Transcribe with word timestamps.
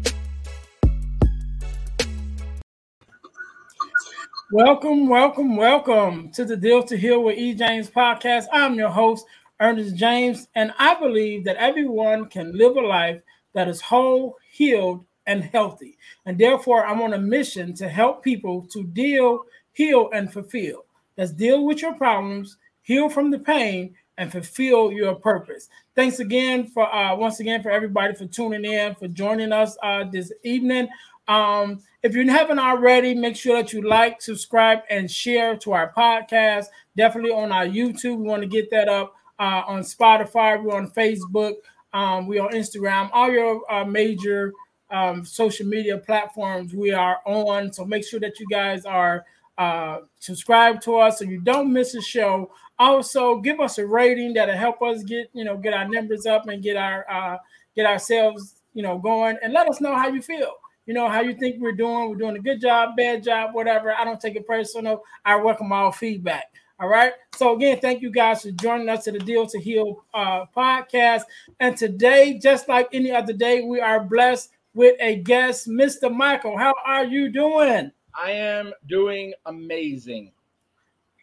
Welcome, 4.53 5.07
welcome, 5.07 5.55
welcome 5.55 6.29
to 6.33 6.43
the 6.43 6.57
Deal 6.57 6.83
to 6.83 6.97
Heal 6.97 7.23
with 7.23 7.37
E. 7.37 7.53
James 7.53 7.89
podcast. 7.89 8.47
I'm 8.51 8.73
your 8.75 8.89
host, 8.89 9.25
Earnest 9.61 9.95
James, 9.95 10.49
and 10.55 10.73
I 10.77 10.95
believe 10.99 11.45
that 11.45 11.55
everyone 11.55 12.25
can 12.25 12.57
live 12.57 12.75
a 12.75 12.81
life 12.81 13.21
that 13.53 13.69
is 13.69 13.79
whole, 13.79 14.35
healed, 14.51 15.05
and 15.25 15.41
healthy. 15.41 15.97
And 16.25 16.37
therefore, 16.37 16.85
I'm 16.85 17.01
on 17.01 17.13
a 17.13 17.17
mission 17.17 17.73
to 17.75 17.87
help 17.87 18.23
people 18.23 18.67
to 18.73 18.83
deal, 18.83 19.45
heal, 19.71 20.09
and 20.13 20.31
fulfill. 20.33 20.83
Let's 21.17 21.31
deal 21.31 21.63
with 21.65 21.81
your 21.81 21.93
problems, 21.93 22.57
heal 22.81 23.07
from 23.07 23.31
the 23.31 23.39
pain, 23.39 23.95
and 24.17 24.29
fulfill 24.31 24.91
your 24.91 25.15
purpose. 25.15 25.69
Thanks 25.95 26.19
again 26.19 26.67
for 26.67 26.93
uh, 26.93 27.15
once 27.15 27.39
again 27.39 27.63
for 27.63 27.71
everybody 27.71 28.15
for 28.15 28.25
tuning 28.25 28.65
in, 28.65 28.95
for 28.95 29.07
joining 29.07 29.53
us 29.53 29.77
uh, 29.81 30.03
this 30.11 30.29
evening. 30.43 30.89
Um, 31.29 31.81
if 32.03 32.15
you 32.15 32.27
haven't 32.29 32.59
already, 32.59 33.13
make 33.13 33.35
sure 33.35 33.57
that 33.57 33.73
you 33.73 33.81
like, 33.87 34.21
subscribe, 34.21 34.79
and 34.89 35.09
share 35.09 35.55
to 35.57 35.73
our 35.73 35.93
podcast. 35.93 36.65
Definitely 36.97 37.31
on 37.31 37.51
our 37.51 37.65
YouTube. 37.65 38.17
We 38.17 38.27
want 38.27 38.41
to 38.41 38.47
get 38.47 38.71
that 38.71 38.89
up 38.89 39.15
uh, 39.39 39.63
on 39.67 39.81
Spotify. 39.81 40.61
We're 40.61 40.75
on 40.75 40.89
Facebook. 40.89 41.55
Um, 41.93 42.25
we're 42.25 42.41
on 42.43 42.53
Instagram. 42.53 43.09
All 43.13 43.29
your 43.29 43.61
uh, 43.71 43.85
major 43.85 44.53
um, 44.89 45.23
social 45.23 45.67
media 45.67 45.97
platforms 45.97 46.73
we 46.73 46.91
are 46.91 47.19
on. 47.25 47.71
So 47.71 47.85
make 47.85 48.05
sure 48.05 48.19
that 48.19 48.39
you 48.39 48.47
guys 48.47 48.85
are 48.85 49.25
uh, 49.57 49.99
subscribed 50.19 50.81
to 50.83 50.97
us 50.97 51.19
so 51.19 51.25
you 51.25 51.39
don't 51.39 51.71
miss 51.71 51.93
a 51.93 52.01
show. 52.01 52.51
Also, 52.79 53.37
give 53.37 53.59
us 53.59 53.77
a 53.77 53.85
rating 53.85 54.33
that'll 54.33 54.55
help 54.55 54.81
us 54.81 55.03
get 55.03 55.29
you 55.33 55.43
know 55.43 55.55
get 55.55 55.73
our 55.73 55.87
numbers 55.87 56.25
up 56.25 56.47
and 56.47 56.63
get 56.63 56.77
our 56.77 57.05
uh, 57.11 57.37
get 57.75 57.85
ourselves 57.85 58.55
you 58.73 58.81
know 58.81 58.97
going, 58.97 59.37
and 59.43 59.53
let 59.53 59.69
us 59.69 59.79
know 59.79 59.95
how 59.95 60.07
you 60.07 60.21
feel 60.21 60.53
you 60.85 60.93
know, 60.93 61.07
how 61.09 61.21
you 61.21 61.33
think 61.35 61.61
we're 61.61 61.71
doing. 61.73 62.09
We're 62.09 62.15
doing 62.15 62.37
a 62.37 62.41
good 62.41 62.61
job, 62.61 62.95
bad 62.97 63.23
job, 63.23 63.53
whatever. 63.53 63.93
I 63.93 64.03
don't 64.03 64.19
take 64.19 64.35
it 64.35 64.47
personal. 64.47 65.03
I 65.23 65.35
welcome 65.35 65.71
all 65.71 65.91
feedback. 65.91 66.45
All 66.79 66.87
right. 66.87 67.13
So 67.35 67.55
again, 67.55 67.79
thank 67.79 68.01
you 68.01 68.09
guys 68.11 68.41
for 68.41 68.51
joining 68.51 68.89
us 68.89 69.03
to 69.03 69.11
the 69.11 69.19
Deal 69.19 69.45
to 69.45 69.59
Heal 69.59 70.03
uh, 70.15 70.45
podcast. 70.55 71.21
And 71.59 71.77
today, 71.77 72.39
just 72.41 72.67
like 72.67 72.89
any 72.91 73.11
other 73.11 73.33
day, 73.33 73.61
we 73.61 73.79
are 73.79 74.03
blessed 74.03 74.49
with 74.73 74.95
a 74.99 75.17
guest, 75.17 75.67
Mr. 75.67 76.11
Michael. 76.11 76.57
How 76.57 76.73
are 76.83 77.05
you 77.05 77.29
doing? 77.29 77.91
I 78.19 78.31
am 78.31 78.73
doing 78.87 79.33
amazing. 79.45 80.31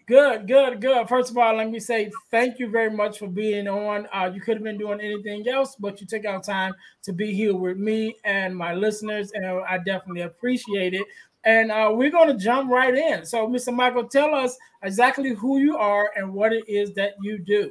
Good, 0.08 0.48
good, 0.48 0.80
good. 0.80 1.06
First 1.06 1.30
of 1.30 1.36
all, 1.36 1.54
let 1.56 1.70
me 1.70 1.78
say 1.78 2.10
thank 2.30 2.58
you 2.58 2.70
very 2.70 2.90
much 2.90 3.18
for 3.18 3.28
being 3.28 3.68
on. 3.68 4.08
Uh, 4.10 4.30
you 4.32 4.40
could 4.40 4.54
have 4.54 4.64
been 4.64 4.78
doing 4.78 5.02
anything 5.02 5.46
else, 5.46 5.76
but 5.78 6.00
you 6.00 6.06
took 6.06 6.24
out 6.24 6.44
time 6.44 6.74
to 7.02 7.12
be 7.12 7.34
here 7.34 7.54
with 7.54 7.76
me 7.76 8.16
and 8.24 8.56
my 8.56 8.72
listeners, 8.72 9.32
and 9.32 9.44
I 9.44 9.76
definitely 9.76 10.22
appreciate 10.22 10.94
it. 10.94 11.06
And 11.44 11.70
uh, 11.70 11.90
we're 11.92 12.10
going 12.10 12.28
to 12.28 12.42
jump 12.42 12.70
right 12.70 12.94
in. 12.94 13.26
So, 13.26 13.46
Mr. 13.46 13.74
Michael, 13.74 14.08
tell 14.08 14.34
us 14.34 14.56
exactly 14.82 15.34
who 15.34 15.58
you 15.58 15.76
are 15.76 16.10
and 16.16 16.32
what 16.32 16.54
it 16.54 16.66
is 16.66 16.94
that 16.94 17.12
you 17.20 17.36
do. 17.36 17.70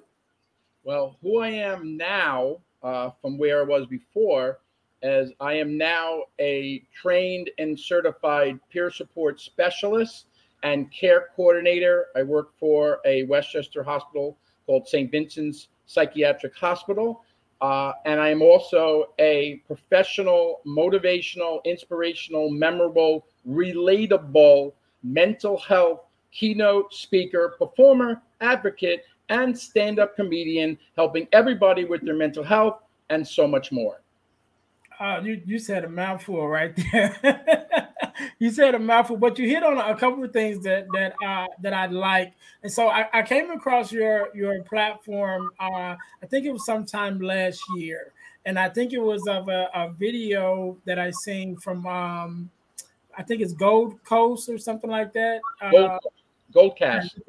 Well, 0.84 1.18
who 1.24 1.40
I 1.40 1.50
am 1.50 1.98
now, 1.98 2.58
uh, 2.84 3.09
from 3.19 3.40
where 3.40 3.62
I 3.62 3.66
was 3.66 3.88
before, 3.88 4.59
as 5.02 5.31
I 5.40 5.54
am 5.54 5.75
now 5.75 6.22
a 6.40 6.84
trained 6.94 7.50
and 7.58 7.80
certified 7.80 8.59
peer 8.69 8.92
support 8.92 9.42
specialist 9.42 10.28
and 10.67 10.91
care 10.91 11.29
coordinator. 11.35 12.07
I 12.16 12.23
work 12.23 12.50
for 12.59 13.00
a 13.05 13.23
Westchester 13.23 13.83
hospital 13.83 14.38
called 14.66 14.88
St. 14.88 15.09
Vincent's 15.09 15.69
Psychiatric 15.85 16.55
Hospital. 16.55 17.23
Uh, 17.61 17.94
and 18.05 18.19
I 18.19 18.29
am 18.29 18.41
also 18.41 19.13
a 19.17 19.61
professional, 19.66 20.59
motivational, 20.67 21.63
inspirational, 21.63 22.51
memorable, 22.51 23.25
relatable 23.50 24.74
mental 25.03 25.57
health 25.57 26.01
keynote 26.31 26.94
speaker, 26.94 27.56
performer, 27.57 28.21
advocate, 28.42 29.06
and 29.30 29.57
stand 29.57 30.00
up 30.00 30.15
comedian, 30.15 30.77
helping 30.95 31.27
everybody 31.31 31.86
with 31.86 32.03
their 32.03 32.15
mental 32.15 32.44
health 32.44 32.81
and 33.09 33.25
so 33.25 33.47
much 33.47 33.71
more. 33.71 34.01
Uh, 35.00 35.21
you, 35.24 35.42
you 35.45 35.59
said 35.59 35.86
a 35.86 35.89
mouthful 35.89 36.47
right 36.47 36.75
there. 36.92 37.89
you 38.40 38.52
said 38.52 38.75
a 38.75 38.80
mouthful, 38.80 39.18
but 39.18 39.38
you 39.38 39.48
hit 39.48 39.64
on 39.64 39.78
a 39.78 39.96
couple 39.96 40.24
of 40.24 40.34
things 40.34 40.64
that 40.64 40.88
that 40.94 41.14
uh, 41.25 41.48
that 41.62 41.74
I 41.74 41.88
like, 41.88 42.34
and 42.64 42.72
so 42.72 42.88
I, 42.88 43.08
I, 43.14 43.22
came 43.22 43.52
across 43.52 43.92
your 43.92 44.30
your 44.36 44.64
platform. 44.64 45.50
Uh, 45.60 45.96
I 46.22 46.25
think 46.30 46.46
it 46.46 46.52
was 46.52 46.66
sometime 46.66 47.19
last 47.19 47.62
year, 47.75 48.14
and 48.46 48.58
I 48.58 48.69
think 48.69 48.94
it 48.94 49.02
was 49.02 49.28
of 49.28 49.50
a, 49.50 49.69
a 49.74 49.92
video 49.92 50.78
that 50.86 51.00
I 51.00 51.12
seen 51.12 51.58
from 51.58 51.86
um, 51.86 52.50
I 53.18 53.24
think 53.24 53.42
it's 53.42 53.54
Gold 53.54 54.04
Coast 54.04 54.48
or 54.48 54.58
something 54.58 54.90
like 54.90 55.12
that. 55.14 55.42
Gold, 55.72 55.86
uh, 55.86 56.00
Gold 56.54 56.78
Cast. 56.78 57.19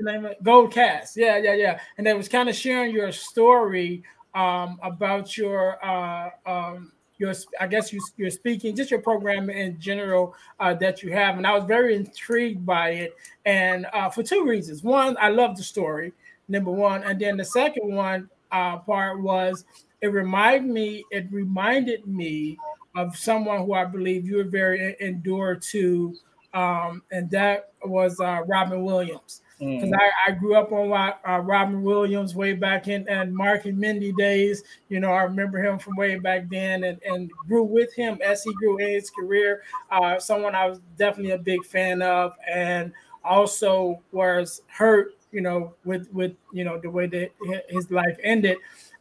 Gold 0.43 0.73
Cast. 0.73 1.17
Yeah, 1.17 1.39
yeah, 1.39 1.55
yeah. 1.55 1.81
And 1.97 2.07
they 2.07 2.15
was 2.15 2.29
kind 2.29 2.49
of 2.49 2.55
sharing 2.55 2.93
your 2.93 3.11
story 3.11 4.03
um, 4.35 4.79
about 4.83 5.37
your 5.37 5.85
uh, 5.85 6.31
um, 6.47 6.93
your 7.19 7.35
I 7.61 7.67
guess 7.67 7.93
you, 7.93 8.01
you're 8.17 8.31
speaking, 8.31 8.75
just 8.75 8.91
your 8.91 9.01
program 9.01 9.51
in 9.51 9.79
general 9.79 10.35
uh, 10.61 10.75
that 10.75 11.03
you 11.03 11.13
have, 11.13 11.37
and 11.37 11.47
I 11.47 11.55
was 11.55 11.65
very 11.65 11.95
intrigued 11.95 12.65
by 12.65 12.91
it, 12.91 13.15
and 13.45 13.87
uh, 13.93 14.09
for 14.09 14.23
two 14.23 14.45
reasons. 14.45 14.83
One, 14.83 15.17
I 15.21 15.29
love 15.29 15.57
the 15.57 15.63
story, 15.63 16.13
number 16.49 16.71
one, 16.71 17.03
and 17.03 17.21
then 17.21 17.37
the 17.37 17.45
second 17.45 17.93
one 17.93 18.31
uh, 18.53 18.79
part 18.79 19.21
was 19.21 19.65
it 20.01 20.09
reminded 20.09 20.71
me 20.71 21.05
it 21.11 21.27
reminded 21.31 22.07
me 22.07 22.57
of 22.97 23.17
someone 23.17 23.65
who 23.67 23.75
I 23.75 23.85
believe 23.85 24.27
you 24.27 24.39
were 24.39 24.45
very 24.45 24.97
endured 25.01 25.63
to, 25.71 26.15
um, 26.55 27.03
and 27.11 27.31
that 27.31 27.73
was 27.85 28.21
uh, 28.21 28.43
Robin 28.47 28.83
Williams 28.83 29.43
because 29.59 29.91
mm. 29.91 29.95
I, 29.99 30.31
I, 30.31 30.33
grew 30.33 30.55
up 30.55 30.71
on 30.71 30.93
uh, 30.93 31.39
Robin 31.39 31.83
Williams 31.83 32.35
way 32.35 32.53
back 32.53 32.87
in 32.87 33.09
and 33.09 33.37
Mork 33.37 33.65
and 33.65 33.77
Mindy 33.77 34.13
days. 34.13 34.63
You 34.89 35.01
know, 35.01 35.11
I 35.11 35.23
remember 35.23 35.59
him 35.59 35.79
from 35.79 35.97
way 35.97 36.17
back 36.17 36.49
then 36.49 36.85
and, 36.85 37.01
and 37.05 37.31
grew 37.49 37.65
with 37.65 37.93
him 37.95 38.19
as 38.25 38.43
he 38.45 38.53
grew 38.55 38.79
in 38.79 38.89
his 38.89 39.11
career. 39.11 39.63
Uh, 39.91 40.19
someone 40.21 40.55
I 40.55 40.67
was 40.67 40.81
definitely 40.97 41.33
a 41.33 41.39
big 41.39 41.65
fan 41.65 42.03
of, 42.03 42.35
and 42.49 42.93
also 43.25 44.01
was 44.13 44.63
hurt, 44.69 45.15
you 45.33 45.41
know, 45.41 45.75
with 45.85 46.09
with 46.13 46.35
you 46.53 46.65
know 46.65 46.79
the 46.79 46.91
way 46.91 47.07
that 47.07 47.31
his 47.69 47.91
life 47.91 48.17
ended, 48.23 48.59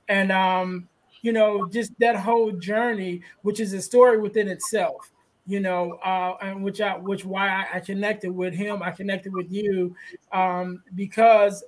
and 0.09 0.31
um, 0.31 0.89
you 1.21 1.33
know, 1.33 1.67
just 1.67 1.91
that 1.99 2.15
whole 2.15 2.51
journey, 2.51 3.21
which 3.43 3.59
is 3.59 3.73
a 3.73 3.81
story 3.81 4.17
within 4.17 4.47
itself 4.47 5.11
you 5.47 5.61
know, 5.61 5.93
uh, 6.03 6.35
and 6.41 6.63
which 6.63 6.81
I, 6.81 6.97
which 6.97 7.25
why 7.25 7.47
I, 7.47 7.77
I, 7.77 7.79
connected 7.79 8.31
with 8.31 8.53
him, 8.53 8.83
I 8.83 8.91
connected 8.91 9.33
with 9.33 9.49
you, 9.49 9.95
um, 10.33 10.83
because 10.93 11.63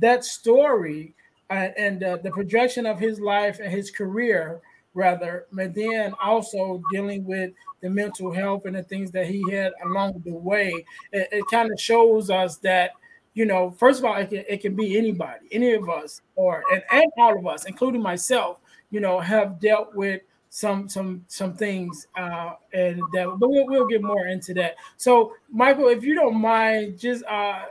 that 0.00 0.24
story 0.24 1.14
uh, 1.50 1.68
and 1.76 2.02
uh, 2.02 2.16
the 2.22 2.30
projection 2.30 2.86
of 2.86 2.98
his 2.98 3.20
life 3.20 3.60
and 3.62 3.70
his 3.70 3.90
career, 3.90 4.60
rather, 4.94 5.46
but 5.52 5.74
then 5.74 6.14
also 6.22 6.82
dealing 6.90 7.24
with 7.24 7.52
the 7.82 7.90
mental 7.90 8.32
health 8.32 8.64
and 8.64 8.74
the 8.74 8.82
things 8.82 9.10
that 9.10 9.26
he 9.26 9.48
had 9.50 9.72
along 9.84 10.22
the 10.24 10.34
way, 10.34 10.72
it, 11.12 11.28
it 11.30 11.44
kind 11.50 11.70
of 11.70 11.78
shows 11.78 12.30
us 12.30 12.56
that 12.58 12.92
you 13.34 13.44
know, 13.44 13.70
first 13.70 14.00
of 14.00 14.04
all, 14.04 14.16
it 14.16 14.28
can, 14.28 14.44
it 14.48 14.60
can 14.60 14.74
be 14.74 14.98
anybody, 14.98 15.46
any 15.52 15.72
of 15.72 15.88
us, 15.88 16.20
or 16.34 16.64
and, 16.72 16.82
and 16.90 17.06
all 17.16 17.38
of 17.38 17.46
us, 17.46 17.64
including 17.64 18.02
myself, 18.02 18.58
you 18.90 18.98
know, 18.98 19.20
have 19.20 19.60
dealt 19.60 19.94
with 19.94 20.22
some 20.52 20.88
some 20.88 21.24
some 21.28 21.54
things 21.54 22.08
uh 22.18 22.54
and 22.72 23.00
that 23.12 23.24
but 23.38 23.48
we'll, 23.48 23.66
we'll 23.66 23.86
get 23.86 24.02
more 24.02 24.26
into 24.26 24.52
that. 24.52 24.74
So 24.96 25.34
michael 25.50 25.88
if 25.88 26.02
you 26.04 26.14
don't 26.14 26.36
mind 26.40 26.98
just 26.98 27.24
uh 27.24 27.62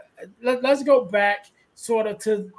let, 0.41 0.63
let's 0.63 0.81
go 0.83 1.03
back 1.03 1.47
sort 1.75 2.07
of 2.07 2.19
to 2.19 2.49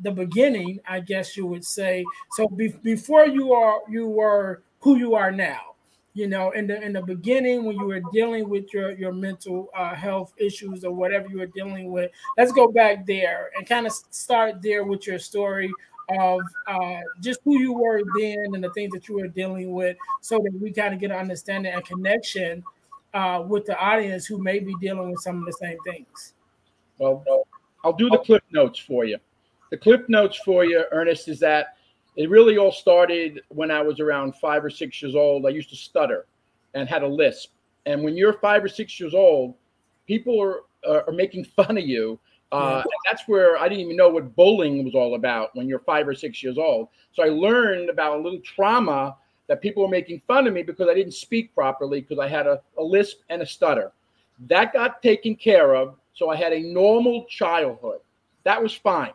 the 0.00 0.10
beginning 0.10 0.80
i 0.88 1.00
guess 1.00 1.36
you 1.36 1.46
would 1.46 1.64
say. 1.64 2.04
So 2.32 2.48
be, 2.48 2.68
before 2.82 3.26
you 3.26 3.52
are 3.52 3.80
you 3.88 4.08
were 4.08 4.62
who 4.80 4.96
you 4.96 5.14
are 5.16 5.32
now 5.32 5.74
you 6.14 6.28
know 6.28 6.52
in 6.52 6.66
the 6.68 6.80
in 6.80 6.92
the 6.92 7.02
beginning 7.02 7.64
when 7.64 7.76
you 7.76 7.86
were 7.86 8.02
dealing 8.12 8.48
with 8.48 8.72
your 8.72 8.92
your 8.92 9.12
mental 9.12 9.68
uh, 9.76 9.94
health 9.94 10.32
issues 10.38 10.84
or 10.84 10.92
whatever 10.92 11.28
you 11.28 11.38
were 11.38 11.46
dealing 11.46 11.90
with 11.90 12.10
let's 12.38 12.52
go 12.52 12.68
back 12.68 13.04
there 13.06 13.50
and 13.56 13.68
kind 13.68 13.86
of 13.86 13.92
start 14.10 14.62
there 14.62 14.84
with 14.84 15.06
your 15.06 15.18
story 15.18 15.70
of 16.10 16.40
uh, 16.66 17.00
just 17.20 17.40
who 17.44 17.58
you 17.58 17.72
were 17.72 18.02
then 18.18 18.54
and 18.54 18.62
the 18.62 18.70
things 18.70 18.92
that 18.92 19.08
you 19.08 19.16
were 19.16 19.28
dealing 19.28 19.72
with 19.72 19.96
so 20.20 20.38
that 20.38 20.52
we 20.60 20.72
kind 20.72 20.94
of 20.94 21.00
get 21.00 21.10
an 21.10 21.16
understanding 21.16 21.72
and 21.72 21.84
connection 21.84 22.62
uh, 23.14 23.42
with 23.46 23.64
the 23.64 23.78
audience 23.78 24.26
who 24.26 24.38
may 24.38 24.58
be 24.58 24.74
dealing 24.80 25.10
with 25.10 25.20
some 25.20 25.38
of 25.38 25.46
the 25.46 25.52
same 25.52 25.78
things. 25.84 26.34
Well, 26.98 27.24
I'll 27.84 27.92
do 27.92 28.08
the 28.08 28.18
clip 28.18 28.44
notes 28.50 28.78
for 28.78 29.04
you. 29.04 29.18
The 29.70 29.76
clip 29.76 30.08
notes 30.08 30.40
for 30.44 30.64
you, 30.64 30.84
Earnest, 30.92 31.28
is 31.28 31.40
that 31.40 31.76
it 32.16 32.30
really 32.30 32.58
all 32.58 32.72
started 32.72 33.42
when 33.48 33.70
I 33.70 33.82
was 33.82 33.98
around 33.98 34.36
five 34.36 34.64
or 34.64 34.70
six 34.70 35.02
years 35.02 35.14
old. 35.14 35.46
I 35.46 35.50
used 35.50 35.70
to 35.70 35.76
stutter 35.76 36.26
and 36.74 36.88
had 36.88 37.02
a 37.02 37.08
lisp. 37.08 37.50
And 37.86 38.02
when 38.02 38.16
you're 38.16 38.34
five 38.34 38.62
or 38.62 38.68
six 38.68 38.98
years 38.98 39.14
old, 39.14 39.54
people 40.06 40.40
are, 40.40 40.60
are 40.86 41.12
making 41.12 41.44
fun 41.44 41.76
of 41.76 41.84
you 41.84 42.18
uh, 42.54 42.82
that's 43.04 43.26
where 43.26 43.58
I 43.58 43.68
didn't 43.68 43.84
even 43.84 43.96
know 43.96 44.08
what 44.08 44.34
bullying 44.36 44.84
was 44.84 44.94
all 44.94 45.16
about 45.16 45.54
when 45.56 45.68
you're 45.68 45.80
five 45.80 46.06
or 46.06 46.14
six 46.14 46.42
years 46.42 46.56
old. 46.56 46.88
So 47.12 47.24
I 47.24 47.28
learned 47.28 47.90
about 47.90 48.18
a 48.18 48.22
little 48.22 48.40
trauma 48.40 49.16
that 49.48 49.60
people 49.60 49.82
were 49.82 49.88
making 49.88 50.22
fun 50.26 50.46
of 50.46 50.54
me 50.54 50.62
because 50.62 50.88
I 50.88 50.94
didn't 50.94 51.14
speak 51.14 51.54
properly 51.54 52.00
because 52.00 52.18
I 52.18 52.28
had 52.28 52.46
a, 52.46 52.60
a 52.78 52.82
lisp 52.82 53.18
and 53.28 53.42
a 53.42 53.46
stutter. 53.46 53.92
That 54.46 54.72
got 54.72 55.02
taken 55.02 55.34
care 55.34 55.74
of. 55.74 55.96
So 56.14 56.30
I 56.30 56.36
had 56.36 56.52
a 56.52 56.60
normal 56.60 57.24
childhood. 57.28 57.98
That 58.44 58.62
was 58.62 58.72
fine. 58.72 59.12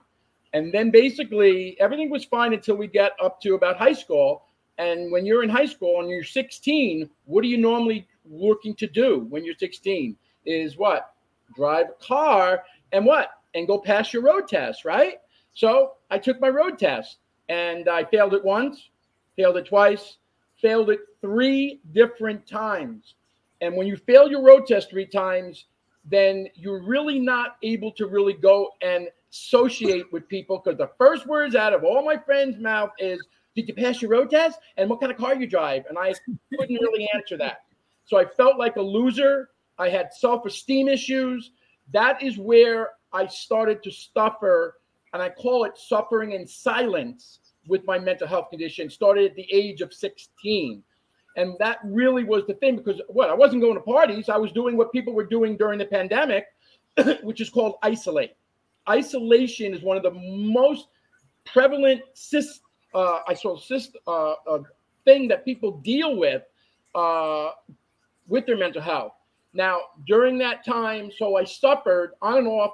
And 0.53 0.74
then 0.74 0.92
basically 0.92 1.80
everything 1.80 2.09
was 2.09 2.25
fine 2.25 2.53
until 2.53 2.75
we 2.75 2.88
get 2.88 3.13
up 3.24 3.39
to 3.42 3.56
about 3.56 3.77
high 3.77 3.94
school. 3.94 4.44
And 4.77 5.12
when 5.12 5.25
you're 5.25 5.44
in 5.44 5.50
high 5.50 5.65
school 5.65 6.01
and 6.01 6.09
you're 6.09 6.24
16, 6.24 7.09
what 7.25 7.44
are 7.44 7.47
you 7.47 7.57
normally 7.57 8.07
looking 8.30 8.75
to 8.75 8.88
do 8.88 9.27
when 9.30 9.45
you're 9.45 9.56
16? 9.56 10.15
Is 10.45 10.77
what? 10.77 11.13
Drive 11.56 11.88
a 11.89 12.06
car 12.06 12.63
and 12.91 13.06
what? 13.06 13.30
And 13.53 13.68
go 13.68 13.80
pass 13.80 14.13
your 14.13 14.24
road 14.24 14.47
test, 14.47 14.86
right? 14.86 15.15
So 15.53 15.94
I 16.09 16.18
took 16.19 16.39
my 16.39 16.50
road 16.50 16.77
test 16.77 17.18
and 17.50 17.89
I 17.89 18.03
failed 18.06 18.33
it 18.33 18.44
once, 18.44 18.89
failed 19.36 19.57
it 19.57 19.65
twice, 19.65 20.18
failed 20.62 20.89
it 20.89 21.00
three 21.21 21.81
different 21.94 22.47
times. 22.47 23.15
And 23.62 23.75
when 23.75 23.88
you 23.88 23.97
fail 23.97 24.30
your 24.30 24.41
road 24.41 24.68
test 24.68 24.89
three 24.89 25.06
times, 25.06 25.65
then 26.06 26.47
you're 26.56 26.81
really 26.81 27.19
not 27.19 27.57
able 27.63 27.91
to 27.94 28.07
really 28.07 28.33
go 28.33 28.69
and 28.81 29.09
associate 29.31 30.12
with 30.12 30.27
people 30.27 30.62
because 30.63 30.77
the 30.77 30.89
first 30.97 31.27
words 31.27 31.56
out 31.56 31.74
of 31.74 31.83
all 31.83 32.03
my 32.03 32.18
friends' 32.18 32.57
mouth 32.57 32.92
is, 33.00 33.19
Did 33.56 33.68
you 33.68 33.74
pass 33.74 34.01
your 34.01 34.12
road 34.12 34.30
test? 34.30 34.59
And 34.77 34.89
what 34.89 35.01
kind 35.01 35.12
of 35.12 35.18
car 35.18 35.35
you 35.35 35.47
drive? 35.47 35.83
And 35.89 35.97
I 35.97 36.13
couldn't 36.57 36.81
really 36.81 37.09
answer 37.13 37.38
that. 37.38 37.63
So 38.06 38.18
I 38.18 38.25
felt 38.25 38.57
like 38.57 38.77
a 38.77 38.81
loser. 38.81 39.50
I 39.77 39.89
had 39.89 40.13
self 40.13 40.45
esteem 40.45 40.88
issues 40.88 41.51
that 41.94 42.21
is 42.21 42.38
where 42.38 42.91
I 43.13 43.27
started 43.27 43.83
to 43.83 43.91
suffer, 43.91 44.77
and 45.13 45.21
I 45.21 45.30
call 45.30 45.63
it 45.65 45.77
suffering 45.77 46.33
in 46.33 46.45
silence 46.45 47.39
with 47.68 47.86
my 47.86 48.00
mental 48.00 48.27
health 48.27 48.50
condition. 48.50 48.89
Started 48.89 49.31
at 49.31 49.36
the 49.36 49.47
age 49.51 49.81
of 49.81 49.94
16. 49.94 50.83
And 51.38 51.56
that 51.59 51.77
really 51.83 52.24
was 52.24 52.45
the 52.47 52.56
thing 52.56 52.75
because 52.75 53.01
what 53.07 53.30
I 53.30 53.33
wasn't 53.33 53.62
going 53.62 53.75
to 53.75 53.81
parties, 53.81 54.30
I 54.30 54.38
was 54.38 54.51
doing 54.51 54.75
what 54.75 54.91
people 54.91 55.13
were 55.13 55.25
doing 55.25 55.56
during 55.56 55.80
the 55.80 55.86
pandemic, 55.86 56.47
which 57.24 57.39
is 57.39 57.50
called 57.50 57.75
isolate. 57.81 58.35
Isolation 58.89 59.74
is 59.74 59.81
one 59.81 59.95
of 59.95 60.03
the 60.03 60.12
most 60.12 60.88
prevalent 61.45 62.01
cyst, 62.13 62.62
uh, 62.94 63.19
I 63.27 63.33
saw 63.33 63.57
cyst 63.57 63.95
uh, 64.07 64.33
uh, 64.50 64.59
thing 65.06 65.27
that 65.27 65.45
people 65.45 65.80
deal 65.80 66.18
with 66.18 66.44
uh, 66.95 67.51
with 68.27 68.45
their 68.45 68.57
mental 68.57 68.81
health. 68.81 69.13
Now, 69.53 69.79
during 70.05 70.37
that 70.39 70.65
time, 70.65 71.11
so 71.15 71.35
I 71.35 71.43
suffered 71.43 72.11
on 72.21 72.37
and 72.37 72.47
off 72.47 72.73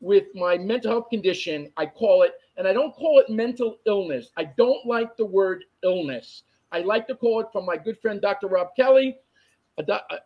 with 0.00 0.24
my 0.34 0.58
mental 0.58 0.90
health 0.90 1.10
condition. 1.10 1.70
I 1.76 1.86
call 1.86 2.22
it, 2.22 2.32
and 2.56 2.66
I 2.66 2.72
don't 2.72 2.94
call 2.94 3.18
it 3.20 3.30
mental 3.30 3.78
illness. 3.86 4.30
I 4.36 4.44
don't 4.44 4.84
like 4.86 5.16
the 5.16 5.26
word 5.26 5.64
illness. 5.82 6.42
I 6.70 6.80
like 6.80 7.06
to 7.08 7.14
call 7.14 7.40
it 7.40 7.46
from 7.52 7.66
my 7.66 7.76
good 7.76 7.98
friend, 8.00 8.20
Dr. 8.20 8.48
Rob 8.48 8.68
Kelly. 8.76 9.16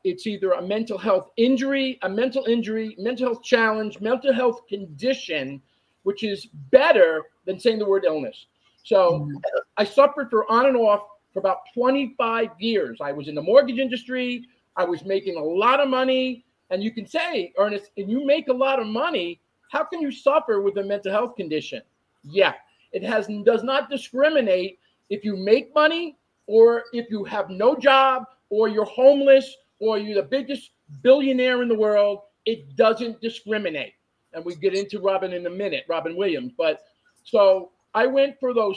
It's 0.03 0.27
either 0.27 0.53
a 0.53 0.63
mental 0.63 0.97
health 0.97 1.31
injury, 1.37 1.99
a 2.03 2.09
mental 2.09 2.47
injury, 2.47 2.97
mental 2.99 3.27
health 3.27 3.43
challenge, 3.43 4.01
mental 4.01 4.33
health 4.33 4.67
condition, 4.67 5.61
which 6.05 6.25
is 6.25 6.47
better 6.71 7.23
than 7.45 7.61
saying 7.61 7.79
the 7.79 7.87
word 7.87 8.05
illness. 8.07 8.47
So 8.83 9.21
mm-hmm. 9.21 9.37
I 9.77 9.85
suffered 9.85 10.31
for 10.31 10.51
on 10.51 10.67
and 10.67 10.77
off 10.77 11.03
for 11.33 11.41
about 11.41 11.59
25 11.75 12.49
years. 12.59 12.99
I 13.01 13.13
was 13.13 13.29
in 13.29 13.35
the 13.35 13.43
mortgage 13.43 13.79
industry. 13.79 14.47
I 14.77 14.85
was 14.85 15.05
making 15.05 15.37
a 15.37 15.43
lot 15.43 15.81
of 15.81 15.89
money. 15.89 16.45
And 16.71 16.83
you 16.83 16.91
can 16.91 17.07
say, 17.07 17.53
Earnest, 17.59 17.91
if 17.97 18.09
you 18.09 18.25
make 18.25 18.49
a 18.49 18.53
lot 18.53 18.81
of 18.81 18.87
money, 18.87 19.41
how 19.71 19.85
can 19.85 20.01
you 20.01 20.11
suffer 20.11 20.61
with 20.61 20.77
a 20.79 20.83
mental 20.83 21.13
health 21.13 21.37
condition? 21.37 21.83
Yeah, 22.23 22.55
it 22.93 23.03
has 23.03 23.29
does 23.45 23.63
not 23.63 23.91
discriminate 23.91 24.79
if 25.11 25.25
you 25.25 25.37
make 25.37 25.75
money 25.75 26.17
or 26.47 26.85
if 26.93 27.11
you 27.11 27.25
have 27.25 27.51
no 27.51 27.77
job 27.77 28.25
or 28.51 28.69
you're 28.69 28.85
homeless 28.85 29.57
or 29.81 29.99
you're 29.99 30.23
the 30.23 30.29
biggest 30.29 30.71
billionaire 31.03 31.63
in 31.63 31.69
the 31.69 31.75
world. 31.75 32.21
It 32.45 32.77
doesn't 32.77 33.21
discriminate. 33.21 33.95
And 34.33 34.45
we 34.45 34.55
get 34.55 34.75
into 34.75 35.01
Robin 35.01 35.33
in 35.33 35.47
a 35.47 35.51
minute, 35.51 35.85
Robin 35.89 36.17
Williams. 36.17 36.53
But 36.57 36.81
so 37.25 37.71
I 37.95 38.07
went 38.07 38.39
for 38.41 38.55
those 38.55 38.77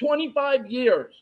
25 0.00 0.70
years 0.70 1.14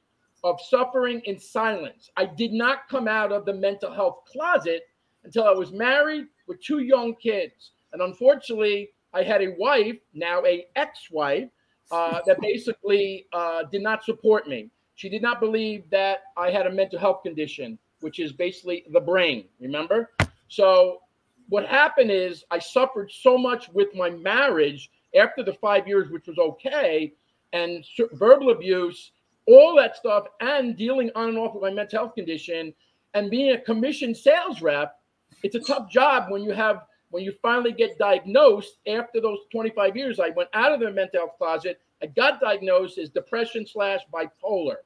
of 0.47 0.61
suffering 0.61 1.21
in 1.25 1.39
silence. 1.39 2.09
I 2.17 2.25
did 2.25 2.53
not 2.53 2.89
come 2.89 3.09
out 3.09 3.33
of 3.33 3.45
the 3.45 3.53
mental 3.53 3.93
health 3.93 4.19
closet 4.31 4.83
until 5.25 5.43
I 5.45 5.51
was 5.51 5.73
married 5.73 6.27
with 6.47 6.63
two 6.63 6.79
young 6.79 7.17
kids. 7.17 7.73
And 7.93 8.01
unfortunately, 8.01 8.91
I 9.13 9.25
had 9.25 9.43
a 9.43 9.57
wife, 9.59 9.97
now 10.15 10.45
a 10.45 10.67
ex-wife, 10.77 11.49
uh, 11.91 12.21
that 12.27 12.41
basically 12.43 13.27
uh, 13.33 13.65
did 13.73 13.83
not 13.83 14.05
support 14.05 14.47
me. 14.47 14.71
She 14.95 15.09
did 15.09 15.21
not 15.21 15.41
believe 15.41 15.91
that 15.91 16.19
I 16.37 16.51
had 16.51 16.69
a 16.69 16.73
mental 16.73 17.01
health 17.01 17.25
condition, 17.25 17.77
which 18.01 18.21
is 18.21 18.33
basically 18.33 18.85
the 18.93 19.01
brain. 19.01 19.47
Remember? 19.61 20.13
So 20.49 21.01
what 21.49 21.67
happened 21.67 22.13
is 22.13 22.45
I 22.53 22.61
suffered 22.61 23.11
so 23.11 23.37
much 23.37 23.69
with 23.71 23.89
my 23.97 24.11
marriage 24.11 24.91
after 25.19 25.43
the 25.43 25.55
five 25.55 25.89
years, 25.89 26.09
which 26.09 26.29
was 26.29 26.39
okay, 26.39 27.15
and 27.53 27.85
verbal 28.13 28.51
abuse 28.51 29.11
all 29.47 29.77
that 29.77 29.97
stuff 29.97 30.25
and 30.41 30.77
dealing 30.77 31.11
on 31.15 31.31
and 31.31 31.39
off 31.39 31.55
with 31.55 31.63
my 31.63 31.71
mental 31.71 32.01
health 32.01 32.15
condition 32.15 32.75
and 33.15 33.31
being 33.31 33.53
a 33.53 33.61
commission 33.61 34.15
sales 34.15 34.61
rep, 34.61 34.99
it's 35.43 35.55
a 35.55 35.61
tough 35.61 35.91
job 35.91 36.31
when 36.31 36.43
you 36.43 36.53
have 36.53 36.83
when 37.11 37.23
you 37.23 37.33
finally 37.41 37.73
get 37.73 37.99
diagnosed 37.99 38.79
after 38.87 39.21
those 39.21 39.39
25 39.53 39.97
years. 39.97 40.19
I 40.19 40.31
went 40.31 40.49
out 40.55 40.73
of 40.73 40.81
the 40.81 40.91
mental 40.91 41.21
health 41.21 41.39
closet. 41.39 41.81
I 42.03 42.07
got 42.07 42.41
diagnosed 42.41 42.99
as 42.99 43.11
depression 43.11 43.65
slash 43.67 44.01
bipolar. 44.13 44.79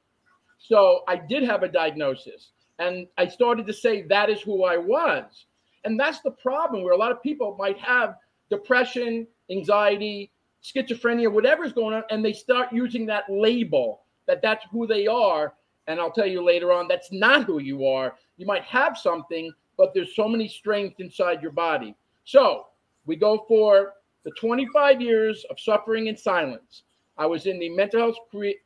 So 0.59 1.03
I 1.09 1.17
did 1.17 1.43
have 1.45 1.63
a 1.63 1.69
diagnosis. 1.69 2.51
And 2.79 3.07
I 3.17 3.27
started 3.27 3.67
to 3.67 3.73
say 3.73 4.03
that 4.03 4.29
is 4.29 4.43
who 4.43 4.65
I 4.65 4.77
was. 4.77 5.47
And 5.85 5.99
that's 5.99 6.21
the 6.21 6.31
problem 6.31 6.83
where 6.83 6.93
a 6.93 6.97
lot 6.97 7.11
of 7.11 7.23
people 7.23 7.57
might 7.59 7.79
have 7.79 8.17
depression, 8.51 9.27
anxiety, 9.51 10.31
schizophrenia, 10.63 11.33
whatever's 11.33 11.73
going 11.73 11.95
on, 11.95 12.05
and 12.11 12.25
they 12.25 12.35
start 12.35 12.69
using 12.73 13.07
that 13.07 13.25
label 13.31 14.03
that 14.31 14.41
that's 14.43 14.65
who 14.71 14.87
they 14.87 15.09
are. 15.09 15.55
And 15.89 15.99
I'll 15.99 16.13
tell 16.13 16.27
you 16.27 16.43
later 16.43 16.73
on, 16.73 16.87
that's 16.87 17.11
not 17.11 17.45
who 17.45 17.59
you 17.59 17.85
are. 17.85 18.15
You 18.37 18.47
might 18.47 18.63
have 18.63 18.97
something, 18.97 19.53
but 19.77 19.93
there's 19.93 20.15
so 20.15 20.29
many 20.29 20.47
strengths 20.47 21.01
inside 21.01 21.43
your 21.43 21.51
body. 21.51 21.97
So 22.25 22.67
we 23.07 23.17
go 23.17 23.45
for 23.49 23.95
the 24.25 24.31
25 24.39 25.01
years 25.01 25.45
of 25.51 25.59
suffering 25.59 26.07
in 26.07 26.17
silence. 26.17 26.83
I 27.19 27.27
was 27.27 27.47
in 27.47 27.59
the 27.59 27.71
mental 27.71 28.01
health, 28.01 28.17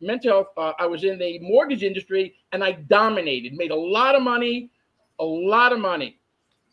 mental 0.03 0.31
health. 0.31 0.47
Uh, 0.57 0.73
I 0.79 0.87
was 0.87 1.03
in 1.03 1.19
the 1.19 1.39
mortgage 1.39 1.83
industry, 1.83 2.35
and 2.53 2.63
I 2.63 2.73
dominated. 2.73 3.55
Made 3.55 3.71
a 3.71 3.77
lot 3.77 4.15
of 4.15 4.23
money, 4.23 4.71
a 5.19 5.25
lot 5.25 5.73
of 5.73 5.81
money. 5.81 6.19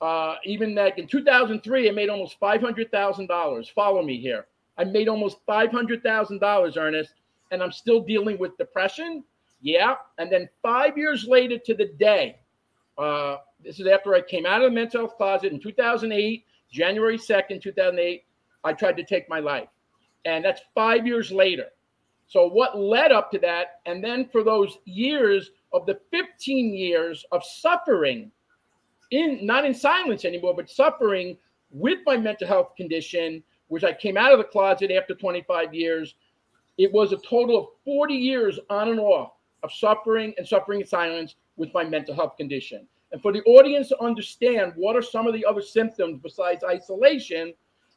Uh, 0.02 0.36
even 0.44 0.76
that 0.76 1.00
in 1.00 1.08
2003, 1.08 1.88
I 1.88 1.92
made 1.92 2.10
almost 2.10 2.38
five 2.40 2.62
hundred 2.62 2.92
thousand 2.92 3.28
dollars. 3.28 3.70
Follow 3.70 4.04
me 4.04 4.20
here. 4.20 4.48
I 4.78 4.84
made 4.84 5.08
almost 5.08 5.38
five 5.46 5.72
hundred 5.72 6.04
thousand 6.04 6.40
dollars, 6.40 6.76
Earnest, 6.76 7.14
and 7.52 7.62
I'm 7.62 7.72
still 7.72 8.02
dealing 8.02 8.38
with 8.40 8.58
depression. 8.58 9.24
Yeah, 9.62 9.96
and 10.18 10.32
then 10.32 10.50
five 10.62 10.98
years 10.98 11.26
later 11.28 11.58
to 11.60 11.74
the 11.74 11.94
day, 12.00 12.40
uh, 12.98 13.38
this 13.64 13.80
is 13.80 13.88
after 13.88 14.16
I 14.16 14.22
came 14.22 14.46
out 14.46 14.62
of 14.62 14.72
the 14.72 14.76
mental 14.76 15.02
health 15.02 15.18
closet 15.18 15.52
in 15.52 15.60
2008, 15.60 16.46
January 16.72 17.18
2nd, 17.18 17.62
2008. 17.62 18.24
I 18.64 18.74
tried 18.74 18.98
to 18.98 19.04
take 19.04 19.30
my 19.30 19.40
life, 19.40 19.70
and 20.26 20.44
that's 20.44 20.62
five 20.74 21.06
years 21.06 21.32
later. 21.32 21.66
So 22.28 22.48
what 22.48 22.78
led 22.78 23.12
up 23.12 23.30
to 23.32 23.40
that, 23.40 23.82
and 23.86 24.04
then 24.04 24.30
for 24.32 24.44
those 24.44 24.78
years 24.86 25.52
of 25.74 25.86
the 25.86 26.00
15 26.12 26.74
years 26.74 27.26
of 27.32 27.44
suffering 27.44 28.32
in 29.12 29.46
not 29.46 29.66
in 29.66 29.74
silence 29.74 30.26
anymore, 30.26 30.56
but 30.56 30.70
suffering 30.70 31.38
with 31.70 32.00
my 32.06 32.18
mental 32.18 32.48
health 32.48 32.76
condition, 32.76 33.44
which 33.68 33.84
I 33.84 33.94
came 33.94 34.18
out 34.18 34.32
of 34.32 34.38
the 34.38 34.46
closet 34.46 34.92
after 34.92 35.14
25 35.14 35.74
years. 35.74 36.16
It 36.82 36.92
was 36.92 37.12
a 37.12 37.18
total 37.18 37.60
of 37.60 37.68
40 37.86 38.16
years 38.16 38.60
on 38.72 38.90
and 38.90 39.00
off 39.00 39.34
of 39.62 39.72
suffering 39.72 40.34
and 40.40 40.48
suffering 40.48 40.82
in 40.82 40.88
silence 40.88 41.36
with 41.56 41.72
my 41.76 41.84
mental 41.84 42.16
health 42.16 42.38
condition. 42.38 42.88
And 43.12 43.22
for 43.22 43.32
the 43.32 43.44
audience 43.44 43.90
to 43.90 44.02
understand 44.02 44.74
what 44.76 44.96
are 44.96 45.04
some 45.04 45.28
of 45.28 45.36
the 45.36 45.46
other 45.46 45.62
symptoms 45.62 46.20
besides 46.24 46.64
isolation, 46.64 47.54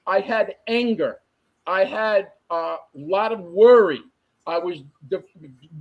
I 0.06 0.20
had 0.20 0.56
anger, 0.68 1.20
I 1.66 1.84
had 1.84 2.32
a 2.50 2.76
lot 2.94 3.32
of 3.32 3.40
worry. 3.40 4.02
I 4.46 4.58
was 4.58 4.82
de- 5.08 5.24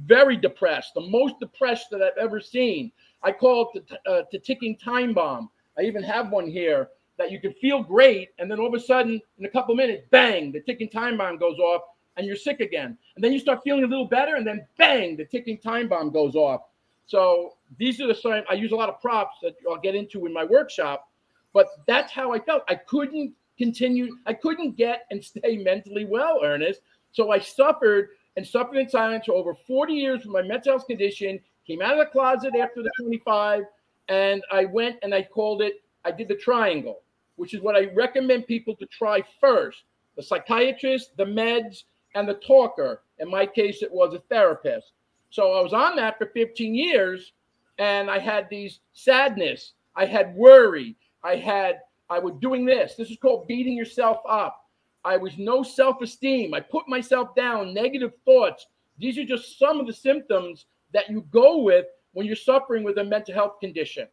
very 0.05 0.37
depressed, 0.37 0.93
the 0.93 1.01
most 1.01 1.37
depressed 1.41 1.87
that 1.91 2.01
I've 2.01 2.17
ever 2.17 2.39
seen. 2.39 2.89
I 3.21 3.33
call 3.33 3.69
it 3.73 3.85
the, 3.85 4.09
uh, 4.09 4.23
the 4.31 4.39
ticking 4.39 4.77
time 4.77 5.13
bomb. 5.13 5.49
I 5.77 5.81
even 5.81 6.03
have 6.03 6.29
one 6.29 6.47
here 6.47 6.87
that 7.17 7.31
you 7.31 7.41
can 7.41 7.51
feel 7.55 7.83
great, 7.83 8.29
and 8.39 8.49
then 8.49 8.61
all 8.61 8.67
of 8.67 8.73
a 8.73 8.79
sudden, 8.79 9.19
in 9.39 9.43
a 9.43 9.49
couple 9.49 9.75
minutes, 9.75 10.05
bang, 10.09 10.53
the 10.53 10.61
ticking 10.61 10.89
time 10.89 11.17
bomb 11.17 11.37
goes 11.37 11.59
off, 11.59 11.81
and 12.17 12.25
you're 12.25 12.35
sick 12.35 12.59
again. 12.59 12.97
And 13.15 13.23
then 13.23 13.33
you 13.33 13.39
start 13.39 13.61
feeling 13.63 13.83
a 13.83 13.87
little 13.87 14.07
better, 14.07 14.35
and 14.35 14.45
then 14.45 14.65
bang, 14.77 15.17
the 15.17 15.25
ticking 15.25 15.57
time 15.57 15.87
bomb 15.87 16.11
goes 16.11 16.35
off. 16.35 16.61
So 17.05 17.53
these 17.77 17.99
are 18.01 18.07
the 18.07 18.15
signs. 18.15 18.45
I 18.49 18.53
use 18.53 18.71
a 18.71 18.75
lot 18.75 18.89
of 18.89 19.01
props 19.01 19.37
that 19.41 19.55
I'll 19.69 19.79
get 19.79 19.95
into 19.95 20.25
in 20.25 20.33
my 20.33 20.43
workshop, 20.43 21.09
but 21.53 21.67
that's 21.87 22.11
how 22.11 22.33
I 22.33 22.39
felt. 22.39 22.63
I 22.67 22.75
couldn't 22.75 23.33
continue. 23.57 24.17
I 24.25 24.33
couldn't 24.33 24.77
get 24.77 25.05
and 25.11 25.23
stay 25.23 25.57
mentally 25.57 26.05
well, 26.05 26.39
Earnest. 26.43 26.81
So 27.11 27.31
I 27.31 27.39
suffered 27.39 28.09
and 28.35 28.45
suffered 28.45 28.77
in 28.77 28.89
silence 28.89 29.25
for 29.25 29.33
over 29.33 29.53
40 29.53 29.93
years 29.93 30.25
with 30.25 30.33
my 30.33 30.41
mental 30.41 30.73
health 30.73 30.87
condition 30.87 31.39
came 31.67 31.81
out 31.81 31.93
of 31.93 31.99
the 31.99 32.05
closet 32.07 32.53
after 32.59 32.81
the 32.81 32.91
25 33.01 33.63
and 34.09 34.43
I 34.51 34.65
went 34.65 34.97
and 35.01 35.13
I 35.13 35.23
called 35.23 35.61
it, 35.61 35.75
I 36.03 36.11
did 36.11 36.27
the 36.27 36.35
triangle, 36.35 37.01
which 37.35 37.53
is 37.53 37.61
what 37.61 37.75
I 37.75 37.93
recommend 37.93 38.47
people 38.47 38.75
to 38.77 38.85
try 38.87 39.23
first 39.39 39.83
the 40.15 40.23
psychiatrist, 40.23 41.17
the 41.17 41.25
meds, 41.25 41.83
and 42.15 42.27
the 42.27 42.35
talker. 42.35 43.01
In 43.19 43.29
my 43.29 43.45
case, 43.45 43.81
it 43.81 43.91
was 43.91 44.13
a 44.13 44.19
therapist. 44.29 44.91
So 45.29 45.53
I 45.53 45.61
was 45.61 45.73
on 45.73 45.95
that 45.95 46.17
for 46.17 46.27
15 46.27 46.75
years 46.75 47.33
and 47.79 48.09
I 48.09 48.19
had 48.19 48.47
these 48.49 48.79
sadness, 48.93 49.73
I 49.95 50.05
had 50.05 50.35
worry, 50.35 50.95
I 51.23 51.35
had, 51.35 51.79
I 52.09 52.19
was 52.19 52.35
doing 52.39 52.65
this. 52.65 52.95
This 52.95 53.09
is 53.09 53.17
called 53.17 53.47
beating 53.47 53.75
yourself 53.75 54.19
up. 54.29 54.69
I 55.05 55.17
was 55.17 55.37
no 55.37 55.63
self 55.63 56.01
esteem. 56.01 56.53
I 56.53 56.59
put 56.59 56.87
myself 56.87 57.35
down, 57.35 57.73
negative 57.73 58.13
thoughts. 58.25 58.67
These 58.99 59.17
are 59.17 59.25
just 59.25 59.57
some 59.57 59.79
of 59.79 59.87
the 59.87 59.93
symptoms 59.93 60.65
that 60.93 61.09
you 61.09 61.25
go 61.31 61.57
with 61.63 61.85
when 62.13 62.27
you're 62.27 62.35
suffering 62.35 62.83
with 62.83 62.99
a 62.99 63.03
mental 63.03 63.33
health 63.33 63.59
condition. 63.59 64.07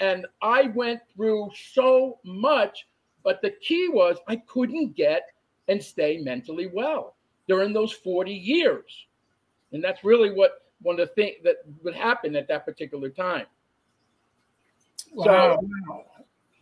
And 0.00 0.26
I 0.42 0.64
went 0.74 1.00
through 1.14 1.50
so 1.72 2.18
much, 2.24 2.88
but 3.22 3.40
the 3.40 3.54
key 3.62 3.88
was 3.88 4.18
I 4.26 4.36
couldn't 4.36 4.96
get 4.96 5.22
and 5.68 5.82
stay 5.82 6.18
mentally 6.18 6.66
well 6.66 7.14
during 7.48 7.72
those 7.72 7.92
40 7.92 8.32
years. 8.32 9.06
And 9.72 9.82
that's 9.82 10.04
really 10.04 10.32
what 10.32 10.62
one 10.82 11.00
of 11.00 11.08
the 11.08 11.14
things 11.14 11.36
that 11.44 11.56
would 11.82 11.94
happen 11.94 12.36
at 12.36 12.48
that 12.48 12.64
particular 12.64 13.08
time. 13.08 13.46
Wow. 15.12 15.58
So, 15.86 16.04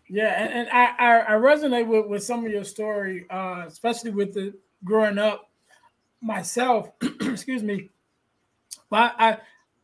yeah, 0.09 0.43
and, 0.43 0.53
and 0.53 0.69
I, 0.71 1.21
I, 1.21 1.39
resonate 1.39 1.87
with, 1.87 2.07
with 2.07 2.23
some 2.23 2.45
of 2.45 2.53
your 2.53 2.65
story, 2.65 3.25
uh, 3.31 3.65
especially 3.67 4.11
with 4.11 4.35
the 4.35 4.55
growing 4.85 5.19
up 5.19 5.51
myself. 6.21 6.91
excuse 7.21 7.63
me. 7.63 7.89
But 8.91 9.15
I, 9.19 9.39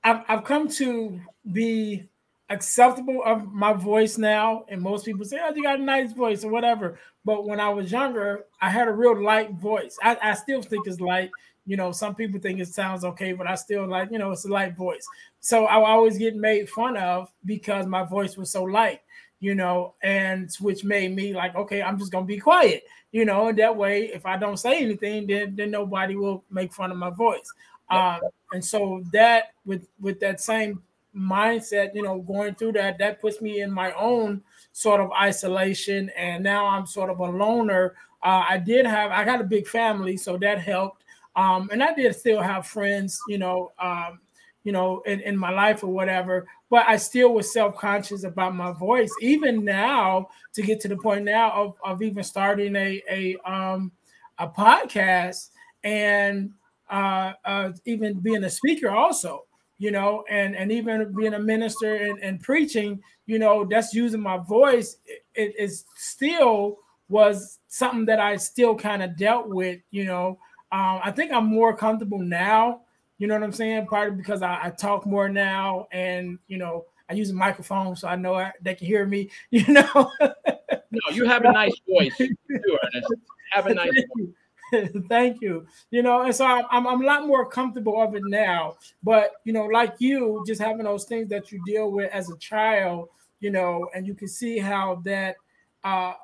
I've, 0.05 0.25
I've 0.28 0.45
come 0.45 0.69
to 0.69 1.21
be 1.50 2.09
acceptable 2.50 3.23
of 3.25 3.52
my 3.52 3.73
voice 3.73 4.19
now, 4.19 4.64
and 4.69 4.81
most 4.81 5.05
people 5.05 5.25
say, 5.25 5.38
"Oh, 5.43 5.55
you 5.55 5.62
got 5.62 5.81
a 5.81 5.83
nice 5.83 6.12
voice" 6.12 6.45
or 6.45 6.50
whatever. 6.50 6.99
But 7.25 7.47
when 7.47 7.61
I 7.61 7.69
was 7.69 7.93
younger, 7.93 8.47
I 8.61 8.71
had 8.71 8.88
a 8.88 8.93
real 8.93 9.21
light 9.23 9.52
voice. 9.52 9.99
I, 10.02 10.17
I 10.23 10.35
still 10.35 10.62
think 10.62 10.87
it's 10.87 11.00
light. 11.00 11.31
You 11.67 11.76
know, 11.76 11.93
some 11.93 12.14
people 12.14 12.40
think 12.40 12.61
it 12.61 12.69
sounds 12.69 13.05
okay, 13.05 13.33
but 13.33 13.47
I 13.47 13.55
still 13.55 13.87
like, 13.87 14.11
you 14.11 14.19
know, 14.19 14.33
it's 14.33 14.47
a 14.47 14.49
light 14.49 14.75
voice. 14.75 15.07
So 15.40 15.67
I 15.67 15.75
always 15.90 16.17
get 16.17 16.35
made 16.35 16.71
fun 16.71 16.97
of 16.97 17.31
because 17.45 17.85
my 17.87 18.05
voice 18.05 18.38
was 18.38 18.50
so 18.50 18.64
light, 18.64 19.02
you 19.40 19.55
know, 19.55 19.95
and 20.02 20.50
which 20.61 20.85
made 20.85 21.14
me 21.14 21.35
like, 21.35 21.55
okay, 21.55 21.83
I'm 21.83 21.99
just 21.99 22.11
gonna 22.11 22.25
be 22.25 22.38
quiet, 22.38 22.85
you 23.12 23.26
know, 23.26 23.49
and 23.49 23.59
that 23.59 23.76
way, 23.76 24.05
if 24.07 24.25
I 24.25 24.38
don't 24.38 24.57
say 24.57 24.83
anything, 24.83 25.26
then 25.26 25.55
then 25.57 25.71
nobody 25.71 26.17
will 26.17 26.45
make 26.50 26.73
fun 26.73 26.90
of 26.90 26.97
my 26.97 27.11
voice. 27.11 27.52
Um, 27.90 28.21
and 28.52 28.64
so 28.64 29.05
that 29.12 29.52
with 29.67 29.87
with 30.00 30.21
that 30.21 30.40
same 30.40 30.83
mindset, 31.18 31.94
you 31.94 32.02
know, 32.02 32.20
going 32.20 32.54
through 32.54 32.72
that, 32.72 32.98
that 32.98 33.20
puts 33.20 33.40
me 33.40 33.60
in 33.62 33.70
my 33.70 33.92
own 33.92 34.42
sort 34.72 35.00
of 35.00 35.10
isolation. 35.12 36.10
And 36.16 36.44
now 36.44 36.66
I'm 36.66 36.87
sort 36.87 37.10
of 37.10 37.18
a 37.18 37.25
loner. 37.25 37.94
Uh, 38.22 38.44
I 38.48 38.58
did 38.58 38.87
have, 38.87 39.10
I 39.10 39.25
got 39.25 39.40
a 39.40 39.44
big 39.44 39.66
family, 39.66 40.16
so 40.16 40.37
that 40.38 40.60
helped. 40.60 41.04
Um, 41.37 41.68
and 41.72 41.82
I 41.82 41.94
did 41.94 42.14
still 42.16 42.40
have 42.40 42.66
friends, 42.66 43.20
you 43.28 43.38
know, 43.38 43.72
um, 43.78 44.20
you 44.64 44.72
know, 44.72 45.00
in, 45.06 45.20
in 45.20 45.37
my 45.37 45.50
life 45.50 45.82
or 45.82 45.87
whatever, 45.87 46.46
but 46.68 46.84
I 46.87 46.96
still 46.96 47.32
was 47.32 47.52
self-conscious 47.52 48.25
about 48.25 48.54
my 48.54 48.72
voice, 48.72 49.10
even 49.22 49.64
now 49.64 50.28
to 50.52 50.62
get 50.62 50.80
to 50.80 50.88
the 50.88 50.96
point 50.96 51.25
now 51.25 51.52
of, 51.52 51.75
of 51.84 52.02
even 52.02 52.22
starting 52.25 52.76
a, 52.76 53.02
a, 53.10 53.37
um, 53.50 53.92
a 54.38 54.48
podcast 54.48 55.50
and 55.84 56.50
uh, 56.90 57.32
uh, 57.44 57.72
even 57.87 58.18
being 58.18 58.44
a 58.44 58.50
speaker 58.50 58.90
also 58.90 59.44
you 59.78 59.90
know 59.90 60.25
and 60.28 60.56
and 60.56 60.70
even 60.70 61.12
being 61.14 61.35
a 61.35 61.38
minister 61.38 61.94
and, 61.94 62.18
and 62.20 62.40
preaching 62.42 63.00
you 63.26 63.38
know 63.38 63.64
that's 63.64 63.94
using 63.94 64.20
my 64.20 64.37
voice. 64.37 64.97
It 65.35 65.54
is 65.58 65.85
still 65.97 66.78
was 67.08 67.58
something 67.68 68.04
that 68.04 68.20
i 68.20 68.37
still 68.37 68.75
kind 68.75 69.02
of 69.02 69.16
dealt 69.16 69.49
with 69.49 69.80
you 69.90 70.04
know. 70.04 70.38
Um, 70.70 71.00
i 71.02 71.11
think 71.11 71.32
i'm 71.32 71.47
more 71.47 71.75
comfortable 71.75 72.18
now 72.18 72.82
you 73.16 73.26
know 73.26 73.35
what 73.35 73.42
i'm 73.42 73.52
saying? 73.52 73.87
Partly 73.87 74.16
because 74.16 74.42
I, 74.42 74.66
I 74.66 74.70
talk 74.70 75.06
more 75.06 75.28
now 75.28 75.88
and 75.92 76.38
you 76.49 76.58
know 76.58 76.85
i 77.08 77.14
use 77.14 77.30
a 77.30 77.35
microphone 77.35 77.97
so 77.97 78.06
i 78.08 78.16
know 78.16 78.35
I, 78.35 78.52
they 78.61 78.75
can 78.75 78.87
hear 78.87 79.06
me 79.06 79.30
you 79.50 79.66
know? 79.68 80.11
No 80.20 81.00
you 81.12 81.25
have 81.25 81.44
a 81.44 81.52
nice 81.52 81.80
voice. 81.88 82.14
You 82.20 82.37
do, 82.49 82.78
Earnest. 82.85 83.12
have 83.52 83.66
a 83.66 83.75
nice 83.75 83.92
voice 83.92 84.28
Thank 85.08 85.40
you. 85.40 85.66
You 85.90 86.02
know, 86.02 86.22
and 86.22 86.34
so 86.34 86.44
I'm, 86.44 86.87
I'm, 86.87 87.02
a 87.02 87.04
lot 87.04 87.26
more 87.26 87.48
comfortable 87.48 88.00
of 88.00 88.14
it 88.14 88.22
now. 88.25 88.76
But 89.02 89.32
you 89.44 89.52
know, 89.52 89.64
like 89.64 89.94
you, 89.98 90.44
just 90.46 90.60
having 90.60 90.84
those 90.84 91.04
things 91.04 91.28
that 91.30 91.50
you 91.52 91.62
deal 91.66 91.90
with 91.90 92.10
as 92.12 92.30
a 92.30 92.37
child, 92.38 93.08
you 93.40 93.50
know, 93.50 93.88
and 93.94 94.06
you 94.06 94.14
can 94.14 94.28
see 94.28 94.58
how 94.58 95.00
that 95.04 95.37
uh, 95.84 96.14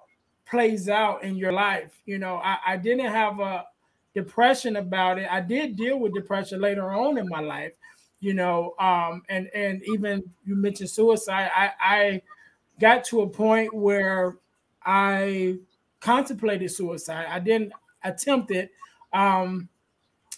plays 0.47 0.89
out 0.89 1.23
in 1.23 1.37
your 1.37 1.53
life. 1.53 2.01
You 2.07 2.19
know, 2.19 2.37
I, 2.37 2.59
I 2.67 2.77
didn't 2.77 3.07
have 3.07 3.41
a 3.41 3.65
depression 4.15 4.77
about 4.77 5.19
it. 5.19 5.29
I 5.31 5.41
did 5.41 5.77
deal 5.77 5.99
with 5.99 6.15
depression 6.15 6.61
later 6.61 6.93
on 6.93 7.19
in 7.19 7.29
my 7.29 7.41
life, 7.41 7.73
you 8.21 8.35
know, 8.35 8.75
um, 8.79 9.23
and 9.29 9.49
and 9.55 9.83
even 9.87 10.23
you 10.45 10.55
mentioned 10.55 10.91
suicide. 10.91 11.51
I, 11.55 11.71
I 11.81 12.23
got 12.81 13.05
to 13.05 13.23
a 13.23 13.29
point 13.29 13.73
where 13.75 14.37
I 14.85 15.59
contemplated 16.01 16.71
suicide. 16.71 17.27
I 17.31 17.39
didn't 17.39 17.73
attempt 18.05 18.51
it. 18.51 18.71
Um, 19.13 19.69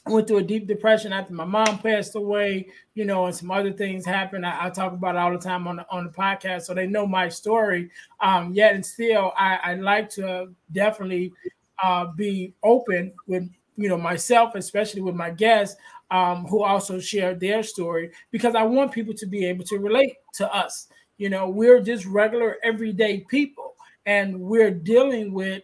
went 0.06 0.28
through 0.28 0.38
a 0.38 0.42
deep 0.42 0.66
depression 0.66 1.12
after 1.12 1.35
my 1.35 1.44
mom 1.44 1.78
passed 1.78 2.14
away, 2.14 2.68
you 2.94 3.04
know, 3.04 3.26
and 3.26 3.35
some 3.35 3.50
other 3.50 3.73
things 3.73 4.04
happened. 4.04 4.46
I, 4.46 4.66
I, 4.66 4.70
talk 4.70 4.92
about 4.92 5.16
it 5.16 5.18
all 5.18 5.32
the 5.32 5.38
time 5.38 5.66
on 5.66 5.76
the 5.76 5.87
on 5.90 6.04
the 6.04 6.11
podcast, 6.11 6.62
so 6.62 6.75
they 6.75 6.87
know 6.87 7.06
my 7.06 7.28
story. 7.28 7.90
Um, 8.20 8.52
yet 8.52 8.75
and 8.75 8.85
still, 8.85 9.32
I, 9.37 9.58
I 9.62 9.75
like 9.75 10.08
to 10.11 10.54
definitely 10.73 11.32
uh, 11.82 12.06
be 12.06 12.54
open 12.62 13.12
with 13.26 13.49
you 13.76 13.88
know 13.88 13.99
myself, 13.99 14.54
especially 14.54 15.02
with 15.02 15.14
my 15.14 15.30
guests 15.30 15.76
um, 16.11 16.46
who 16.46 16.62
also 16.62 17.00
share 17.00 17.35
their 17.35 17.62
story, 17.62 18.11
because 18.30 18.54
I 18.54 18.62
want 18.62 18.92
people 18.92 19.14
to 19.14 19.26
be 19.26 19.44
able 19.46 19.64
to 19.64 19.78
relate 19.78 20.14
to 20.35 20.52
us. 20.54 20.88
You 21.18 21.30
know, 21.30 21.49
we're 21.49 21.80
just 21.80 22.06
regular 22.06 22.58
everyday 22.62 23.20
people, 23.20 23.75
and 24.04 24.38
we're 24.40 24.70
dealing 24.70 25.32
with 25.32 25.62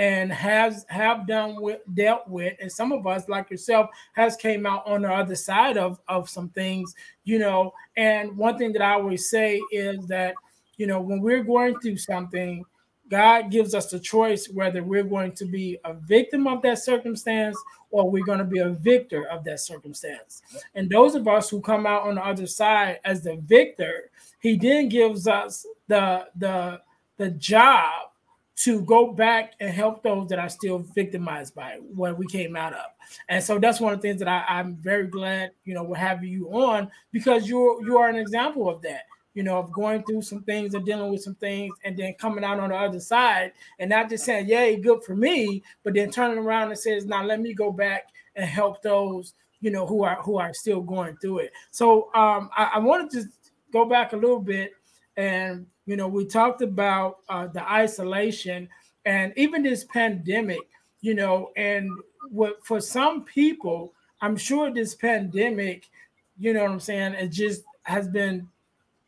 and 0.00 0.32
has 0.32 0.86
have 0.88 1.26
done 1.26 1.60
with 1.60 1.80
dealt 1.92 2.26
with 2.26 2.56
and 2.58 2.72
some 2.72 2.90
of 2.90 3.06
us 3.06 3.28
like 3.28 3.50
yourself 3.50 3.90
has 4.14 4.34
came 4.34 4.64
out 4.64 4.86
on 4.86 5.02
the 5.02 5.12
other 5.12 5.36
side 5.36 5.76
of 5.76 6.00
of 6.08 6.28
some 6.28 6.48
things 6.50 6.94
you 7.24 7.38
know? 7.38 7.72
And 7.98 8.34
one 8.36 8.56
thing 8.56 8.72
that 8.72 8.82
i 8.82 8.94
always 8.94 9.28
say 9.28 9.60
is 9.70 10.06
that 10.06 10.34
you 10.78 10.86
know 10.86 11.02
when 11.02 11.20
we're 11.20 11.44
going 11.44 11.78
through 11.80 11.98
something 11.98 12.64
god 13.10 13.50
gives 13.50 13.74
us 13.74 13.90
the 13.90 14.00
choice 14.00 14.48
whether 14.48 14.82
we're 14.82 15.04
going 15.04 15.32
to 15.32 15.44
be 15.44 15.78
a 15.84 15.92
victim 15.92 16.46
of 16.46 16.62
that 16.62 16.78
circumstance 16.78 17.58
or 17.90 18.08
we're 18.08 18.24
going 18.24 18.38
to 18.38 18.44
be 18.44 18.60
a 18.60 18.70
victor 18.70 19.26
of 19.26 19.42
that 19.42 19.58
circumstance. 19.58 20.42
And 20.76 20.88
those 20.88 21.16
of 21.16 21.26
us 21.26 21.50
who 21.50 21.60
come 21.60 21.86
out 21.86 22.02
on 22.02 22.14
the 22.14 22.24
other 22.24 22.46
side 22.46 23.00
as 23.04 23.22
the 23.22 23.36
victor 23.44 24.10
he 24.40 24.56
then 24.56 24.88
gives 24.88 25.26
us 25.26 25.66
the 25.88 26.28
the 26.36 26.80
the 27.16 27.30
job 27.30 28.09
to 28.64 28.82
go 28.82 29.10
back 29.12 29.54
and 29.60 29.70
help 29.70 30.02
those 30.02 30.28
that 30.28 30.38
are 30.38 30.48
still 30.50 30.80
victimized 30.94 31.54
by 31.54 31.78
what 31.94 32.18
we 32.18 32.26
came 32.26 32.56
out 32.56 32.74
of. 32.74 32.86
And 33.30 33.42
so 33.42 33.58
that's 33.58 33.80
one 33.80 33.94
of 33.94 34.02
the 34.02 34.08
things 34.08 34.18
that 34.20 34.28
I, 34.28 34.60
am 34.60 34.76
very 34.76 35.06
glad, 35.06 35.52
you 35.64 35.72
know, 35.72 35.82
we're 35.82 35.96
having 35.96 36.28
you 36.28 36.48
on 36.48 36.90
because 37.10 37.48
you're 37.48 37.82
you 37.82 37.96
are 37.96 38.08
an 38.08 38.16
example 38.16 38.68
of 38.68 38.82
that, 38.82 39.04
you 39.32 39.42
know, 39.42 39.58
of 39.58 39.72
going 39.72 40.02
through 40.02 40.22
some 40.22 40.42
things 40.42 40.74
and 40.74 40.84
dealing 40.84 41.10
with 41.10 41.22
some 41.22 41.36
things 41.36 41.72
and 41.84 41.96
then 41.96 42.12
coming 42.18 42.44
out 42.44 42.60
on 42.60 42.68
the 42.68 42.76
other 42.76 43.00
side 43.00 43.52
and 43.78 43.88
not 43.88 44.10
just 44.10 44.26
saying, 44.26 44.46
yay, 44.46 44.76
good 44.76 45.02
for 45.04 45.16
me, 45.16 45.62
but 45.82 45.94
then 45.94 46.10
turning 46.10 46.38
around 46.38 46.68
and 46.68 46.78
says, 46.78 47.06
now 47.06 47.24
let 47.24 47.40
me 47.40 47.54
go 47.54 47.72
back 47.72 48.08
and 48.36 48.44
help 48.44 48.82
those, 48.82 49.32
you 49.60 49.70
know, 49.70 49.86
who 49.86 50.02
are 50.04 50.20
who 50.22 50.36
are 50.36 50.52
still 50.52 50.82
going 50.82 51.16
through 51.16 51.38
it. 51.38 51.52
So 51.70 52.10
um 52.14 52.50
I, 52.54 52.72
I 52.74 52.78
wanted 52.78 53.10
to 53.12 53.24
go 53.72 53.86
back 53.86 54.12
a 54.12 54.16
little 54.16 54.40
bit 54.40 54.72
and 55.16 55.66
you 55.86 55.96
know, 55.96 56.06
we 56.06 56.24
talked 56.24 56.62
about 56.62 57.18
uh, 57.28 57.48
the 57.48 57.68
isolation 57.68 58.68
and 59.04 59.32
even 59.36 59.62
this 59.62 59.84
pandemic, 59.84 60.60
you 61.00 61.14
know, 61.14 61.50
and 61.56 61.90
what 62.30 62.64
for 62.64 62.80
some 62.80 63.24
people, 63.24 63.92
I'm 64.20 64.36
sure 64.36 64.72
this 64.72 64.94
pandemic, 64.94 65.88
you 66.38 66.52
know 66.52 66.62
what 66.62 66.70
I'm 66.70 66.80
saying, 66.80 67.14
it 67.14 67.28
just 67.28 67.64
has 67.82 68.06
been, 68.06 68.48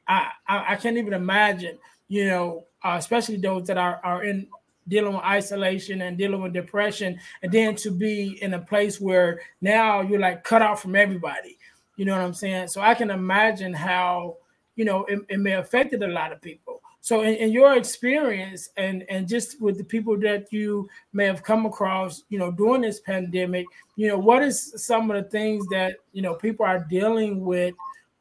I, 0.08 0.30
I, 0.48 0.72
I 0.72 0.76
can't 0.76 0.96
even 0.96 1.12
imagine, 1.12 1.78
you 2.08 2.26
know, 2.26 2.64
uh, 2.82 2.96
especially 2.98 3.36
those 3.36 3.66
that 3.68 3.78
are, 3.78 4.00
are 4.02 4.24
in 4.24 4.48
dealing 4.88 5.14
with 5.14 5.22
isolation 5.22 6.02
and 6.02 6.18
dealing 6.18 6.42
with 6.42 6.52
depression, 6.52 7.20
and 7.42 7.52
then 7.52 7.76
to 7.76 7.92
be 7.92 8.42
in 8.42 8.54
a 8.54 8.58
place 8.58 9.00
where 9.00 9.40
now 9.60 10.00
you're 10.00 10.18
like 10.18 10.42
cut 10.42 10.62
off 10.62 10.82
from 10.82 10.96
everybody. 10.96 11.56
You 11.96 12.06
know 12.06 12.16
what 12.16 12.24
I'm 12.24 12.34
saying? 12.34 12.68
So 12.68 12.80
I 12.80 12.94
can 12.94 13.10
imagine 13.10 13.72
how 13.72 14.38
you 14.76 14.84
know 14.84 15.04
it, 15.04 15.20
it 15.28 15.38
may 15.38 15.50
have 15.50 15.64
affected 15.64 16.02
a 16.02 16.08
lot 16.08 16.32
of 16.32 16.40
people. 16.40 16.80
So 17.00 17.22
in, 17.22 17.34
in, 17.34 17.50
your 17.50 17.76
experience 17.76 18.70
and 18.76 19.04
and 19.08 19.28
just 19.28 19.60
with 19.60 19.76
the 19.76 19.84
people 19.84 20.16
that 20.20 20.52
you 20.52 20.88
may 21.12 21.26
have 21.26 21.42
come 21.42 21.66
across 21.66 22.22
you 22.28 22.38
know 22.38 22.52
during 22.52 22.82
this 22.82 23.00
pandemic 23.00 23.66
you 23.96 24.08
know 24.08 24.18
what 24.18 24.42
is 24.42 24.72
some 24.76 25.10
of 25.10 25.22
the 25.22 25.28
things 25.28 25.66
that 25.68 25.96
you 26.12 26.22
know 26.22 26.34
people 26.34 26.64
are 26.64 26.86
dealing 26.88 27.44
with 27.44 27.74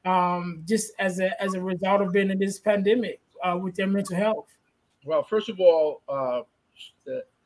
um, 0.05 0.63
just 0.67 0.93
as 0.97 1.19
a 1.19 1.41
as 1.41 1.53
a 1.53 1.61
result 1.61 2.01
of 2.01 2.11
being 2.11 2.31
in 2.31 2.39
this 2.39 2.59
pandemic 2.59 3.19
uh, 3.43 3.57
with 3.57 3.75
their 3.75 3.87
mental 3.87 4.15
health? 4.15 4.47
Well 5.05 5.23
first 5.23 5.49
of 5.49 5.59
all 5.59 6.01
uh, 6.09 6.41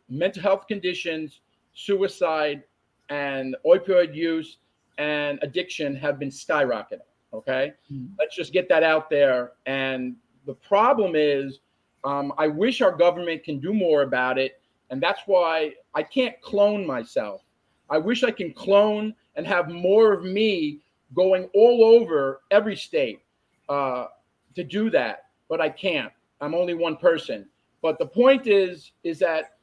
mental 0.10 0.42
health 0.42 0.68
conditions 0.68 1.42
suicide 1.74 2.64
and 3.10 3.56
opioid 3.66 4.16
use 4.16 4.58
and 4.98 5.38
addiction 5.42 5.96
have 5.96 6.18
been 6.18 6.30
skyrocketing 6.30 7.02
Okay. 7.36 7.74
Mm-hmm. 7.92 8.14
Let's 8.20 8.36
just 8.36 8.54
get 8.54 8.70
that 8.70 8.84
out 8.84 9.10
there. 9.10 9.54
And 9.66 10.16
the 10.46 10.54
problem 10.54 11.14
is, 11.16 11.60
um, 12.04 12.34
I 12.38 12.48
wish 12.48 12.82
our 12.82 12.96
government 12.96 13.44
can 13.44 13.60
do 13.60 13.74
more 13.74 14.04
about 14.04 14.38
it. 14.38 14.62
And 14.90 15.02
that's 15.02 15.22
why 15.26 15.74
I 15.94 16.04
can't 16.04 16.40
clone 16.42 16.86
myself. 16.86 17.42
I 17.90 17.98
wish 17.98 18.24
I 18.24 18.32
can 18.32 18.54
clone 18.54 19.16
and 19.36 19.46
have 19.46 19.70
more 19.70 20.14
of 20.14 20.24
me 20.24 20.80
going 21.14 21.50
all 21.54 21.84
over 21.84 22.42
every 22.52 22.76
state 22.76 23.22
uh, 23.70 24.08
to 24.56 24.64
do 24.64 24.90
that, 24.92 25.26
but 25.50 25.62
I 25.62 25.70
can't. 25.70 26.12
I'm 26.42 26.54
only 26.54 26.74
one 26.74 26.98
person. 26.98 27.48
But 27.82 28.00
the 28.00 28.06
point 28.06 28.48
is, 28.48 28.92
is 29.04 29.20
that 29.20 29.58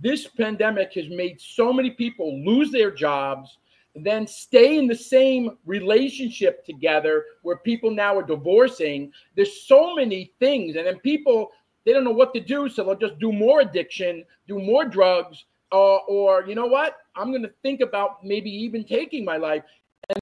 this 0.00 0.26
pandemic 0.26 0.92
has 0.94 1.08
made 1.08 1.40
so 1.40 1.72
many 1.72 1.90
people 1.90 2.44
lose 2.44 2.70
their 2.70 2.90
jobs, 2.90 3.58
then 4.04 4.26
stay 4.26 4.78
in 4.78 4.86
the 4.86 4.94
same 4.94 5.58
relationship 5.64 6.64
together 6.64 7.24
where 7.42 7.56
people 7.56 7.90
now 7.90 8.16
are 8.16 8.22
divorcing. 8.22 9.12
There's 9.36 9.66
so 9.66 9.94
many 9.94 10.32
things. 10.38 10.76
And 10.76 10.86
then 10.86 10.98
people, 10.98 11.50
they 11.84 11.92
don't 11.92 12.04
know 12.04 12.10
what 12.10 12.34
to 12.34 12.40
do. 12.40 12.68
So 12.68 12.84
they'll 12.84 12.96
just 12.96 13.18
do 13.18 13.32
more 13.32 13.60
addiction, 13.60 14.24
do 14.46 14.58
more 14.58 14.84
drugs, 14.84 15.44
uh, 15.72 15.96
or 16.08 16.44
you 16.46 16.54
know 16.54 16.66
what? 16.66 16.96
I'm 17.16 17.30
going 17.30 17.42
to 17.42 17.52
think 17.62 17.80
about 17.80 18.24
maybe 18.24 18.50
even 18.50 18.84
taking 18.84 19.24
my 19.24 19.36
life. 19.36 19.62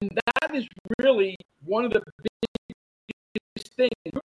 And 0.01 0.17
that 0.41 0.55
is 0.55 0.67
really 0.99 1.37
one 1.63 1.85
of 1.85 1.93
the 1.93 2.01
biggest 3.55 3.73
things. 3.75 3.91
We 4.05 4.21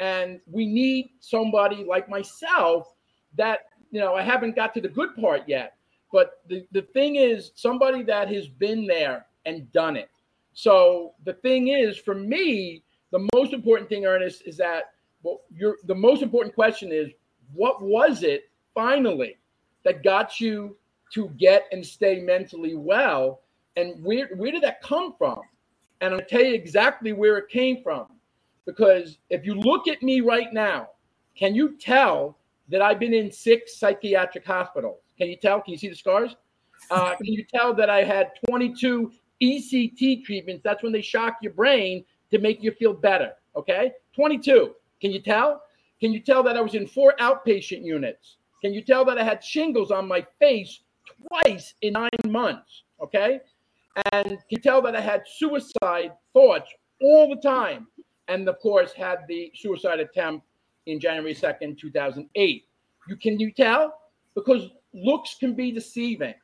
and 0.00 0.40
we 0.46 0.66
need 0.66 1.10
somebody 1.20 1.84
like 1.84 2.08
myself 2.08 2.94
that 3.36 3.60
you 3.90 4.00
know, 4.00 4.14
I 4.14 4.22
haven't 4.22 4.56
got 4.56 4.74
to 4.74 4.80
the 4.80 4.88
good 4.88 5.14
part 5.16 5.42
yet. 5.46 5.76
But 6.12 6.42
the, 6.48 6.66
the 6.72 6.82
thing 6.82 7.16
is, 7.16 7.52
somebody 7.54 8.02
that 8.04 8.28
has 8.32 8.48
been 8.48 8.86
there 8.86 9.26
and 9.46 9.70
done 9.72 9.96
it. 9.96 10.10
So 10.52 11.12
the 11.24 11.34
thing 11.34 11.68
is, 11.68 11.96
for 11.96 12.14
me, 12.14 12.82
the 13.12 13.28
most 13.34 13.52
important 13.52 13.88
thing, 13.88 14.06
Earnest, 14.06 14.42
is 14.46 14.56
that 14.56 14.92
well, 15.22 15.40
you're, 15.54 15.76
the 15.84 15.94
most 15.94 16.22
important 16.22 16.54
question 16.54 16.92
is 16.92 17.10
what 17.52 17.82
was 17.82 18.22
it 18.22 18.50
finally 18.74 19.36
that 19.84 20.02
got 20.02 20.40
you 20.40 20.76
to 21.12 21.28
get 21.36 21.66
and 21.72 21.84
stay 21.84 22.20
mentally 22.20 22.74
well? 22.74 23.42
And 23.76 24.02
where, 24.02 24.28
where 24.36 24.52
did 24.52 24.62
that 24.62 24.82
come 24.82 25.14
from? 25.16 25.40
And 26.00 26.14
I'll 26.14 26.20
tell 26.20 26.42
you 26.42 26.54
exactly 26.54 27.12
where 27.12 27.36
it 27.38 27.48
came 27.48 27.82
from. 27.82 28.06
Because 28.66 29.18
if 29.30 29.44
you 29.44 29.54
look 29.54 29.88
at 29.88 30.02
me 30.02 30.20
right 30.20 30.52
now, 30.52 30.90
can 31.36 31.54
you 31.54 31.76
tell 31.78 32.36
that 32.70 32.80
I've 32.80 32.98
been 32.98 33.14
in 33.14 33.30
six 33.30 33.78
psychiatric 33.78 34.46
hospitals. 34.46 35.00
Can 35.18 35.28
you 35.28 35.36
tell? 35.36 35.60
Can 35.60 35.72
you 35.72 35.78
see 35.78 35.88
the 35.88 35.96
scars? 35.96 36.36
Uh, 36.90 37.14
can 37.16 37.26
you 37.26 37.44
tell 37.44 37.74
that 37.74 37.90
I 37.90 38.02
had 38.02 38.30
22 38.48 39.12
ECT 39.42 40.24
treatments? 40.24 40.62
That's 40.64 40.82
when 40.82 40.92
they 40.92 41.02
shock 41.02 41.36
your 41.42 41.52
brain 41.52 42.04
to 42.30 42.38
make 42.38 42.62
you 42.62 42.72
feel 42.72 42.92
better. 42.92 43.32
Okay, 43.56 43.92
22. 44.14 44.74
Can 45.00 45.10
you 45.10 45.20
tell? 45.20 45.62
Can 46.00 46.12
you 46.12 46.20
tell 46.20 46.42
that 46.44 46.56
I 46.56 46.60
was 46.60 46.74
in 46.74 46.86
four 46.86 47.14
outpatient 47.20 47.84
units? 47.84 48.36
Can 48.62 48.72
you 48.72 48.82
tell 48.82 49.04
that 49.06 49.18
I 49.18 49.24
had 49.24 49.42
shingles 49.42 49.90
on 49.90 50.06
my 50.06 50.24
face 50.38 50.80
twice 51.28 51.74
in 51.82 51.94
nine 51.94 52.10
months? 52.26 52.84
Okay, 53.02 53.40
and 54.12 54.28
can 54.28 54.38
you 54.48 54.58
tell 54.58 54.80
that 54.82 54.94
I 54.94 55.00
had 55.00 55.22
suicide 55.26 56.12
thoughts 56.32 56.70
all 57.02 57.34
the 57.34 57.40
time? 57.40 57.88
And 58.28 58.48
of 58.48 58.58
course, 58.60 58.92
had 58.92 59.18
the 59.28 59.50
suicide 59.56 59.98
attempt 59.98 60.46
in 60.86 61.00
January 61.00 61.34
2nd, 61.34 61.78
2008. 61.78 62.64
You 63.08 63.16
can 63.16 63.40
you 63.40 63.52
tell? 63.52 63.98
Because 64.34 64.70
looks 64.94 65.36
can 65.38 65.54
be 65.54 65.72
deceiving. 65.72 66.34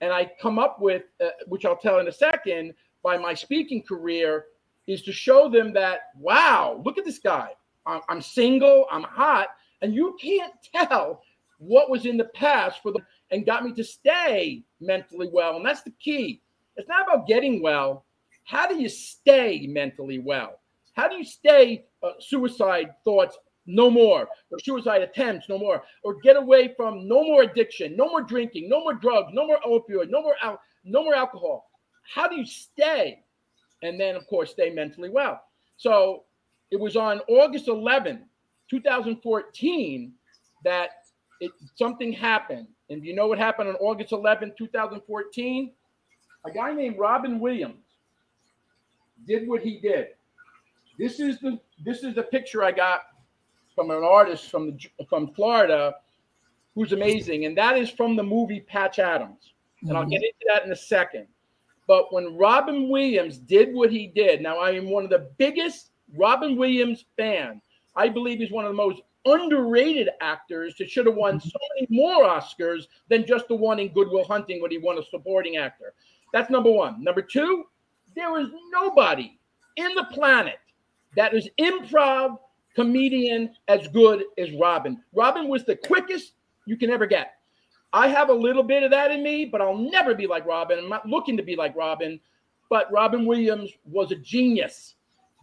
And 0.00 0.12
I 0.12 0.30
come 0.40 0.58
up 0.58 0.80
with, 0.80 1.02
uh, 1.20 1.28
which 1.46 1.64
I'll 1.64 1.76
tell 1.76 2.00
in 2.00 2.08
a 2.08 2.12
second, 2.12 2.74
by 3.02 3.16
my 3.16 3.34
speaking 3.34 3.82
career, 3.82 4.46
is 4.86 5.02
to 5.02 5.12
show 5.12 5.48
them 5.48 5.72
that, 5.74 6.10
wow, 6.18 6.80
look 6.84 6.98
at 6.98 7.04
this 7.04 7.18
guy. 7.18 7.50
I'm, 7.86 8.00
I'm 8.08 8.20
single, 8.20 8.86
I'm 8.90 9.04
hot, 9.04 9.48
and 9.80 9.94
you 9.94 10.16
can't 10.20 10.52
tell 10.74 11.22
what 11.58 11.90
was 11.90 12.06
in 12.06 12.16
the 12.16 12.24
past 12.24 12.82
for 12.82 12.90
the 12.90 13.00
and 13.30 13.46
got 13.46 13.64
me 13.64 13.72
to 13.72 13.84
stay 13.84 14.62
mentally 14.80 15.28
well. 15.32 15.56
And 15.56 15.64
that's 15.64 15.82
the 15.82 15.92
key. 16.02 16.42
It's 16.76 16.88
not 16.88 17.06
about 17.06 17.26
getting 17.26 17.62
well. 17.62 18.04
How 18.44 18.66
do 18.66 18.74
you 18.80 18.88
stay 18.88 19.66
mentally 19.68 20.18
well? 20.18 20.60
How 20.94 21.08
do 21.08 21.16
you 21.16 21.24
stay 21.24 21.86
uh, 22.02 22.10
suicide 22.18 22.90
thoughts 23.04 23.38
no 23.66 23.90
more, 23.90 24.28
or 24.50 24.58
suicide 24.58 25.02
attempts, 25.02 25.48
no 25.48 25.58
more, 25.58 25.82
or 26.02 26.20
get 26.20 26.36
away 26.36 26.74
from 26.76 27.06
no 27.06 27.22
more 27.22 27.42
addiction, 27.42 27.96
no 27.96 28.06
more 28.08 28.22
drinking, 28.22 28.68
no 28.68 28.80
more 28.80 28.94
drugs, 28.94 29.28
no 29.32 29.46
more 29.46 29.58
opioid, 29.66 30.10
no 30.10 30.22
more 30.22 30.34
al- 30.42 30.60
no 30.84 31.04
more 31.04 31.14
alcohol. 31.14 31.70
How 32.12 32.28
do 32.28 32.36
you 32.36 32.44
stay? 32.44 33.22
And 33.82 33.98
then, 33.98 34.16
of 34.16 34.26
course, 34.26 34.50
stay 34.50 34.70
mentally 34.70 35.10
well. 35.10 35.40
So 35.76 36.24
it 36.70 36.78
was 36.78 36.96
on 36.96 37.20
August 37.28 37.68
11, 37.68 38.24
2014, 38.68 40.12
that 40.64 40.90
it, 41.40 41.50
something 41.76 42.12
happened. 42.12 42.66
And 42.90 43.04
you 43.04 43.14
know 43.14 43.26
what 43.26 43.38
happened 43.38 43.68
on 43.68 43.76
August 43.76 44.12
11, 44.12 44.54
2014? 44.56 45.72
A 46.44 46.50
guy 46.50 46.72
named 46.72 46.98
Robin 46.98 47.38
Williams 47.38 47.84
did 49.26 49.48
what 49.48 49.62
he 49.62 49.78
did. 49.80 50.08
This 50.98 51.20
is 51.20 51.38
the 51.40 51.58
this 51.84 52.04
is 52.04 52.14
the 52.14 52.22
picture 52.22 52.62
I 52.62 52.70
got 52.70 53.00
from 53.74 53.90
an 53.90 54.04
artist 54.04 54.50
from 54.50 54.72
the, 54.72 55.04
from 55.08 55.32
Florida 55.34 55.94
who's 56.74 56.92
amazing, 56.92 57.44
and 57.44 57.56
that 57.56 57.76
is 57.76 57.90
from 57.90 58.16
the 58.16 58.22
movie 58.22 58.60
Patch 58.60 58.98
Adams. 58.98 59.54
And 59.82 59.90
mm-hmm. 59.90 59.98
I'll 59.98 60.06
get 60.06 60.22
into 60.22 60.46
that 60.48 60.64
in 60.64 60.72
a 60.72 60.76
second. 60.76 61.26
But 61.86 62.12
when 62.12 62.36
Robin 62.36 62.88
Williams 62.88 63.38
did 63.38 63.74
what 63.74 63.90
he 63.90 64.06
did, 64.06 64.40
now 64.40 64.58
I 64.58 64.70
am 64.70 64.88
one 64.88 65.04
of 65.04 65.10
the 65.10 65.30
biggest 65.36 65.90
Robin 66.16 66.56
Williams 66.56 67.04
fan. 67.16 67.60
I 67.96 68.08
believe 68.08 68.38
he's 68.38 68.50
one 68.50 68.64
of 68.64 68.70
the 68.70 68.76
most 68.76 69.02
underrated 69.24 70.08
actors 70.20 70.74
that 70.78 70.90
should 70.90 71.06
have 71.06 71.14
won 71.14 71.38
so 71.40 71.58
many 71.74 71.86
more 71.90 72.24
Oscars 72.24 72.84
than 73.08 73.26
just 73.26 73.48
the 73.48 73.54
one 73.54 73.78
in 73.78 73.92
Good 73.92 74.08
Will 74.08 74.24
Hunting 74.24 74.60
when 74.62 74.70
he 74.70 74.78
won 74.78 74.98
a 74.98 75.02
supporting 75.04 75.56
actor. 75.56 75.94
That's 76.32 76.50
number 76.50 76.70
one. 76.70 77.02
Number 77.02 77.22
two, 77.22 77.64
there 78.16 78.30
was 78.30 78.48
nobody 78.70 79.38
in 79.76 79.94
the 79.94 80.04
planet 80.12 80.58
that 81.16 81.34
is 81.34 81.48
improv 81.60 82.38
comedian 82.74 83.54
as 83.68 83.88
good 83.88 84.24
as 84.38 84.52
Robin. 84.52 85.02
Robin 85.14 85.48
was 85.48 85.64
the 85.64 85.76
quickest 85.76 86.32
you 86.66 86.76
can 86.76 86.90
ever 86.90 87.06
get. 87.06 87.34
I 87.92 88.08
have 88.08 88.30
a 88.30 88.34
little 88.34 88.62
bit 88.62 88.82
of 88.82 88.90
that 88.90 89.10
in 89.10 89.22
me, 89.22 89.44
but 89.44 89.60
I'll 89.60 89.76
never 89.76 90.14
be 90.14 90.26
like 90.26 90.46
Robin. 90.46 90.78
I'm 90.78 90.88
not 90.88 91.06
looking 91.06 91.36
to 91.36 91.42
be 91.42 91.56
like 91.56 91.76
Robin, 91.76 92.18
but 92.70 92.90
Robin 92.90 93.26
Williams 93.26 93.70
was 93.84 94.12
a 94.12 94.16
genius. 94.16 94.94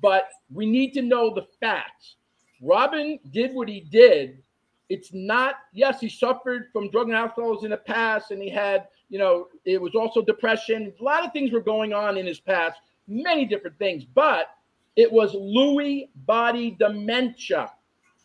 But 0.01 0.29
we 0.51 0.65
need 0.65 0.93
to 0.93 1.01
know 1.01 1.33
the 1.33 1.45
facts. 1.59 2.15
Robin 2.61 3.19
did 3.31 3.53
what 3.53 3.69
he 3.69 3.81
did. 3.81 4.41
It's 4.89 5.13
not, 5.13 5.55
yes, 5.73 5.99
he 5.99 6.09
suffered 6.09 6.69
from 6.73 6.89
drug 6.89 7.07
and 7.07 7.15
alcohol 7.15 7.63
in 7.63 7.69
the 7.69 7.77
past, 7.77 8.31
and 8.31 8.41
he 8.41 8.49
had, 8.49 8.87
you 9.09 9.19
know, 9.19 9.47
it 9.65 9.79
was 9.79 9.93
also 9.93 10.21
depression. 10.23 10.91
A 10.99 11.03
lot 11.03 11.23
of 11.23 11.31
things 11.31 11.51
were 11.51 11.61
going 11.61 11.93
on 11.93 12.17
in 12.17 12.25
his 12.25 12.39
past, 12.39 12.79
many 13.07 13.45
different 13.45 13.77
things, 13.77 14.03
but 14.03 14.47
it 14.95 15.11
was 15.11 15.33
Lewy 15.33 16.09
body 16.25 16.75
dementia. 16.79 17.71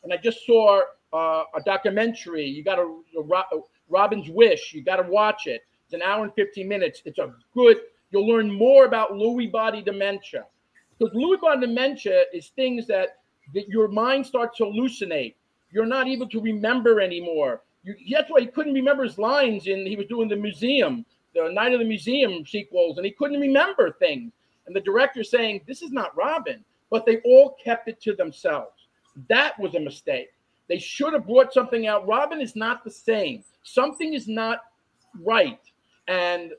And 0.03 0.13
I 0.13 0.17
just 0.17 0.45
saw 0.47 0.83
uh, 1.13 1.45
a 1.55 1.61
documentary. 1.65 2.47
You 2.47 2.65
got 2.65 2.77
to, 2.77 3.03
Robin's 3.89 4.29
Wish, 4.29 4.73
you 4.75 4.83
got 4.83 4.97
to 4.97 5.09
watch 5.09 5.47
it. 5.47 5.63
It's 5.85 5.95
an 5.95 6.03
hour 6.03 6.25
and 6.25 6.35
15 6.35 6.67
minutes. 6.67 7.03
It's 7.05 7.19
a 7.19 7.33
good, 7.55 7.79
you'll 8.11 8.27
learn 8.27 8.51
more 8.51 8.87
about 8.87 9.13
Lewy 9.13 9.51
body 9.51 9.83
dementia. 9.83 10.45
Because 10.99 11.15
Lewy 11.15 11.41
body 11.41 11.67
dementia 11.67 12.25
is 12.33 12.49
things 12.49 12.87
that, 12.89 13.19
that 13.55 13.69
your 13.69 13.89
mind 13.89 14.27
starts 14.27 14.59
to 14.59 14.65
hallucinate. 14.65 15.35
You're 15.71 15.87
not 15.87 16.07
able 16.07 16.29
to 16.29 16.41
remember 16.41 17.01
anymore. 17.01 17.63
You, 17.83 17.95
that's 18.11 18.31
why 18.31 18.41
he 18.41 18.47
couldn't 18.47 18.75
remember 18.75 19.03
his 19.03 19.19
lines 19.19 19.67
in 19.67 19.87
he 19.87 19.97
was 19.97 20.07
doing 20.07 20.29
the 20.29 20.37
museum, 20.37 21.05
the 21.35 21.51
Night 21.51 21.73
of 21.73 21.81
the 21.81 21.85
Museum 21.85 22.47
sequels, 22.47 22.97
and 22.97 23.05
he 23.05 23.13
couldn't 23.13 23.41
remember 23.41 23.93
things. 23.99 24.33
And 24.67 24.75
the 24.75 24.81
director 24.81 25.23
saying, 25.23 25.63
This 25.67 25.83
is 25.83 25.91
not 25.91 26.17
Robin, 26.17 26.65
but 26.91 27.07
they 27.07 27.19
all 27.25 27.57
kept 27.63 27.89
it 27.89 28.01
to 28.03 28.15
themselves. 28.15 28.89
That 29.29 29.59
was 29.59 29.75
a 29.75 29.81
mistake. 29.81 30.31
They 30.69 30.79
should 30.79 31.13
have 31.13 31.27
brought 31.27 31.53
something 31.53 31.87
out. 31.87 32.07
Robin 32.07 32.41
is 32.41 32.57
not 32.57 32.85
the 32.85 32.91
same. 32.91 33.45
Something 33.63 34.15
is 34.15 34.27
not 34.27 34.61
right. 35.23 35.61
And 36.09 36.53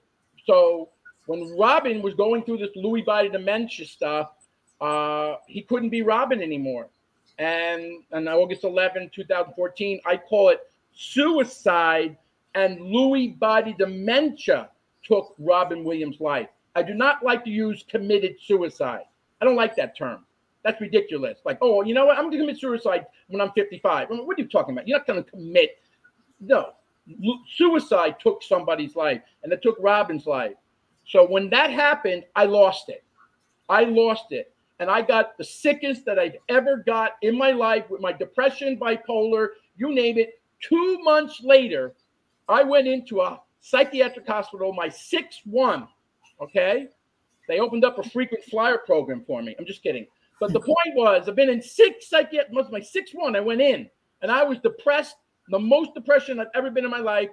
so 0.45 0.89
when 1.25 1.55
Robin 1.57 2.01
was 2.01 2.13
going 2.13 2.43
through 2.43 2.57
this 2.57 2.69
Lewy 2.77 3.03
body 3.03 3.29
dementia 3.29 3.85
stuff, 3.85 4.31
uh, 4.79 5.35
he 5.47 5.61
couldn't 5.61 5.89
be 5.89 6.01
Robin 6.01 6.41
anymore. 6.41 6.87
And 7.39 8.03
on 8.13 8.27
August 8.27 8.63
11, 8.63 9.11
2014, 9.13 10.01
I 10.05 10.17
call 10.17 10.49
it 10.49 10.59
suicide 10.93 12.17
and 12.53 12.79
Lewy 12.79 13.37
body 13.37 13.75
dementia 13.77 14.69
took 15.03 15.35
Robin 15.37 15.83
Williams' 15.83 16.19
life. 16.19 16.49
I 16.75 16.83
do 16.83 16.93
not 16.93 17.23
like 17.23 17.43
to 17.45 17.49
use 17.49 17.83
committed 17.87 18.35
suicide. 18.43 19.03
I 19.41 19.45
don't 19.45 19.55
like 19.55 19.75
that 19.77 19.97
term. 19.97 20.25
That's 20.63 20.81
ridiculous. 20.81 21.39
Like, 21.45 21.57
oh, 21.61 21.83
you 21.83 21.93
know 21.93 22.05
what? 22.05 22.17
I'm 22.17 22.25
going 22.25 22.33
to 22.33 22.39
commit 22.39 22.59
suicide 22.59 23.05
when 23.27 23.39
I'm 23.39 23.51
55. 23.51 24.09
What 24.09 24.37
are 24.37 24.41
you 24.41 24.47
talking 24.47 24.73
about? 24.73 24.87
You're 24.87 24.97
not 24.97 25.07
going 25.07 25.23
to 25.23 25.29
commit. 25.29 25.77
No, 26.39 26.73
suicide 27.55 28.15
took 28.19 28.41
somebody's 28.43 28.95
life, 28.95 29.21
and 29.43 29.53
it 29.53 29.61
took 29.61 29.77
Robin's 29.79 30.25
life. 30.25 30.55
So 31.05 31.25
when 31.25 31.49
that 31.51 31.69
happened, 31.69 32.25
I 32.35 32.45
lost 32.45 32.89
it. 32.89 33.03
I 33.69 33.83
lost 33.83 34.31
it. 34.31 34.51
And 34.79 34.89
I 34.89 35.01
got 35.01 35.37
the 35.37 35.43
sickest 35.43 36.03
that 36.05 36.19
I've 36.19 36.35
ever 36.49 36.77
got 36.77 37.13
in 37.21 37.37
my 37.37 37.51
life 37.51 37.89
with 37.89 38.01
my 38.01 38.11
depression, 38.11 38.77
bipolar, 38.77 39.49
you 39.77 39.93
name 39.93 40.17
it. 40.17 40.41
Two 40.61 40.99
months 41.03 41.41
later, 41.43 41.93
I 42.49 42.63
went 42.63 42.87
into 42.87 43.21
a 43.21 43.39
psychiatric 43.61 44.27
hospital, 44.27 44.73
my 44.73 44.89
sixth 44.89 45.41
one. 45.45 45.87
Okay. 46.41 46.87
They 47.47 47.59
opened 47.59 47.85
up 47.85 47.99
a 47.99 48.09
frequent 48.09 48.43
flyer 48.43 48.77
program 48.77 49.23
for 49.25 49.41
me. 49.41 49.55
I'm 49.59 49.65
just 49.65 49.83
kidding. 49.83 50.07
But 50.39 50.51
the 50.51 50.59
point 50.59 50.95
was, 50.95 51.29
I've 51.29 51.35
been 51.35 51.49
in 51.49 51.61
six 51.61 52.09
psychiatric, 52.09 52.51
was 52.51 52.71
my 52.71 52.81
sixth 52.81 53.13
one. 53.13 53.35
I 53.35 53.39
went 53.39 53.61
in 53.61 53.89
and 54.21 54.31
I 54.31 54.43
was 54.43 54.59
depressed, 54.59 55.15
the 55.49 55.59
most 55.59 55.93
depression 55.93 56.39
I've 56.39 56.47
ever 56.55 56.69
been 56.69 56.85
in 56.85 56.91
my 56.91 56.99
life. 56.99 57.29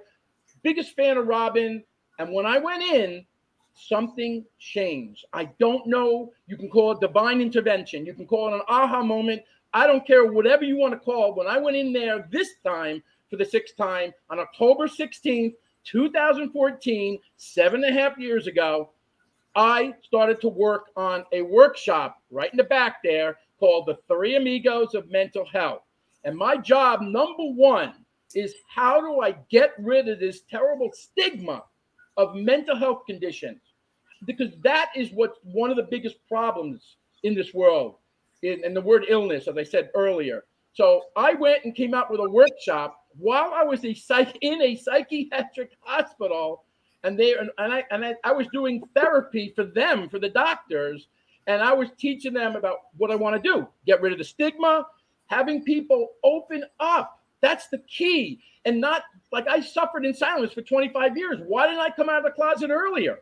Biggest 0.61 0.95
fan 0.95 1.17
of 1.17 1.27
Robin. 1.27 1.83
And 2.19 2.31
when 2.31 2.45
I 2.45 2.59
went 2.59 2.83
in, 2.83 3.25
something 3.73 4.45
changed. 4.59 5.25
I 5.33 5.45
don't 5.59 5.85
know. 5.87 6.31
You 6.47 6.57
can 6.57 6.69
call 6.69 6.91
it 6.91 7.01
divine 7.01 7.41
intervention. 7.41 8.05
You 8.05 8.13
can 8.13 8.27
call 8.27 8.49
it 8.49 8.55
an 8.55 8.61
aha 8.67 9.01
moment. 9.01 9.41
I 9.73 9.87
don't 9.87 10.05
care, 10.05 10.31
whatever 10.31 10.63
you 10.63 10.77
want 10.77 10.93
to 10.93 10.99
call 10.99 11.31
it. 11.31 11.35
When 11.35 11.47
I 11.47 11.57
went 11.57 11.75
in 11.75 11.91
there 11.91 12.27
this 12.31 12.49
time 12.63 13.01
for 13.29 13.37
the 13.37 13.45
sixth 13.45 13.75
time 13.75 14.11
on 14.29 14.39
October 14.39 14.87
16th, 14.87 15.55
2014, 15.85 17.19
seven 17.37 17.83
and 17.83 17.97
a 17.97 17.99
half 17.99 18.17
years 18.17 18.47
ago, 18.47 18.91
I 19.55 19.93
started 20.01 20.41
to 20.41 20.47
work 20.47 20.87
on 20.95 21.25
a 21.31 21.41
workshop 21.41 22.21
right 22.31 22.51
in 22.51 22.57
the 22.57 22.63
back 22.63 22.97
there 23.03 23.37
called 23.59 23.85
the 23.85 23.97
Three 24.07 24.35
Amigos 24.35 24.95
of 24.95 25.11
Mental 25.11 25.45
Health. 25.45 25.83
And 26.23 26.35
my 26.35 26.57
job, 26.57 27.01
number 27.01 27.43
one, 27.43 27.93
is 28.33 28.55
how 28.67 28.99
do 28.99 29.21
I 29.21 29.35
get 29.49 29.73
rid 29.77 30.07
of 30.07 30.19
this 30.19 30.41
terrible 30.49 30.89
stigma 30.93 31.63
of 32.17 32.35
mental 32.35 32.75
health 32.75 33.03
conditions? 33.05 33.61
Because 34.25 34.53
that 34.63 34.89
is 34.95 35.11
what's 35.13 35.37
one 35.43 35.69
of 35.69 35.77
the 35.77 35.87
biggest 35.91 36.15
problems 36.27 36.95
in 37.23 37.35
this 37.35 37.53
world, 37.53 37.95
in 38.41 38.73
the 38.73 38.81
word 38.81 39.05
illness, 39.07 39.47
as 39.47 39.57
I 39.57 39.63
said 39.63 39.91
earlier. 39.93 40.45
So 40.73 41.03
I 41.15 41.33
went 41.33 41.65
and 41.65 41.75
came 41.75 41.93
out 41.93 42.09
with 42.09 42.21
a 42.21 42.29
workshop 42.29 43.02
while 43.17 43.53
I 43.53 43.63
was 43.63 43.83
a 43.85 43.93
psych 43.93 44.37
in 44.41 44.61
a 44.61 44.75
psychiatric 44.75 45.71
hospital 45.81 46.63
and 47.03 47.19
they 47.19 47.35
and 47.35 47.51
I 47.57 47.83
and 47.91 48.05
I, 48.05 48.15
I 48.23 48.31
was 48.31 48.47
doing 48.53 48.83
therapy 48.95 49.51
for 49.55 49.65
them 49.65 50.09
for 50.09 50.19
the 50.19 50.29
doctors 50.29 51.07
and 51.47 51.61
I 51.61 51.73
was 51.73 51.89
teaching 51.97 52.33
them 52.33 52.55
about 52.55 52.77
what 52.97 53.11
I 53.11 53.15
want 53.15 53.41
to 53.41 53.41
do 53.41 53.67
get 53.85 54.01
rid 54.01 54.13
of 54.13 54.17
the 54.17 54.23
stigma 54.23 54.85
having 55.27 55.63
people 55.63 56.09
open 56.23 56.63
up. 56.79 57.19
That's 57.41 57.67
the 57.67 57.79
key 57.79 58.39
and 58.65 58.79
not 58.79 59.03
like 59.31 59.47
I 59.47 59.59
suffered 59.59 60.05
in 60.05 60.13
silence 60.13 60.53
for 60.53 60.61
25 60.61 61.17
years. 61.17 61.39
Why 61.45 61.67
didn't 61.67 61.81
I 61.81 61.89
come 61.89 62.09
out 62.09 62.19
of 62.19 62.23
the 62.23 62.31
closet 62.31 62.69
earlier 62.69 63.19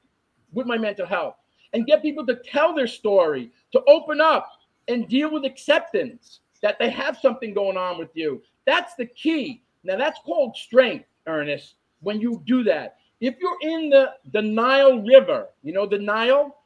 with 0.52 0.68
my 0.68 0.78
mental 0.78 1.06
health 1.06 1.36
and 1.74 1.88
get 1.88 2.02
people 2.02 2.26
to 2.28 2.36
tell 2.36 2.74
their 2.74 2.88
story 2.88 3.52
to 3.72 3.82
open 3.88 4.22
up 4.22 4.50
and 4.88 5.08
deal 5.08 5.32
with 5.32 5.46
acceptance 5.46 6.42
that 6.62 6.78
they 6.78 6.90
have 6.90 7.18
something 7.18 7.54
going 7.54 7.78
on 7.78 7.98
with 7.98 8.10
you? 8.14 8.44
That's 8.66 8.94
the 8.96 9.08
key 9.08 9.64
now 9.84 9.98
that's 9.98 10.20
called 10.26 10.56
strength 10.56 11.06
earnest 11.28 11.76
when 12.02 12.20
you 12.20 12.42
do 12.46 12.64
that 12.64 12.98
if 13.22 13.36
you're 13.40 13.58
in 13.62 13.92
the, 13.92 14.14
the 14.34 14.42
Nile 14.42 15.00
River, 15.04 15.50
you 15.64 15.72
know, 15.72 15.86
the 15.86 16.00
Nile, 16.00 16.58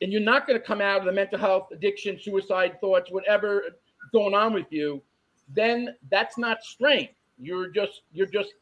and 0.00 0.10
you're 0.10 0.22
not 0.22 0.46
going 0.46 0.58
to 0.58 0.66
come 0.66 0.80
out 0.80 1.00
of 1.00 1.04
the 1.04 1.12
mental 1.12 1.38
health, 1.38 1.68
addiction, 1.70 2.18
suicide 2.18 2.80
thoughts, 2.80 3.10
whatever 3.10 3.62
going 4.10 4.34
on 4.34 4.54
with 4.54 4.66
you, 4.70 5.00
then 5.54 5.94
that's 6.10 6.38
not 6.38 6.64
strength. 6.64 7.12
You're 7.38 7.68
just 7.68 8.02
you're 8.12 8.26
just 8.26 8.54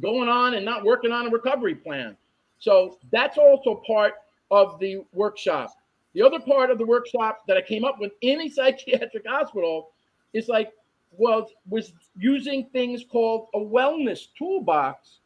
going 0.00 0.28
on 0.28 0.54
and 0.54 0.64
not 0.64 0.84
working 0.84 1.12
on 1.12 1.26
a 1.26 1.30
recovery 1.30 1.74
plan. 1.74 2.16
So 2.58 2.98
that's 3.10 3.38
also 3.38 3.82
part 3.86 4.14
of 4.50 4.78
the 4.78 5.04
workshop. 5.12 5.72
The 6.14 6.22
other 6.22 6.38
part 6.38 6.70
of 6.70 6.78
the 6.78 6.86
workshop 6.86 7.42
that 7.48 7.56
I 7.56 7.62
came 7.62 7.84
up 7.84 7.98
with 7.98 8.12
in 8.22 8.40
a 8.40 8.48
psychiatric 8.48 9.26
hospital 9.26 9.90
is 10.32 10.48
like 10.48 10.72
was 11.12 11.50
was 11.68 11.92
using 12.16 12.66
things 12.72 13.04
called 13.10 13.48
a 13.54 13.58
wellness 13.58 14.26
toolbox 14.36 15.18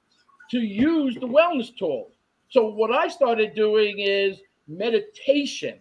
to 0.50 0.58
use 0.60 1.14
the 1.14 1.26
wellness 1.26 1.76
tools. 1.76 2.12
So 2.50 2.66
what 2.66 2.90
I 2.92 3.08
started 3.08 3.54
doing 3.54 4.00
is 4.00 4.40
meditation, 4.66 5.78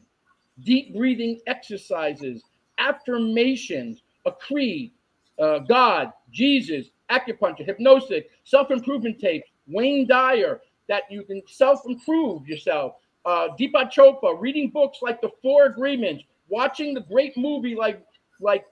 deep 0.63 0.95
breathing 0.95 1.39
exercises, 1.47 2.43
affirmations, 2.77 4.01
a 4.25 4.31
creed, 4.31 4.91
uh, 5.39 5.59
God, 5.59 6.11
Jesus, 6.31 6.87
acupuncture, 7.09 7.65
hypnosis, 7.65 8.23
self 8.43 8.71
improvement 8.71 9.19
tapes, 9.19 9.49
Wayne 9.67 10.07
Dyer, 10.07 10.61
that 10.87 11.03
you 11.09 11.23
can 11.23 11.41
self 11.47 11.81
improve 11.85 12.47
yourself, 12.47 12.95
uh, 13.25 13.49
Deepak 13.59 13.91
Chopra, 13.91 14.39
reading 14.39 14.69
books 14.69 14.99
like 15.01 15.21
The 15.21 15.29
Four 15.41 15.65
Agreements, 15.65 16.23
watching 16.49 16.93
the 16.93 17.01
great 17.01 17.37
movie 17.37 17.75
like 17.75 18.03
like 18.41 18.65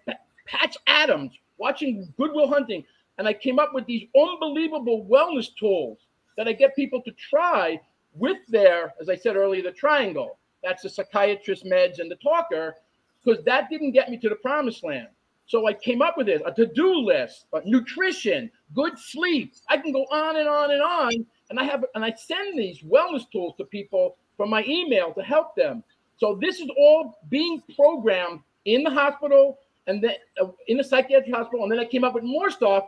Patch 0.48 0.78
Adams, 0.88 1.32
watching 1.58 2.14
Good 2.18 2.32
Will 2.34 2.48
Hunting, 2.48 2.84
and 3.18 3.28
I 3.28 3.34
came 3.34 3.60
up 3.60 3.74
with 3.74 3.86
these 3.86 4.08
unbelievable 4.16 5.06
wellness 5.10 5.48
tools 5.58 6.00
that 6.38 6.48
I 6.48 6.54
get 6.54 6.76
people 6.76 7.02
to 7.04 7.12
try 7.12 7.80
with 8.14 8.38
their, 8.48 8.94
as 9.00 9.10
I 9.10 9.16
said 9.16 9.36
earlier, 9.36 9.64
the 9.64 9.72
triangle. 9.72 10.38
That's 10.64 10.84
the 10.84 10.90
psychiatrist, 10.90 11.66
meds, 11.66 12.00
and 12.00 12.10
the 12.10 12.16
talker, 12.16 12.76
because 13.24 13.44
that 13.46 13.70
didn't 13.70 13.92
get 13.92 14.10
me 14.10 14.18
to 14.18 14.30
the 14.30 14.36
promised 14.36 14.84
land. 14.84 15.08
So 15.46 15.66
I 15.66 15.74
came 15.74 16.02
up 16.02 16.18
with 16.18 16.28
it, 16.28 16.42
a 16.46 16.52
to-do 16.52 16.94
list, 16.94 17.46
nutrition, 17.64 18.52
good 18.76 19.00
sleep. 19.00 19.54
I 19.70 19.78
can 19.78 19.94
go 19.94 20.04
on 20.12 20.36
and 20.36 20.48
on 20.48 20.72
and 20.72 20.82
on. 20.82 21.26
And 21.50 21.58
I 21.58 21.64
have 21.64 21.86
and 21.96 22.04
I 22.04 22.14
send 22.14 22.60
these 22.60 22.82
wellness 22.82 23.32
tools 23.32 23.54
to 23.58 23.64
people 23.64 24.18
from 24.36 24.50
my 24.50 24.66
email 24.66 25.14
to 25.14 25.24
help 25.24 25.56
them. 25.56 25.84
So 26.18 26.38
this 26.42 26.60
is 26.60 26.70
all 26.78 27.18
being 27.30 27.64
programmed 27.76 28.42
in 28.66 28.84
the 28.84 28.90
hospital 28.90 29.58
and 29.88 30.04
then 30.04 30.16
uh, 30.42 30.48
in 30.68 30.78
the 30.78 30.84
psychiatric 30.84 31.34
hospital. 31.34 31.64
And 31.64 31.72
then 31.72 31.80
I 31.80 31.86
came 31.86 32.04
up 32.04 32.14
with 32.14 32.24
more 32.24 32.50
stuff 32.50 32.86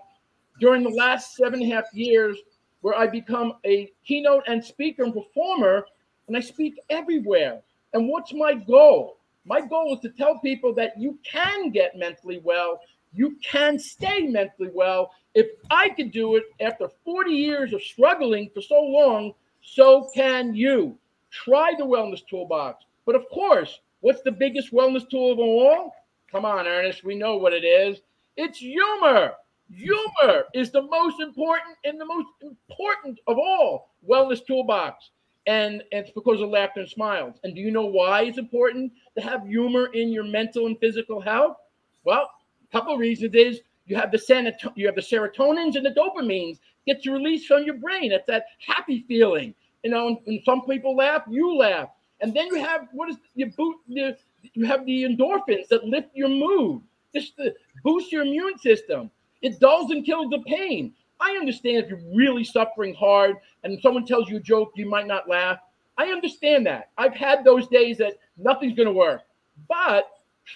during 0.60 0.84
the 0.84 0.90
last 0.90 1.36
seven 1.36 1.62
and 1.62 1.72
a 1.72 1.76
half 1.76 1.86
years 1.94 2.38
where 2.82 2.96
I 2.96 3.08
become 3.08 3.54
a 3.66 3.92
keynote 4.06 4.44
and 4.48 4.64
speaker 4.64 5.04
and 5.04 5.14
performer, 5.14 5.86
and 6.28 6.38
I 6.38 6.40
speak 6.40 6.76
everywhere. 6.90 7.62
And 7.94 8.08
what's 8.08 8.34
my 8.34 8.54
goal? 8.54 9.18
My 9.46 9.62
goal 9.62 9.96
is 9.96 10.00
to 10.02 10.10
tell 10.10 10.40
people 10.40 10.74
that 10.76 10.94
you 10.98 11.18
can 11.30 11.72
get 11.72 11.98
mentally 11.98 12.40
well, 12.44 12.80
you 13.14 13.38
can 13.44 13.80
stay 13.80 14.28
mentally 14.28 14.70
well. 14.74 15.12
If 15.34 15.48
I 15.72 15.90
could 15.90 16.12
do 16.12 16.36
it 16.36 16.44
after 16.60 16.90
40 17.04 17.32
years 17.32 17.74
of 17.74 17.82
struggling 17.82 18.50
for 18.54 18.62
so 18.62 18.82
long, 18.82 19.34
so 19.62 20.10
can 20.14 20.54
you. 20.54 20.98
Try 21.32 21.74
the 21.78 21.84
wellness 21.84 22.26
toolbox. 22.28 22.86
But 23.06 23.16
of 23.16 23.28
course, 23.30 23.80
what's 24.02 24.22
the 24.22 24.32
biggest 24.32 24.72
wellness 24.72 25.10
tool 25.10 25.32
of 25.32 25.40
all? 25.40 25.94
Come 26.32 26.46
on, 26.46 26.68
Earnest, 26.68 27.04
we 27.04 27.16
know 27.16 27.38
what 27.38 27.54
it 27.54 27.64
is. 27.64 28.02
It's 28.38 28.60
humor. 28.60 29.34
Humor 29.74 30.46
is 30.54 30.72
the 30.72 30.82
most 30.82 31.20
important 31.20 31.78
and 31.84 32.00
the 32.00 32.06
most 32.06 32.28
important 32.42 33.20
of 33.28 33.38
all 33.38 33.92
wellness 34.08 34.46
toolbox. 34.46 35.10
And 35.48 35.84
it's 35.92 36.12
because 36.12 36.42
of 36.42 36.50
laughter 36.50 36.82
and 36.82 36.90
smiles. 36.90 37.36
And 37.44 37.56
do 37.56 37.62
you 37.62 37.72
know 37.72 37.86
why 37.86 38.24
it's 38.24 38.38
important 38.38 38.92
to 39.18 39.24
have 39.24 39.48
humor 39.48 39.88
in 39.94 40.10
your 40.10 40.24
mental 40.24 40.68
and 40.68 40.80
physical 40.80 41.20
health? 41.20 41.58
Well, 42.04 42.30
a 42.64 42.72
couple 42.72 42.94
of 42.94 43.00
reasons 43.00 43.34
is 43.34 43.62
you 43.88 43.96
have 43.96 44.12
the 44.12 44.18
sanat- 44.18 44.72
you 44.76 44.86
have 44.86 44.96
the 44.96 45.02
serotonins 45.02 45.76
and 45.76 45.86
the 45.86 45.92
dopamines 45.92 46.60
get 46.86 47.04
released 47.06 47.48
from 47.48 47.64
your 47.64 47.76
brain. 47.76 48.12
It's 48.12 48.28
that 48.28 48.46
happy 48.60 49.04
feeling. 49.08 49.56
You 49.84 49.92
know, 49.92 50.22
and 50.28 50.42
some 50.44 50.62
people 50.66 50.96
laugh, 50.96 51.24
you 51.28 51.56
laugh. 51.56 51.90
And 52.22 52.34
then 52.34 52.48
you 52.48 52.62
have 52.62 52.88
what 52.92 53.10
is 53.10 53.18
you 53.36 53.48
boot 53.48 53.78
the 53.88 54.18
you 54.54 54.66
have 54.66 54.86
the 54.86 55.04
endorphins 55.04 55.68
that 55.70 55.86
lift 55.86 56.16
your 56.16 56.30
mood, 56.30 56.82
just 57.14 57.36
to 57.38 57.54
boost 57.84 58.12
your 58.12 58.24
immune 58.24 58.58
system. 58.58 59.10
It 59.42 59.60
dulls 59.60 59.92
and 59.92 60.06
kills 60.06 60.30
the 60.30 60.40
pain. 60.40 60.94
I 61.20 61.32
understand 61.32 61.84
if 61.84 61.90
you're 61.90 62.16
really 62.16 62.44
suffering 62.44 62.94
hard 62.94 63.38
and 63.64 63.80
someone 63.82 64.06
tells 64.06 64.30
you 64.30 64.38
a 64.38 64.42
joke, 64.42 64.72
you 64.76 64.90
might 64.90 65.08
not 65.08 65.28
laugh. 65.28 65.60
I 65.98 66.08
understand 66.08 66.66
that. 66.66 66.92
I've 66.98 67.14
had 67.14 67.44
those 67.44 67.68
days 67.68 67.98
that 67.98 68.14
nothing's 68.38 68.76
going 68.76 68.88
to 68.88 68.94
work. 68.94 69.24
But 69.68 70.10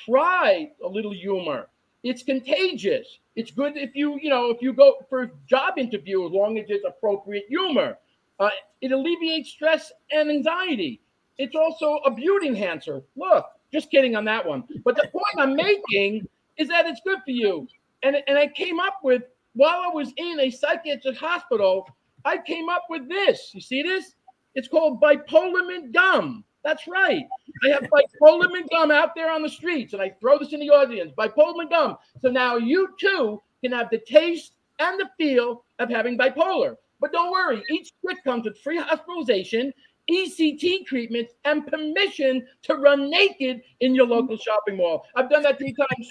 try 0.06 0.71
a 0.84 0.88
little 0.88 1.13
humor. 1.13 1.67
It's 2.04 2.23
contagious. 2.23 3.19
It's 3.36 3.52
good 3.52 3.76
if 3.78 3.95
you, 3.95 4.19
you 4.21 4.30
know, 4.30 4.49
if 4.49 4.62
you 4.62 4.73
go 4.73 4.97
for 5.10 5.23
a 5.23 5.32
job 5.47 5.78
interview, 5.78 6.26
as 6.26 6.32
long 6.32 6.58
as 6.60 6.65
it's 6.69 6.86
appropriate 6.86 7.45
humor. 7.47 7.97
Uh, 8.39 8.49
it 8.82 8.91
alleviates 8.91 9.49
stress 9.49 9.91
and 10.12 10.30
anxiety. 10.30 11.02
It's 11.38 11.56
also 11.56 11.96
a 12.06 12.12
beauty 12.12 12.48
enhancer. 12.48 13.02
Look, 13.15 13.46
just 13.72 13.89
kidding 13.89 14.15
on 14.15 14.26
that 14.26 14.46
one. 14.46 14.63
But 14.84 14.96
the 14.96 15.08
point 15.12 15.36
I'm 15.38 15.56
making 15.56 16.28
is 16.58 16.67
that 16.67 16.86
it's 16.86 17.02
good 17.04 17.19
for 17.26 17.32
you 17.32 17.67
and, 18.04 18.17
and 18.28 18.38
I 18.38 18.48
came 18.48 18.80
up 18.80 19.00
with 19.02 19.24
while 19.56 19.82
I 19.82 19.88
was 19.88 20.13
in 20.17 20.39
a 20.39 20.50
psychiatric 20.52 21.17
hospital, 21.17 21.88
I 22.26 22.38
came 22.38 22.69
up 22.69 22.84
with 22.89 23.08
this. 23.08 23.52
You 23.54 23.62
see 23.62 23.82
this? 23.82 24.13
It's 24.56 24.67
called 24.67 25.02
bipolar 25.02 25.91
gum. 25.91 26.43
That's 26.63 26.88
right. 26.88 27.26
I 27.65 27.69
have 27.69 27.89
bipolar 27.89 28.69
gum 28.69 28.91
out 28.91 29.15
there 29.15 29.32
on 29.32 29.41
the 29.41 29.50
streets, 29.50 29.93
and 29.93 30.02
I 30.02 30.15
throw 30.19 30.38
this 30.38 30.54
in 30.54 30.60
the 30.60 30.69
audience. 30.69 31.12
Bipolar 31.17 31.69
gum. 31.69 31.98
So 32.22 32.30
now 32.30 32.58
you 32.58 32.89
too 33.00 33.41
can 33.62 33.72
have 33.72 33.89
the 33.89 34.00
taste 34.00 34.54
and 34.80 35.00
the 35.00 35.10
feel 35.17 35.65
of 35.80 35.89
having 35.89 36.17
bipolar. 36.17 36.76
But 37.00 37.12
don't 37.12 37.32
worry, 37.32 37.63
each 37.69 37.91
stick 38.04 38.24
comes 38.24 38.46
with 38.46 38.58
free 38.60 38.78
hospitalization, 38.78 39.74
ECT 40.10 40.86
treatments, 40.86 41.34
and 41.46 41.66
permission 41.66 42.46
to 42.63 42.76
run 42.76 43.10
naked 43.10 43.62
in 43.80 43.96
your 43.96 44.06
local 44.06 44.38
shopping 44.38 44.78
mall. 44.78 45.06
I've 45.16 45.30
done 45.30 45.44
that 45.44 45.58
three 45.58 45.74
times. 45.74 46.10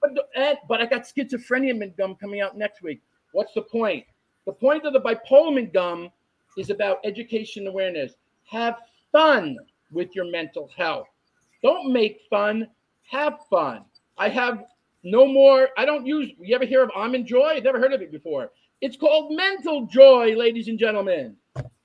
But, 0.00 0.58
but 0.68 0.80
I 0.80 0.86
got 0.86 1.02
schizophrenia 1.02 1.96
gum 1.96 2.14
coming 2.14 2.40
out 2.40 2.56
next 2.56 2.82
week. 2.82 3.02
What's 3.32 3.52
the 3.54 3.62
point? 3.62 4.04
The 4.46 4.52
point 4.52 4.86
of 4.86 4.92
the 4.92 5.00
bipolar 5.00 5.72
gum 5.72 6.10
is 6.56 6.70
about 6.70 6.98
education 7.04 7.66
awareness. 7.66 8.14
Have 8.44 8.76
fun 9.12 9.56
with 9.90 10.14
your 10.14 10.30
mental 10.30 10.70
health. 10.76 11.08
Don't 11.62 11.92
make 11.92 12.20
fun, 12.30 12.68
have 13.10 13.40
fun. 13.50 13.84
I 14.18 14.28
have 14.28 14.64
no 15.02 15.26
more. 15.26 15.68
I 15.76 15.84
don't 15.84 16.06
use. 16.06 16.30
You 16.38 16.54
ever 16.54 16.64
hear 16.64 16.82
of 16.82 16.90
almond 16.94 17.26
joy? 17.26 17.54
I've 17.56 17.64
never 17.64 17.78
heard 17.78 17.92
of 17.92 18.02
it 18.02 18.12
before. 18.12 18.50
It's 18.80 18.96
called 18.96 19.34
mental 19.34 19.86
joy, 19.86 20.34
ladies 20.36 20.68
and 20.68 20.78
gentlemen. 20.78 21.36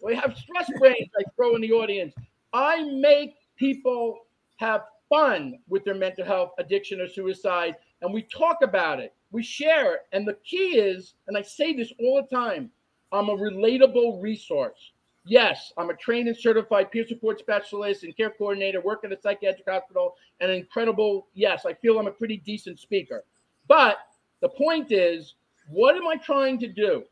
We 0.02 0.16
have 0.16 0.36
stress 0.36 0.70
brains 0.80 1.10
I 1.18 1.24
throw 1.36 1.56
in 1.56 1.62
the 1.62 1.72
audience. 1.72 2.14
I 2.54 2.84
make 2.84 3.36
people 3.56 4.26
have 4.58 4.82
fun 5.10 5.60
with 5.68 5.84
their 5.84 5.96
mental 5.96 6.26
health, 6.26 6.52
addiction, 6.58 7.02
or 7.02 7.08
suicide 7.08 7.76
and 8.02 8.14
we 8.14 8.24
talk 8.24 8.58
about 8.62 9.00
it. 9.00 9.14
We 9.32 9.44
share 9.44 9.96
it. 9.96 10.02
And 10.12 10.28
the 10.28 10.38
key 10.44 10.80
is, 10.80 11.14
and 11.28 11.38
I 11.38 11.42
say 11.42 11.74
this 11.74 11.94
all 12.00 12.22
the 12.22 12.36
time, 12.36 12.72
I'm 13.12 13.30
a 13.30 13.38
relatable 13.38 14.22
resource. 14.22 14.92
Yes, 15.26 15.72
I'm 15.78 15.92
a 15.92 15.96
trained 15.96 16.28
and 16.28 16.38
certified 16.38 16.92
peer 16.92 17.06
support 17.08 17.38
specialist 17.38 18.04
and 18.04 18.18
care 18.18 18.32
coordinator, 18.32 18.82
work 18.82 19.04
at 19.04 19.12
a 19.12 19.22
psychiatric 19.22 19.70
hospital, 19.70 20.16
and 20.40 20.52
incredible. 20.52 21.28
Yes, 21.36 21.66
I 21.66 21.74
feel 21.74 22.00
I'm 22.00 22.08
a 22.08 22.12
pretty 22.12 22.38
decent 22.38 22.80
speaker. 22.80 23.24
But 23.68 23.98
the 24.42 24.50
point 24.50 24.92
is, 24.92 25.36
what 25.70 25.96
am 25.96 26.08
I 26.08 26.16
trying 26.16 26.58
to 26.60 26.68
do? 26.68 27.04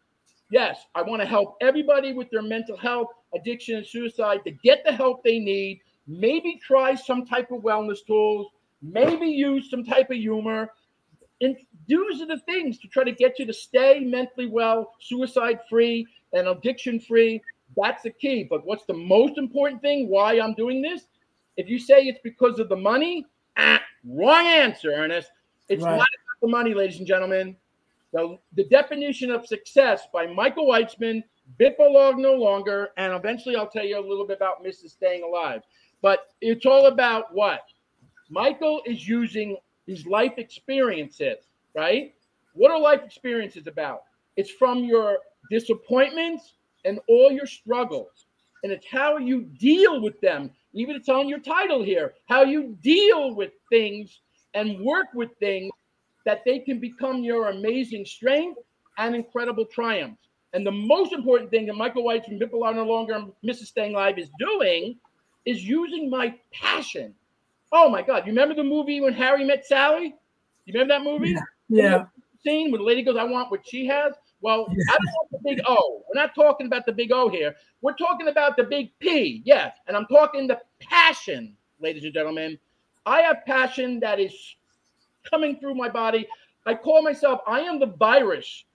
Yes, 0.52 0.86
I 0.96 1.02
want 1.02 1.22
to 1.22 1.28
help 1.28 1.58
everybody 1.62 2.14
with 2.14 2.30
their 2.32 2.42
mental 2.42 2.76
health, 2.76 3.10
addiction, 3.36 3.78
and 3.78 3.86
suicide 3.86 4.40
to 4.46 4.52
get 4.52 4.84
the 4.84 4.92
help 4.92 5.24
they 5.24 5.40
need. 5.40 5.82
Maybe 6.08 6.60
try 6.66 6.96
some 6.96 7.26
type 7.26 7.52
of 7.52 7.62
wellness 7.62 8.06
tools, 8.06 8.48
maybe 8.82 9.28
use 9.28 9.70
some 9.70 9.84
type 9.84 10.10
of 10.10 10.18
humor, 10.18 10.72
and 11.42 11.56
these 11.88 12.22
are 12.22 12.28
the 12.28 12.40
things 12.46 12.80
to 12.80 12.88
try 12.88 13.04
to 13.04 13.12
get 13.12 13.40
you 13.40 13.46
to 13.46 13.54
stay 13.54 14.00
mentally 14.02 14.48
well, 14.48 14.96
suicide 15.00 15.60
free, 15.70 16.06
and 16.34 16.48
addiction 16.48 17.00
free. 17.00 17.42
That's 17.78 18.04
the 18.04 18.10
key. 18.10 18.46
But 18.50 18.66
what's 18.66 18.86
the 18.86 18.94
most 18.94 19.38
important 19.38 19.82
thing? 19.82 20.10
Why 20.10 20.40
I'm 20.40 20.54
doing 20.54 20.82
this? 20.82 21.04
If 21.58 21.70
you 21.70 21.80
say 21.80 22.04
it's 22.04 22.20
because 22.24 22.60
of 22.60 22.70
the 22.70 22.76
money, 22.76 23.26
ah, 23.58 23.82
wrong 24.06 24.48
answer, 24.48 24.92
Earnest. 24.92 25.30
It's 25.70 25.84
right. 25.84 25.92
not 25.92 25.98
about 25.98 26.42
the 26.42 26.48
money, 26.48 26.74
ladies 26.74 26.98
and 26.98 27.08
gentlemen. 27.08 27.56
The, 28.12 28.38
the 28.56 28.66
definition 28.66 29.32
of 29.32 29.46
success 29.46 30.08
by 30.12 30.26
Michael 30.26 30.68
Weitzman, 30.68 31.24
Bipolar 31.60 32.18
no 32.18 32.34
longer, 32.34 32.90
and 32.98 33.14
eventually 33.14 33.56
I'll 33.56 33.70
tell 33.70 33.86
you 33.86 34.00
a 34.00 34.08
little 34.08 34.26
bit 34.26 34.38
about 34.38 34.64
Mrs. 34.64 34.92
Staying 34.92 35.24
Alive. 35.24 35.62
But 36.02 36.28
it's 36.42 36.66
all 36.66 36.88
about 36.88 37.34
what? 37.34 37.62
Michael 38.30 38.82
is 38.86 39.08
using 39.08 39.58
his 39.86 40.06
life 40.06 40.34
experiences, 40.38 41.38
right? 41.76 42.14
What 42.54 42.72
are 42.72 42.80
life 42.80 43.02
experiences 43.04 43.68
about? 43.68 44.04
It's 44.38 44.52
from 44.52 44.84
your 44.84 45.18
disappointments 45.52 46.54
and 46.86 47.00
all 47.08 47.32
your 47.32 47.46
struggles. 47.46 48.28
And 48.64 48.72
it's 48.72 48.86
how 48.88 49.18
you 49.18 49.44
deal 49.44 50.02
with 50.02 50.20
them. 50.22 50.52
Even 50.74 50.96
it's 50.96 51.10
on 51.10 51.28
your 51.28 51.40
title 51.40 51.84
here 51.84 52.14
how 52.28 52.44
you 52.44 52.78
deal 52.82 53.34
with 53.34 53.52
things 53.70 54.22
and 54.54 54.80
work 54.82 55.08
with 55.14 55.30
things 55.40 55.72
that 56.26 56.44
they 56.46 56.60
can 56.60 56.80
become 56.80 57.24
your 57.24 57.50
amazing 57.50 58.06
strength 58.06 58.60
and 58.98 59.16
incredible 59.16 59.66
triumphs. 59.66 60.28
And 60.54 60.66
the 60.66 60.72
most 60.72 61.14
important 61.14 61.52
thing 61.52 61.68
that 61.68 61.76
Michael 61.76 62.04
White 62.04 62.26
from 62.26 62.40
People 62.40 62.64
Are 62.64 62.74
No 62.74 62.86
Longer 62.86 63.26
Mrs. 63.46 63.66
Staying 63.66 63.94
Alive 63.94 64.18
is 64.18 64.30
doing 64.40 64.98
is 65.46 65.64
using 65.64 66.10
my 66.10 66.36
passion 66.52 67.14
Oh 67.72 67.90
my 67.90 68.02
God! 68.02 68.26
You 68.26 68.32
remember 68.32 68.56
the 68.56 68.64
movie 68.64 69.00
when 69.02 69.14
Harry 69.14 69.46
met 69.46 69.66
Sally? 69.66 70.16
You 70.66 70.74
remember 70.74 70.94
that 70.94 71.04
movie? 71.04 71.36
Yeah. 71.70 71.84
yeah. 71.84 72.06
Scene 72.44 72.72
where 72.72 72.80
the 72.80 72.84
lady 72.84 73.04
goes, 73.04 73.18
"I 73.18 73.24
want 73.24 73.52
what 73.52 73.68
she 73.68 73.86
has." 73.88 74.14
Well, 74.42 74.68
yeah. 74.70 74.84
I 74.90 74.94
don't 74.94 75.14
want 75.14 75.32
the 75.32 75.40
big 75.44 75.62
O. 75.68 76.04
We're 76.08 76.20
not 76.20 76.34
talking 76.34 76.66
about 76.66 76.86
the 76.86 76.94
big 76.94 77.12
O 77.12 77.30
here. 77.30 77.56
We're 77.82 77.96
talking 77.96 78.30
about 78.30 78.58
the 78.58 78.64
big 78.64 78.92
P. 79.00 79.44
Yeah, 79.46 79.72
and 79.88 79.96
I'm 79.96 80.08
talking 80.08 80.48
the 80.48 80.60
passion, 80.80 81.56
ladies 81.80 82.06
and 82.06 82.14
gentlemen. 82.14 82.58
I 83.06 83.22
have 83.22 83.46
passion 83.46 84.00
that 84.00 84.20
is 84.20 84.34
coming 85.30 85.60
through 85.60 85.76
my 85.76 85.90
body. 85.90 86.28
I 86.66 86.76
call 86.76 87.02
myself, 87.02 87.42
I 87.48 87.62
am 87.62 87.80
the 87.80 87.88
virus 87.88 88.66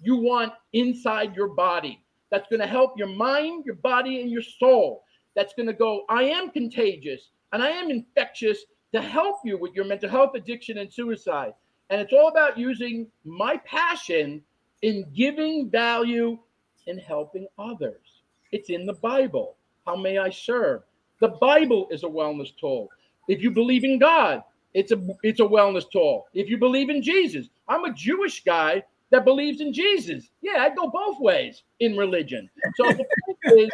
you 0.00 0.16
want 0.16 0.52
inside 0.72 1.36
your 1.36 1.48
body 1.48 2.02
that's 2.30 2.48
going 2.48 2.60
to 2.60 2.66
help 2.66 2.98
your 2.98 3.08
mind, 3.08 3.64
your 3.64 3.76
body, 3.76 4.20
and 4.20 4.30
your 4.30 4.42
soul. 4.42 5.04
That's 5.36 5.54
going 5.54 5.66
to 5.66 5.72
go, 5.72 6.04
I 6.08 6.24
am 6.24 6.50
contagious 6.50 7.30
and 7.52 7.62
I 7.62 7.70
am 7.70 7.90
infectious 7.90 8.64
to 8.92 9.00
help 9.00 9.38
you 9.44 9.58
with 9.58 9.74
your 9.74 9.84
mental 9.84 10.08
health 10.08 10.32
addiction 10.34 10.78
and 10.78 10.92
suicide. 10.92 11.54
And 11.90 12.00
it's 12.00 12.12
all 12.12 12.28
about 12.28 12.58
using 12.58 13.06
my 13.24 13.56
passion 13.58 14.42
in 14.82 15.06
giving 15.14 15.70
value 15.70 16.38
and 16.86 17.00
helping 17.00 17.46
others. 17.58 18.22
It's 18.52 18.70
in 18.70 18.86
the 18.86 18.94
Bible. 18.94 19.56
How 19.86 19.96
may 19.96 20.18
I 20.18 20.30
serve? 20.30 20.82
The 21.20 21.28
Bible 21.28 21.88
is 21.90 22.04
a 22.04 22.08
wellness 22.08 22.52
tool. 22.56 22.88
If 23.28 23.42
you 23.42 23.50
believe 23.50 23.84
in 23.84 23.98
God, 23.98 24.42
it's 24.74 24.92
a 24.92 25.00
it's 25.22 25.40
a 25.40 25.44
wellness 25.44 25.90
tool. 25.90 26.26
If 26.34 26.48
you 26.50 26.58
believe 26.58 26.90
in 26.90 27.02
Jesus, 27.02 27.48
I'm 27.68 27.84
a 27.84 27.92
Jewish 27.92 28.42
guy 28.44 28.82
that 29.10 29.24
believes 29.24 29.60
in 29.60 29.72
Jesus. 29.72 30.30
Yeah, 30.42 30.58
I 30.58 30.74
go 30.74 30.88
both 30.88 31.20
ways 31.20 31.62
in 31.80 31.96
religion. 31.96 32.50
So 32.76 32.84
the 32.88 33.04
point 33.24 33.60
is, 33.60 33.70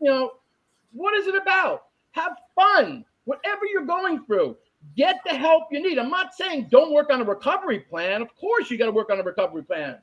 you 0.00 0.10
know, 0.10 0.32
what 0.92 1.14
is 1.14 1.26
it 1.26 1.34
about? 1.34 1.86
Have 2.12 2.36
fun. 2.54 3.04
Whatever 3.24 3.66
you're 3.66 3.86
going 3.86 4.24
through, 4.24 4.56
get 4.96 5.16
the 5.24 5.34
help 5.34 5.64
you 5.72 5.82
need. 5.82 5.98
I'm 5.98 6.10
not 6.10 6.34
saying 6.34 6.68
don't 6.70 6.92
work 6.92 7.10
on 7.10 7.20
a 7.20 7.24
recovery 7.24 7.80
plan. 7.80 8.22
Of 8.22 8.34
course, 8.36 8.70
you 8.70 8.78
got 8.78 8.86
to 8.86 8.92
work 8.92 9.10
on 9.10 9.18
a 9.18 9.22
recovery 9.22 9.64
plan. 9.64 9.98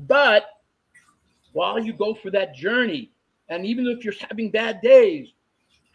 But 0.00 0.44
while 1.52 1.78
you 1.78 1.92
go 1.94 2.14
through 2.14 2.32
that 2.32 2.54
journey, 2.54 3.10
and 3.48 3.64
even 3.64 3.86
if 3.86 4.04
you're 4.04 4.14
having 4.28 4.50
bad 4.50 4.80
days, 4.82 5.32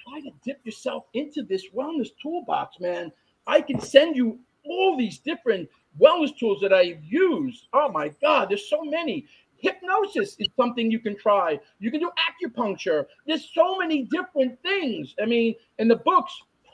try 0.07 0.21
to 0.21 0.31
dip 0.43 0.65
yourself 0.65 1.05
into 1.13 1.43
this 1.43 1.65
wellness 1.75 2.09
toolbox, 2.21 2.79
man. 2.79 3.11
I 3.47 3.61
can 3.61 3.79
send 3.79 4.15
you 4.15 4.39
all 4.63 4.97
these 4.97 5.19
different 5.19 5.69
wellness 5.99 6.37
tools 6.37 6.61
that 6.61 6.73
I 6.73 6.99
use. 7.03 7.67
Oh 7.73 7.91
my 7.91 8.09
God, 8.21 8.49
there's 8.49 8.69
so 8.69 8.83
many. 8.83 9.25
Hypnosis 9.57 10.35
is 10.39 10.47
something 10.57 10.89
you 10.89 10.99
can 10.99 11.17
try. 11.17 11.59
You 11.79 11.91
can 11.91 11.99
do 11.99 12.09
acupuncture. 12.29 13.05
There's 13.27 13.49
so 13.53 13.77
many 13.77 14.03
different 14.03 14.59
things. 14.63 15.13
I 15.21 15.25
mean, 15.25 15.55
in 15.77 15.87
the 15.87 15.97
books, 15.97 16.33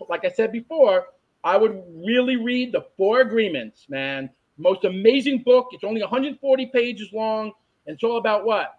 like 0.10 0.24
I 0.24 0.30
said 0.30 0.52
before, 0.52 1.08
I 1.44 1.58
would 1.58 1.84
really 2.06 2.38
read 2.38 2.72
the 2.72 2.86
Four 2.96 3.22
Agreements, 3.22 3.86
man. 3.90 4.30
Most 4.58 4.86
amazing 4.86 5.44
book. 5.44 5.68
It's 5.72 5.84
only 5.84 6.02
140 6.02 6.66
pages 6.68 7.10
long. 7.14 7.52
And 7.86 7.94
it's 7.94 8.04
all 8.04 8.18
about 8.18 8.46
what? 8.46 8.77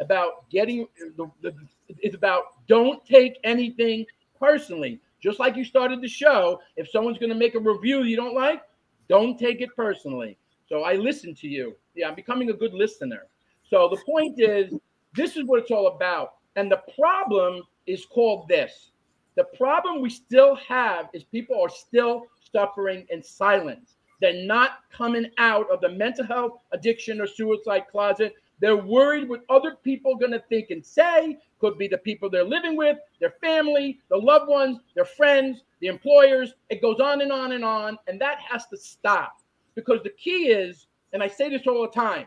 About 0.00 0.48
getting 0.50 0.86
the, 1.16 1.30
the 1.42 1.54
it's 1.88 2.14
about 2.14 2.66
don't 2.68 3.04
take 3.04 3.38
anything 3.44 4.06
personally. 4.38 5.00
Just 5.20 5.40
like 5.40 5.56
you 5.56 5.64
started 5.64 6.00
the 6.00 6.08
show, 6.08 6.60
if 6.76 6.88
someone's 6.88 7.18
going 7.18 7.30
to 7.30 7.36
make 7.36 7.56
a 7.56 7.60
review 7.60 8.04
you 8.04 8.16
don't 8.16 8.34
like, 8.34 8.62
don't 9.08 9.38
take 9.38 9.60
it 9.60 9.70
personally. 9.74 10.38
So 10.68 10.82
I 10.82 10.94
listen 10.94 11.34
to 11.36 11.48
you. 11.48 11.74
Yeah, 11.94 12.08
I'm 12.08 12.14
becoming 12.14 12.50
a 12.50 12.52
good 12.52 12.74
listener. 12.74 13.26
So 13.68 13.88
the 13.88 14.00
point 14.06 14.38
is, 14.38 14.72
this 15.14 15.36
is 15.36 15.44
what 15.46 15.60
it's 15.60 15.70
all 15.70 15.88
about. 15.88 16.34
And 16.56 16.70
the 16.70 16.82
problem 16.98 17.62
is 17.86 18.04
called 18.06 18.48
this. 18.48 18.90
The 19.36 19.44
problem 19.56 20.00
we 20.00 20.10
still 20.10 20.56
have 20.56 21.08
is 21.12 21.24
people 21.24 21.60
are 21.60 21.68
still 21.68 22.24
suffering 22.52 23.06
in 23.10 23.22
silence. 23.22 23.94
They're 24.20 24.44
not 24.44 24.80
coming 24.92 25.30
out 25.38 25.70
of 25.70 25.80
the 25.80 25.90
mental 25.90 26.24
health 26.24 26.60
addiction 26.72 27.20
or 27.20 27.26
suicide 27.26 27.84
closet. 27.90 28.34
They're 28.60 28.76
worried 28.76 29.28
what 29.28 29.44
other 29.48 29.76
people 29.82 30.14
are 30.14 30.18
going 30.18 30.32
to 30.32 30.42
think 30.48 30.70
and 30.70 30.84
say. 30.84 31.38
Could 31.60 31.78
be 31.78 31.88
the 31.88 31.98
people 31.98 32.30
they're 32.30 32.44
living 32.44 32.76
with, 32.76 32.96
their 33.20 33.34
family, 33.40 34.00
the 34.10 34.16
loved 34.16 34.48
ones, 34.48 34.78
their 34.94 35.04
friends, 35.04 35.62
the 35.80 35.88
employers. 35.88 36.54
It 36.70 36.82
goes 36.82 37.00
on 37.00 37.20
and 37.20 37.32
on 37.32 37.52
and 37.52 37.64
on. 37.64 37.98
And 38.06 38.20
that 38.20 38.38
has 38.48 38.66
to 38.68 38.76
stop 38.76 39.38
because 39.74 40.02
the 40.02 40.10
key 40.10 40.48
is, 40.48 40.86
and 41.12 41.22
I 41.22 41.28
say 41.28 41.48
this 41.48 41.66
all 41.66 41.82
the 41.82 41.88
time, 41.88 42.26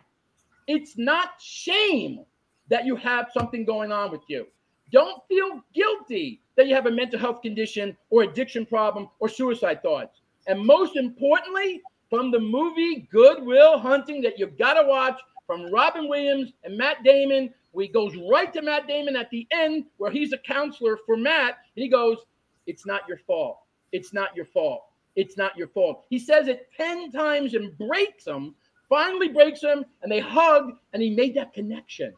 it's 0.68 0.98
not 0.98 1.32
shame 1.40 2.26
that 2.70 2.86
you 2.86 2.96
have 2.96 3.30
something 3.34 3.66
going 3.66 3.92
on 3.92 4.12
with 4.12 4.22
you. 4.28 4.48
Don't 4.92 5.22
feel 5.28 5.62
guilty 5.74 6.42
that 6.56 6.68
you 6.68 6.76
have 6.76 6.86
a 6.86 6.92
mental 6.92 7.20
health 7.20 7.42
condition 7.42 7.96
or 8.10 8.24
addiction 8.24 8.66
problem 8.66 9.10
or 9.20 9.30
suicide 9.30 9.82
thoughts. 9.82 10.22
And 10.48 10.66
most 10.66 10.96
importantly, 10.96 11.82
from 12.10 12.32
the 12.32 12.40
movie 12.40 13.08
Good 13.12 13.42
Will 13.44 13.80
Hunting 13.80 14.22
that 14.22 14.38
you've 14.38 14.58
got 14.58 14.74
to 14.74 14.88
watch 14.88 15.20
from 15.52 15.70
Robin 15.70 16.08
Williams 16.08 16.54
and 16.64 16.78
Matt 16.78 17.04
Damon, 17.04 17.54
he 17.78 17.90
goes 17.90 18.16
right 18.32 18.54
to 18.54 18.62
Matt 18.62 18.88
Damon 18.88 19.18
at 19.18 19.30
the 19.32 19.46
end 19.52 19.84
where 19.98 20.10
he's 20.10 20.32
a 20.32 20.38
counselor 20.38 20.98
for 21.06 21.18
Matt. 21.18 21.58
And 21.76 21.84
he 21.84 21.90
goes, 21.90 22.20
It's 22.68 22.86
not 22.86 23.02
your 23.06 23.18
fault. 23.18 23.60
It's 23.92 24.14
not 24.14 24.34
your 24.34 24.46
fault. 24.46 24.86
It's 25.18 25.36
not 25.36 25.58
your 25.58 25.68
fault. 25.68 26.06
He 26.10 26.20
says 26.20 26.48
it 26.48 26.70
10 26.78 27.12
times 27.12 27.54
and 27.54 27.78
breaks 27.78 28.26
him, 28.26 28.56
finally 28.88 29.28
breaks 29.28 29.62
him, 29.62 29.84
and 30.04 30.10
they 30.10 30.22
hug, 30.22 30.78
and 30.94 31.04
he 31.04 31.10
made 31.10 31.36
that 31.36 31.52
connection. 31.52 32.14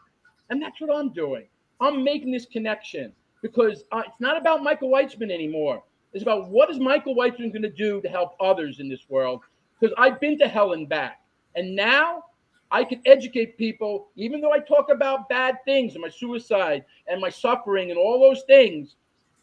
And 0.51 0.61
that's 0.61 0.79
what 0.79 0.95
I'm 0.95 1.11
doing. 1.11 1.47
I'm 1.81 2.03
making 2.03 2.31
this 2.31 2.45
connection 2.45 3.13
because 3.41 3.83
uh, 3.91 4.03
it's 4.05 4.19
not 4.19 4.37
about 4.37 4.61
Michael 4.61 4.91
Weitzman 4.91 5.31
anymore. 5.31 5.81
It's 6.13 6.21
about 6.21 6.51
what 6.51 6.69
is 6.69 6.77
Michael 6.77 7.15
Weitzman 7.15 7.51
going 7.51 7.63
to 7.63 7.71
do 7.71 7.99
to 7.99 8.09
help 8.09 8.35
others 8.39 8.79
in 8.79 8.89
this 8.89 9.09
world? 9.09 9.41
Because 9.79 9.95
I've 9.97 10.19
been 10.19 10.37
to 10.37 10.47
hell 10.47 10.73
and 10.73 10.87
back. 10.87 11.21
And 11.55 11.75
now 11.75 12.25
I 12.73 12.83
can 12.83 13.01
educate 13.05 13.55
people, 13.55 14.07
even 14.15 14.41
though 14.41 14.51
I 14.51 14.57
talk 14.57 14.89
about 14.89 15.29
bad 15.29 15.57
things 15.63 15.93
and 15.93 16.01
my 16.01 16.09
suicide 16.09 16.83
and 17.07 17.21
my 17.21 17.29
suffering 17.29 17.91
and 17.91 17.99
all 17.99 18.19
those 18.19 18.41
things. 18.47 18.95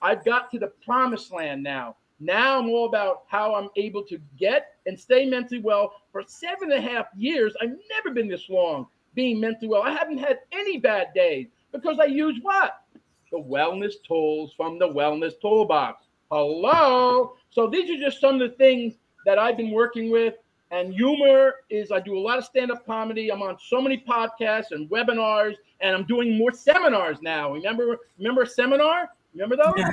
I've 0.03 0.25
got 0.25 0.51
to 0.51 0.59
the 0.59 0.73
promised 0.85 1.33
land 1.33 1.62
now. 1.62 1.95
Now 2.19 2.59
I'm 2.59 2.69
all 2.69 2.87
about 2.87 3.23
how 3.29 3.55
I'm 3.55 3.69
able 3.77 4.03
to 4.07 4.19
get 4.37 4.75
and 4.87 4.99
stay 4.99 5.27
mentally 5.27 5.61
well 5.61 5.93
for 6.11 6.25
seven 6.27 6.73
and 6.73 6.85
a 6.85 6.88
half 6.90 7.07
years. 7.16 7.55
I've 7.62 7.77
never 7.95 8.12
been 8.12 8.29
this 8.29 8.49
long 8.51 8.88
being 9.14 9.38
mentally 9.38 9.69
well. 9.69 9.83
I 9.83 9.93
haven't 9.93 10.19
had 10.19 10.40
any 10.51 10.79
bad 10.79 11.14
days 11.14 11.47
because 11.71 11.99
I 12.01 12.07
use 12.07 12.37
what? 12.43 12.83
The 13.31 13.38
wellness 13.38 13.95
tools 14.07 14.53
from 14.57 14.81
the 14.81 14.88
wellness 14.88 15.40
toolbox. 15.40 16.05
Hello. 16.33 17.37
So 17.51 17.69
these 17.69 17.88
are 17.90 18.01
just 18.03 18.21
some 18.21 18.40
of 18.40 18.51
the 18.51 18.57
things 18.57 18.95
that 19.25 19.38
I've 19.38 19.57
been 19.57 19.71
working 19.71 20.11
with. 20.11 20.35
And 20.71 20.95
humor 20.95 21.55
is 21.69 21.91
I 21.91 22.01
do 22.01 22.17
a 22.17 22.21
lot 22.21 22.39
of 22.39 22.45
stand-up 22.45 22.87
comedy. 22.87 23.31
I'm 23.31 23.43
on 23.43 23.57
so 23.61 23.81
many 23.81 23.99
podcasts 24.07 24.71
and 24.71 24.89
webinars, 24.89 25.55
and 25.81 25.97
I'm 25.97 26.05
doing 26.05 26.39
more 26.39 26.53
seminars 26.53 27.19
now. 27.23 27.53
Remember, 27.53 27.99
remember 28.19 28.43
a 28.43 28.47
seminar? 28.47 29.09
Remember 29.35 29.57
those? 29.57 29.75
Yeah. 29.77 29.91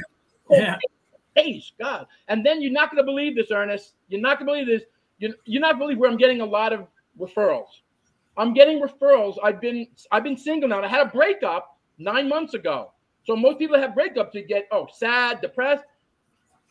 Oh, 0.49 0.55
Yeah. 0.55 0.77
God. 1.79 2.07
And 2.27 2.45
then 2.45 2.61
you're 2.61 2.71
not 2.71 2.89
going 2.91 2.97
to 2.97 3.05
believe 3.05 3.35
this, 3.35 3.51
Earnest. 3.51 3.93
You're 4.09 4.21
not 4.21 4.39
going 4.39 4.47
to 4.47 4.53
believe 4.53 4.67
this. 4.79 4.87
You're, 5.19 5.33
you're 5.45 5.61
not 5.61 5.73
going 5.73 5.79
to 5.79 5.85
believe 5.85 5.97
where 5.99 6.09
I'm 6.09 6.17
getting 6.17 6.41
a 6.41 6.45
lot 6.45 6.73
of 6.73 6.87
referrals. 7.19 7.81
I'm 8.37 8.53
getting 8.53 8.81
referrals. 8.81 9.37
I've 9.43 9.59
been 9.59 9.87
I've 10.11 10.23
been 10.23 10.37
single 10.37 10.69
now. 10.69 10.81
I 10.81 10.87
had 10.87 11.05
a 11.05 11.09
breakup 11.09 11.77
nine 11.97 12.29
months 12.29 12.53
ago. 12.53 12.91
So 13.25 13.35
most 13.35 13.57
people 13.57 13.77
have 13.77 13.91
breakups 13.91 14.31
to 14.33 14.41
get 14.43 14.67
oh 14.71 14.87
sad, 14.93 15.41
depressed. 15.41 15.83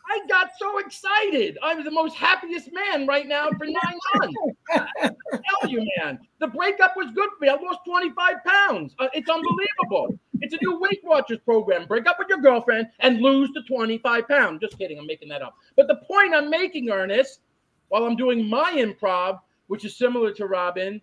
I 0.08 0.26
got 0.28 0.50
so 0.58 0.78
excited. 0.78 1.58
I'm 1.62 1.84
the 1.84 1.90
most 1.90 2.14
happiest 2.14 2.70
man 2.72 3.06
right 3.06 3.26
now 3.26 3.48
for 3.58 3.66
nine 3.66 3.98
months. 4.14 4.36
I 4.70 5.10
tell 5.30 5.70
you, 5.70 5.86
man, 5.98 6.18
the 6.38 6.46
breakup 6.46 6.96
was 6.96 7.10
good 7.14 7.28
for 7.38 7.44
me. 7.44 7.48
I 7.48 7.54
lost 7.54 7.80
25 7.86 8.36
pounds. 8.44 8.94
Uh, 8.98 9.08
it's 9.14 9.28
unbelievable. 9.28 10.18
It's 10.40 10.54
a 10.54 10.58
new 10.62 10.78
Weight 10.78 11.00
Watchers 11.02 11.38
program. 11.44 11.86
Break 11.86 12.06
up 12.06 12.18
with 12.18 12.28
your 12.28 12.38
girlfriend 12.38 12.88
and 13.00 13.20
lose 13.20 13.50
the 13.54 13.62
25 13.62 14.28
pounds. 14.28 14.60
Just 14.60 14.78
kidding. 14.78 14.98
I'm 14.98 15.06
making 15.06 15.28
that 15.30 15.42
up. 15.42 15.56
But 15.76 15.88
the 15.88 15.96
point 15.96 16.34
I'm 16.34 16.50
making, 16.50 16.90
Earnest, 16.90 17.40
while 17.88 18.04
I'm 18.04 18.16
doing 18.16 18.48
my 18.48 18.72
improv, 18.76 19.40
which 19.66 19.84
is 19.84 19.96
similar 19.96 20.32
to 20.34 20.46
Robin, 20.46 21.00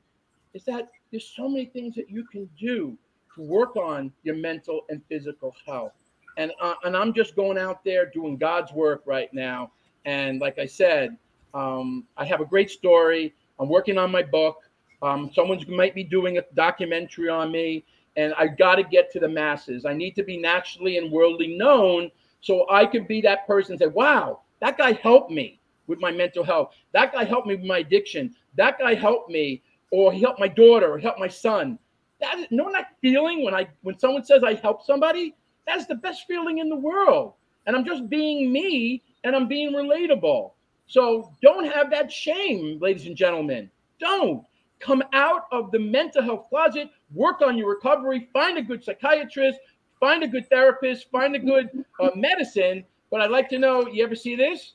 is 0.54 0.64
that 0.66 0.90
there's 1.12 1.34
so 1.36 1.50
many 1.50 1.66
things 1.66 1.96
that 1.96 2.10
you 2.10 2.26
can 2.26 2.50
do 2.60 2.98
to 3.36 3.42
work 3.42 3.76
on 3.76 4.12
your 4.24 4.36
mental 4.36 4.82
and 4.90 5.02
physical 5.10 5.56
health. 5.66 5.94
And 6.38 6.52
uh, 6.62 6.76
and 6.84 6.96
I'm 6.96 7.14
just 7.14 7.36
going 7.36 7.58
out 7.58 7.84
there 7.84 8.10
doing 8.10 8.38
God's 8.38 8.72
work 8.72 9.04
right 9.06 9.34
now. 9.34 9.72
And 10.06 10.40
like 10.42 10.60
I 10.60 10.66
said, 10.66 11.18
um, 11.54 12.06
I 12.18 12.26
have 12.26 12.42
a 12.42 12.46
great 12.46 12.70
story. 12.70 13.34
I'm 13.60 13.70
working 13.70 13.98
on 13.98 14.12
my 14.12 14.24
book. 14.24 14.58
Um, 15.02 15.30
someone's 15.34 15.68
might 15.68 15.94
be 15.94 16.04
doing 16.04 16.38
a 16.38 16.42
documentary 16.56 17.30
on 17.30 17.52
me, 17.52 17.84
and 18.16 18.34
I 18.36 18.48
got 18.48 18.76
to 18.76 18.84
get 18.84 19.12
to 19.12 19.20
the 19.20 19.28
masses. 19.28 19.86
I 19.86 19.94
need 19.94 20.16
to 20.16 20.24
be 20.24 20.38
naturally 20.38 20.98
and 20.98 21.12
worldly 21.12 21.56
known 21.58 22.10
so 22.42 22.66
I 22.70 22.86
can 22.86 23.06
be 23.06 23.22
that 23.22 23.46
person. 23.46 23.74
And 23.74 23.80
say, 23.80 23.88
"Wow, 23.88 24.42
that 24.60 24.78
guy 24.78 24.94
helped 24.94 25.32
me 25.32 25.60
with 25.88 26.00
my 26.00 26.12
mental 26.12 26.44
health. 26.44 26.74
That 26.94 27.14
guy 27.14 27.26
helped 27.26 27.48
me 27.48 27.56
with 27.56 27.66
my 27.66 27.80
addiction. 27.80 28.34
That 28.56 28.80
guy 28.80 28.96
helped 28.96 29.30
me, 29.30 29.62
or 29.92 30.12
he 30.12 30.22
helped 30.22 30.40
my 30.40 30.48
daughter, 30.48 30.92
or 30.92 30.98
helped 30.98 31.20
my 31.20 31.28
son." 31.28 31.78
That 32.20 32.40
is, 32.40 32.48
know 32.52 32.72
that 32.72 32.96
feeling 33.02 33.44
when 33.44 33.54
I 33.54 33.68
when 33.82 34.00
someone 34.00 34.24
says 34.24 34.44
I 34.44 34.54
help 34.56 34.84
somebody. 34.84 35.36
That's 35.66 35.86
the 35.86 35.96
best 35.96 36.26
feeling 36.28 36.60
in 36.60 36.70
the 36.70 36.76
world. 36.76 37.34
And 37.66 37.76
I'm 37.76 37.86
just 37.86 38.10
being 38.10 38.52
me 38.52 39.02
and 39.24 39.36
I'm 39.36 39.48
being 39.48 39.74
relatable. 39.74 40.52
So 40.88 41.34
don't 41.42 41.66
have 41.66 41.90
that 41.92 42.12
shame, 42.12 42.80
ladies 42.82 43.08
and 43.08 43.16
gentlemen. 43.16 43.70
Don't 44.00 44.44
come 44.80 45.02
out 45.14 45.44
of 45.52 45.72
the 45.72 45.80
mental 45.80 46.22
health 46.22 46.48
closet, 46.50 46.90
work 47.14 47.42
on 47.42 47.58
your 47.58 47.70
recovery, 47.70 48.28
find 48.34 48.58
a 48.58 48.62
good 48.62 48.84
psychiatrist, 48.84 49.60
find 50.00 50.24
a 50.24 50.28
good 50.28 50.50
therapist, 50.50 51.10
find 51.10 51.36
a 51.36 51.40
good 51.40 51.70
uh, 52.02 52.10
medicine. 52.16 52.84
But 53.10 53.22
I'd 53.22 53.32
like 53.32 53.48
to 53.50 53.60
know 53.60 53.88
you 53.88 54.04
ever 54.04 54.16
see 54.16 54.36
this? 54.36 54.74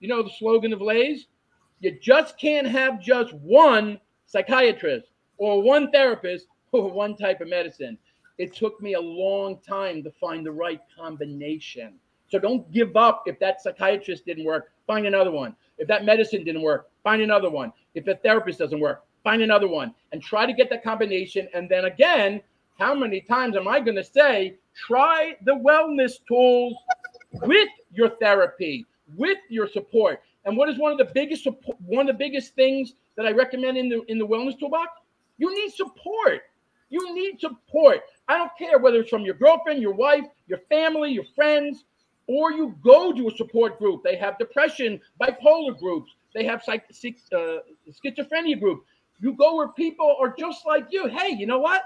You 0.00 0.08
know 0.08 0.22
the 0.22 0.30
slogan 0.38 0.72
of 0.72 0.80
Lay's? 0.80 1.26
You 1.80 1.98
just 2.00 2.38
can't 2.38 2.66
have 2.66 3.00
just 3.00 3.34
one 3.34 4.00
psychiatrist 4.26 5.08
or 5.36 5.62
one 5.62 5.90
therapist 5.90 6.46
or 6.72 6.90
one 6.90 7.16
type 7.16 7.40
of 7.40 7.48
medicine. 7.48 7.98
It 8.40 8.54
took 8.54 8.80
me 8.80 8.94
a 8.94 9.00
long 9.00 9.58
time 9.58 10.02
to 10.02 10.10
find 10.10 10.46
the 10.46 10.50
right 10.50 10.80
combination. 10.98 11.92
So 12.30 12.38
don't 12.38 12.72
give 12.72 12.96
up 12.96 13.24
if 13.26 13.38
that 13.38 13.60
psychiatrist 13.60 14.24
didn't 14.24 14.44
work, 14.44 14.72
find 14.86 15.06
another 15.06 15.30
one. 15.30 15.54
If 15.76 15.86
that 15.88 16.06
medicine 16.06 16.42
didn't 16.42 16.62
work, 16.62 16.88
find 17.04 17.20
another 17.20 17.50
one. 17.50 17.70
If 17.94 18.06
a 18.06 18.14
therapist 18.14 18.58
doesn't 18.58 18.80
work, 18.80 19.04
find 19.22 19.42
another 19.42 19.68
one 19.68 19.94
and 20.12 20.22
try 20.22 20.46
to 20.46 20.54
get 20.54 20.70
that 20.70 20.82
combination. 20.82 21.48
And 21.52 21.68
then 21.68 21.84
again, 21.84 22.40
how 22.78 22.94
many 22.94 23.20
times 23.20 23.56
am 23.56 23.68
I 23.68 23.78
going 23.78 23.96
to 23.96 24.04
say, 24.04 24.56
try 24.74 25.36
the 25.44 25.56
wellness 25.56 26.12
tools 26.26 26.74
with 27.42 27.68
your 27.92 28.08
therapy, 28.08 28.86
with 29.18 29.36
your 29.50 29.68
support? 29.68 30.22
And 30.46 30.56
what 30.56 30.70
is 30.70 30.78
one 30.78 30.92
of 30.92 30.96
the 30.96 31.10
biggest 31.12 31.46
one 31.84 32.08
of 32.08 32.14
the 32.16 32.18
biggest 32.18 32.54
things 32.54 32.94
that 33.16 33.26
I 33.26 33.32
recommend 33.32 33.76
in 33.76 33.90
the 33.90 34.02
in 34.04 34.18
the 34.18 34.26
wellness 34.26 34.58
toolbox? 34.58 34.92
You 35.36 35.54
need 35.54 35.74
support. 35.74 36.40
You 36.90 37.14
need 37.14 37.40
support. 37.40 38.00
I 38.30 38.38
don't 38.38 38.52
care 38.56 38.78
whether 38.78 39.00
it's 39.00 39.10
from 39.10 39.22
your 39.22 39.34
girlfriend, 39.34 39.82
your 39.82 39.92
wife, 39.92 40.24
your 40.46 40.60
family, 40.68 41.10
your 41.10 41.24
friends, 41.34 41.84
or 42.28 42.52
you 42.52 42.76
go 42.80 43.12
to 43.12 43.26
a 43.26 43.36
support 43.36 43.76
group. 43.80 44.04
They 44.04 44.14
have 44.18 44.38
depression, 44.38 45.00
bipolar 45.20 45.76
groups. 45.76 46.12
They 46.32 46.44
have 46.44 46.62
psych, 46.62 46.84
uh, 47.32 47.56
schizophrenia 47.90 48.60
group. 48.60 48.84
You 49.20 49.32
go 49.32 49.56
where 49.56 49.72
people 49.72 50.16
are 50.20 50.32
just 50.38 50.64
like 50.64 50.86
you. 50.90 51.08
Hey, 51.08 51.30
you 51.30 51.44
know 51.44 51.58
what? 51.58 51.82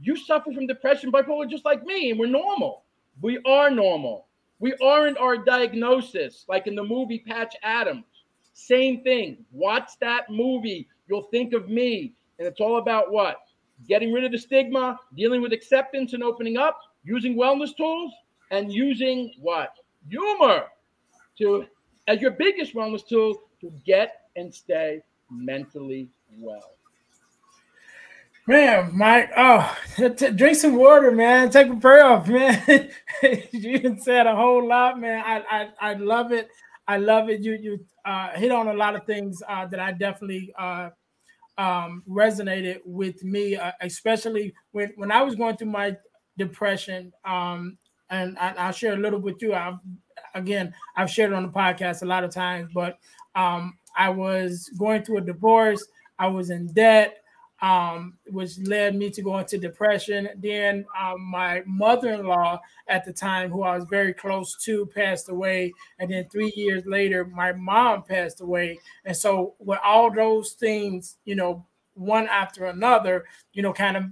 You 0.00 0.16
suffer 0.16 0.50
from 0.50 0.66
depression, 0.66 1.12
bipolar, 1.12 1.46
just 1.46 1.66
like 1.66 1.84
me, 1.84 2.10
and 2.10 2.18
we're 2.18 2.26
normal. 2.26 2.84
We 3.20 3.40
are 3.44 3.70
normal. 3.70 4.28
We 4.60 4.74
aren't 4.82 5.18
our 5.18 5.36
diagnosis, 5.36 6.46
like 6.48 6.66
in 6.66 6.74
the 6.74 6.84
movie 6.84 7.18
Patch 7.18 7.54
Adams. 7.62 8.06
Same 8.54 9.02
thing. 9.02 9.44
Watch 9.52 9.90
that 10.00 10.30
movie. 10.30 10.88
You'll 11.06 11.24
think 11.24 11.52
of 11.52 11.68
me. 11.68 12.14
And 12.38 12.48
it's 12.48 12.60
all 12.60 12.78
about 12.78 13.12
what? 13.12 13.36
Getting 13.88 14.12
rid 14.12 14.24
of 14.24 14.32
the 14.32 14.38
stigma, 14.38 14.98
dealing 15.16 15.42
with 15.42 15.52
acceptance 15.52 16.12
and 16.12 16.22
opening 16.22 16.56
up, 16.56 16.80
using 17.04 17.36
wellness 17.36 17.76
tools, 17.76 18.12
and 18.50 18.72
using 18.72 19.32
what? 19.40 19.74
Humor 20.08 20.64
to 21.38 21.66
as 22.08 22.20
your 22.20 22.32
biggest 22.32 22.74
wellness 22.74 23.06
tool 23.06 23.40
to 23.60 23.72
get 23.84 24.28
and 24.36 24.54
stay 24.54 25.00
mentally 25.30 26.08
well. 26.38 26.72
Man, 28.46 28.90
Mike, 28.92 29.30
oh, 29.36 29.76
t- 29.96 30.30
drink 30.32 30.56
some 30.56 30.74
water, 30.74 31.12
man. 31.12 31.48
Take 31.50 31.68
a 31.68 31.76
prayer 31.76 32.04
off, 32.04 32.26
man. 32.26 32.90
you 33.52 33.96
said 34.00 34.26
a 34.26 34.34
whole 34.34 34.66
lot, 34.66 34.98
man. 34.98 35.22
I, 35.24 35.68
I, 35.80 35.90
I 35.90 35.94
love 35.94 36.32
it. 36.32 36.48
I 36.88 36.96
love 36.96 37.30
it. 37.30 37.40
You, 37.40 37.52
you 37.52 37.86
uh, 38.04 38.30
hit 38.30 38.50
on 38.50 38.66
a 38.66 38.74
lot 38.74 38.96
of 38.96 39.06
things 39.06 39.40
uh, 39.48 39.66
that 39.66 39.78
I 39.78 39.92
definitely 39.92 40.52
uh, 40.58 40.90
um, 41.62 42.02
resonated 42.08 42.80
with 42.84 43.22
me, 43.22 43.56
uh, 43.56 43.70
especially 43.80 44.52
when 44.72 44.92
when 44.96 45.12
I 45.12 45.22
was 45.22 45.36
going 45.36 45.56
through 45.56 45.70
my 45.70 45.96
depression. 46.36 47.12
Um, 47.24 47.78
and 48.10 48.36
I, 48.38 48.66
will 48.66 48.72
share 48.72 48.94
a 48.94 48.98
little 48.98 49.20
with 49.20 49.40
you. 49.40 49.54
I've 49.54 49.78
again, 50.34 50.74
I've 50.96 51.10
shared 51.10 51.30
it 51.30 51.36
on 51.36 51.44
the 51.44 51.52
podcast 51.52 52.02
a 52.02 52.06
lot 52.06 52.24
of 52.24 52.34
times, 52.34 52.70
but 52.74 52.98
um, 53.36 53.78
I 53.96 54.08
was 54.08 54.70
going 54.76 55.04
through 55.04 55.18
a 55.18 55.22
divorce. 55.22 55.86
I 56.18 56.26
was 56.26 56.50
in 56.50 56.66
debt 56.72 57.21
um, 57.62 58.14
which 58.26 58.58
led 58.58 58.96
me 58.96 59.08
to 59.10 59.22
go 59.22 59.38
into 59.38 59.56
depression. 59.56 60.28
Then 60.36 60.84
um, 61.00 61.22
my 61.22 61.62
mother-in-law 61.64 62.60
at 62.88 63.04
the 63.04 63.12
time, 63.12 63.50
who 63.50 63.62
I 63.62 63.76
was 63.76 63.84
very 63.88 64.12
close 64.12 64.56
to, 64.64 64.86
passed 64.86 65.28
away, 65.28 65.72
and 66.00 66.10
then 66.10 66.28
three 66.28 66.52
years 66.56 66.84
later, 66.84 67.24
my 67.24 67.52
mom 67.52 68.02
passed 68.02 68.40
away. 68.40 68.80
And 69.04 69.16
so, 69.16 69.54
with 69.60 69.78
all 69.84 70.12
those 70.12 70.52
things, 70.52 71.16
you 71.24 71.36
know, 71.36 71.64
one 71.94 72.26
after 72.26 72.66
another, 72.66 73.26
you 73.52 73.62
know, 73.62 73.72
kind 73.72 73.96
of, 73.96 74.04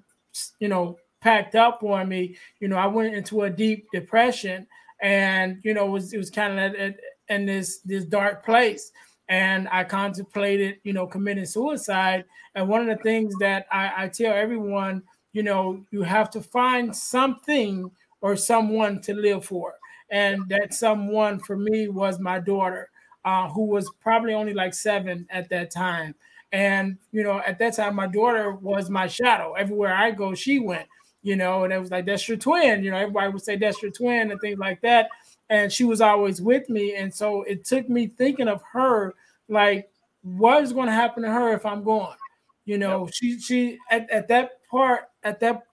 you 0.60 0.68
know, 0.68 0.96
packed 1.20 1.56
up 1.56 1.82
on 1.82 2.08
me, 2.08 2.36
you 2.60 2.68
know, 2.68 2.76
I 2.76 2.86
went 2.86 3.14
into 3.14 3.42
a 3.42 3.50
deep 3.50 3.88
depression, 3.92 4.66
and 5.02 5.58
you 5.64 5.74
know, 5.74 5.88
it 5.88 5.90
was 5.90 6.12
it 6.12 6.18
was 6.18 6.30
kind 6.30 6.58
of 6.60 6.94
in 7.28 7.46
this 7.46 7.78
this 7.80 8.04
dark 8.04 8.44
place 8.44 8.92
and 9.30 9.68
I 9.70 9.84
contemplated, 9.84 10.80
you 10.82 10.92
know, 10.92 11.06
committing 11.06 11.46
suicide. 11.46 12.24
And 12.56 12.68
one 12.68 12.80
of 12.80 12.88
the 12.88 13.02
things 13.02 13.32
that 13.38 13.66
I, 13.70 13.92
I 13.96 14.08
tell 14.08 14.34
everyone, 14.34 15.04
you 15.32 15.44
know, 15.44 15.86
you 15.92 16.02
have 16.02 16.30
to 16.30 16.42
find 16.42 16.94
something 16.94 17.90
or 18.20 18.36
someone 18.36 19.00
to 19.02 19.14
live 19.14 19.44
for. 19.44 19.74
And 20.10 20.42
that 20.48 20.74
someone 20.74 21.38
for 21.38 21.56
me 21.56 21.86
was 21.86 22.18
my 22.18 22.40
daughter, 22.40 22.90
uh, 23.24 23.48
who 23.48 23.66
was 23.66 23.88
probably 24.02 24.34
only 24.34 24.52
like 24.52 24.74
seven 24.74 25.28
at 25.30 25.48
that 25.50 25.70
time. 25.70 26.16
And, 26.50 26.98
you 27.12 27.22
know, 27.22 27.40
at 27.46 27.60
that 27.60 27.76
time, 27.76 27.94
my 27.94 28.08
daughter 28.08 28.50
was 28.50 28.90
my 28.90 29.06
shadow. 29.06 29.52
Everywhere 29.52 29.94
I 29.94 30.10
go, 30.10 30.34
she 30.34 30.58
went, 30.58 30.88
you 31.22 31.36
know, 31.36 31.62
and 31.62 31.72
it 31.72 31.78
was 31.78 31.92
like, 31.92 32.06
that's 32.06 32.28
your 32.28 32.36
twin. 32.36 32.82
You 32.82 32.90
know, 32.90 32.96
everybody 32.96 33.32
would 33.32 33.42
say, 33.42 33.54
that's 33.54 33.80
your 33.80 33.92
twin 33.92 34.32
and 34.32 34.40
things 34.40 34.58
like 34.58 34.80
that 34.80 35.08
and 35.50 35.70
she 35.70 35.84
was 35.84 36.00
always 36.00 36.40
with 36.40 36.70
me. 36.70 36.94
And 36.94 37.12
so 37.12 37.42
it 37.42 37.64
took 37.64 37.88
me 37.90 38.06
thinking 38.06 38.48
of 38.48 38.62
her 38.72 39.14
like 39.48 39.90
what 40.22 40.62
is 40.62 40.72
going 40.72 40.86
to 40.86 40.92
happen 40.92 41.22
to 41.24 41.30
her 41.30 41.52
if 41.52 41.66
I'm 41.66 41.82
gone? 41.82 42.16
You 42.64 42.78
know, 42.78 43.06
yep. 43.06 43.14
she 43.14 43.40
she 43.40 43.78
at, 43.90 44.08
at 44.10 44.28
that 44.28 44.52
part 44.70 45.10
at 45.24 45.40
that 45.40 45.64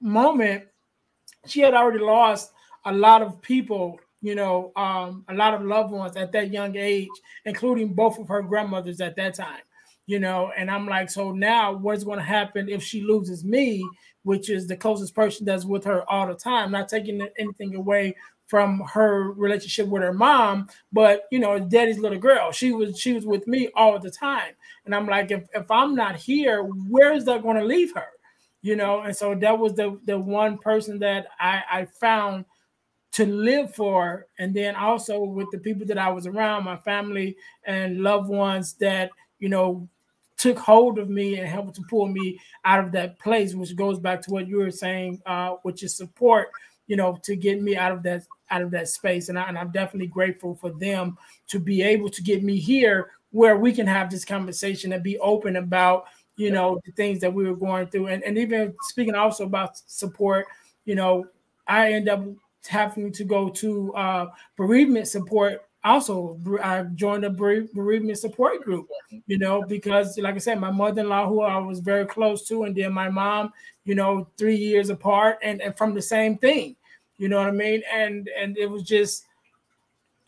moment, 0.00 0.64
she 1.46 1.60
had 1.60 1.74
already 1.74 1.98
lost 1.98 2.52
a 2.86 2.92
lot 2.92 3.22
of 3.22 3.42
people, 3.42 4.00
you 4.22 4.34
know, 4.34 4.72
um, 4.76 5.24
a 5.28 5.34
lot 5.34 5.52
of 5.52 5.62
loved 5.62 5.92
ones 5.92 6.16
at 6.16 6.32
that 6.32 6.50
young 6.50 6.76
age, 6.76 7.08
including 7.44 7.92
both 7.92 8.18
of 8.18 8.28
her 8.28 8.40
grandmothers 8.40 9.00
at 9.00 9.16
that 9.16 9.34
time. 9.34 9.60
You 10.06 10.20
know, 10.20 10.50
and 10.56 10.70
I'm 10.70 10.86
like, 10.86 11.10
so 11.10 11.32
now 11.32 11.72
what's 11.72 12.02
going 12.02 12.18
to 12.18 12.24
happen 12.24 12.70
if 12.70 12.82
she 12.82 13.02
loses 13.02 13.44
me, 13.44 13.86
which 14.22 14.48
is 14.48 14.66
the 14.66 14.76
closest 14.76 15.14
person 15.14 15.44
that's 15.44 15.66
with 15.66 15.84
her 15.84 16.08
all 16.10 16.26
the 16.26 16.34
time, 16.34 16.70
not 16.70 16.88
taking 16.88 17.28
anything 17.36 17.74
away 17.74 18.16
from 18.48 18.80
her 18.92 19.32
relationship 19.32 19.86
with 19.86 20.02
her 20.02 20.12
mom, 20.12 20.68
but 20.90 21.24
you 21.30 21.38
know, 21.38 21.58
daddy's 21.58 21.98
little 21.98 22.18
girl. 22.18 22.50
She 22.50 22.72
was 22.72 22.98
she 22.98 23.12
was 23.12 23.26
with 23.26 23.46
me 23.46 23.68
all 23.76 23.98
the 23.98 24.10
time. 24.10 24.54
And 24.84 24.94
I'm 24.94 25.06
like, 25.06 25.30
if, 25.30 25.44
if 25.54 25.70
I'm 25.70 25.94
not 25.94 26.16
here, 26.16 26.62
where 26.62 27.12
is 27.12 27.26
that 27.26 27.42
to 27.42 27.64
leave 27.64 27.94
her? 27.94 28.08
You 28.62 28.74
know, 28.74 29.02
and 29.02 29.14
so 29.14 29.34
that 29.34 29.58
was 29.58 29.74
the 29.74 30.00
the 30.06 30.18
one 30.18 30.58
person 30.58 30.98
that 31.00 31.28
I, 31.38 31.62
I 31.70 31.84
found 31.84 32.46
to 33.12 33.26
live 33.26 33.74
for. 33.74 34.26
And 34.38 34.54
then 34.54 34.74
also 34.76 35.20
with 35.20 35.50
the 35.52 35.58
people 35.58 35.86
that 35.86 35.98
I 35.98 36.08
was 36.08 36.26
around, 36.26 36.64
my 36.64 36.76
family 36.76 37.36
and 37.64 38.00
loved 38.00 38.28
ones 38.28 38.74
that, 38.74 39.10
you 39.38 39.48
know, 39.48 39.88
took 40.38 40.58
hold 40.58 40.98
of 40.98 41.10
me 41.10 41.36
and 41.36 41.48
helped 41.48 41.74
to 41.74 41.82
pull 41.90 42.06
me 42.06 42.38
out 42.64 42.82
of 42.82 42.92
that 42.92 43.18
place, 43.18 43.54
which 43.54 43.74
goes 43.76 43.98
back 43.98 44.22
to 44.22 44.30
what 44.30 44.46
you 44.46 44.58
were 44.58 44.70
saying, 44.70 45.20
uh, 45.26 45.56
which 45.62 45.82
is 45.82 45.96
support, 45.96 46.48
you 46.88 46.96
know, 46.96 47.18
to 47.22 47.36
get 47.36 47.62
me 47.62 47.76
out 47.76 47.92
of 47.92 48.02
that 48.02 48.24
out 48.50 48.62
of 48.62 48.70
that 48.72 48.88
space. 48.88 49.28
And, 49.28 49.38
I, 49.38 49.48
and 49.48 49.58
I'm 49.58 49.70
definitely 49.70 50.08
grateful 50.08 50.54
for 50.56 50.70
them 50.70 51.16
to 51.48 51.60
be 51.60 51.82
able 51.82 52.08
to 52.08 52.22
get 52.22 52.42
me 52.42 52.56
here 52.56 53.10
where 53.30 53.58
we 53.58 53.72
can 53.72 53.86
have 53.86 54.10
this 54.10 54.24
conversation 54.24 54.92
and 54.92 55.02
be 55.02 55.18
open 55.18 55.56
about, 55.56 56.06
you 56.36 56.50
know, 56.50 56.80
the 56.86 56.92
things 56.92 57.20
that 57.20 57.32
we 57.32 57.44
were 57.44 57.54
going 57.54 57.88
through. 57.88 58.06
And, 58.06 58.24
and 58.24 58.38
even 58.38 58.74
speaking 58.88 59.14
also 59.14 59.44
about 59.44 59.76
support, 59.86 60.46
you 60.86 60.94
know, 60.94 61.26
I 61.66 61.92
end 61.92 62.08
up 62.08 62.24
having 62.66 63.12
to 63.12 63.24
go 63.24 63.50
to 63.50 63.94
uh, 63.94 64.26
bereavement 64.56 65.08
support 65.08 65.67
also 65.88 66.38
I 66.62 66.82
joined 66.94 67.24
a 67.24 67.30
bereavement 67.30 68.18
support 68.18 68.62
group, 68.62 68.88
you 69.26 69.38
know, 69.38 69.62
because 69.62 70.18
like 70.18 70.34
I 70.34 70.38
said, 70.38 70.60
my 70.60 70.70
mother-in-law, 70.70 71.28
who 71.28 71.42
I 71.42 71.58
was 71.58 71.80
very 71.80 72.06
close 72.06 72.46
to, 72.48 72.64
and 72.64 72.74
then 72.74 72.92
my 72.92 73.08
mom, 73.08 73.52
you 73.84 73.94
know, 73.94 74.28
three 74.36 74.56
years 74.56 74.90
apart, 74.90 75.38
and, 75.42 75.60
and 75.60 75.76
from 75.76 75.94
the 75.94 76.02
same 76.02 76.36
thing, 76.38 76.76
you 77.18 77.28
know 77.28 77.38
what 77.38 77.48
I 77.48 77.52
mean? 77.52 77.82
And 77.92 78.28
and 78.38 78.56
it 78.56 78.70
was 78.70 78.82
just 78.82 79.24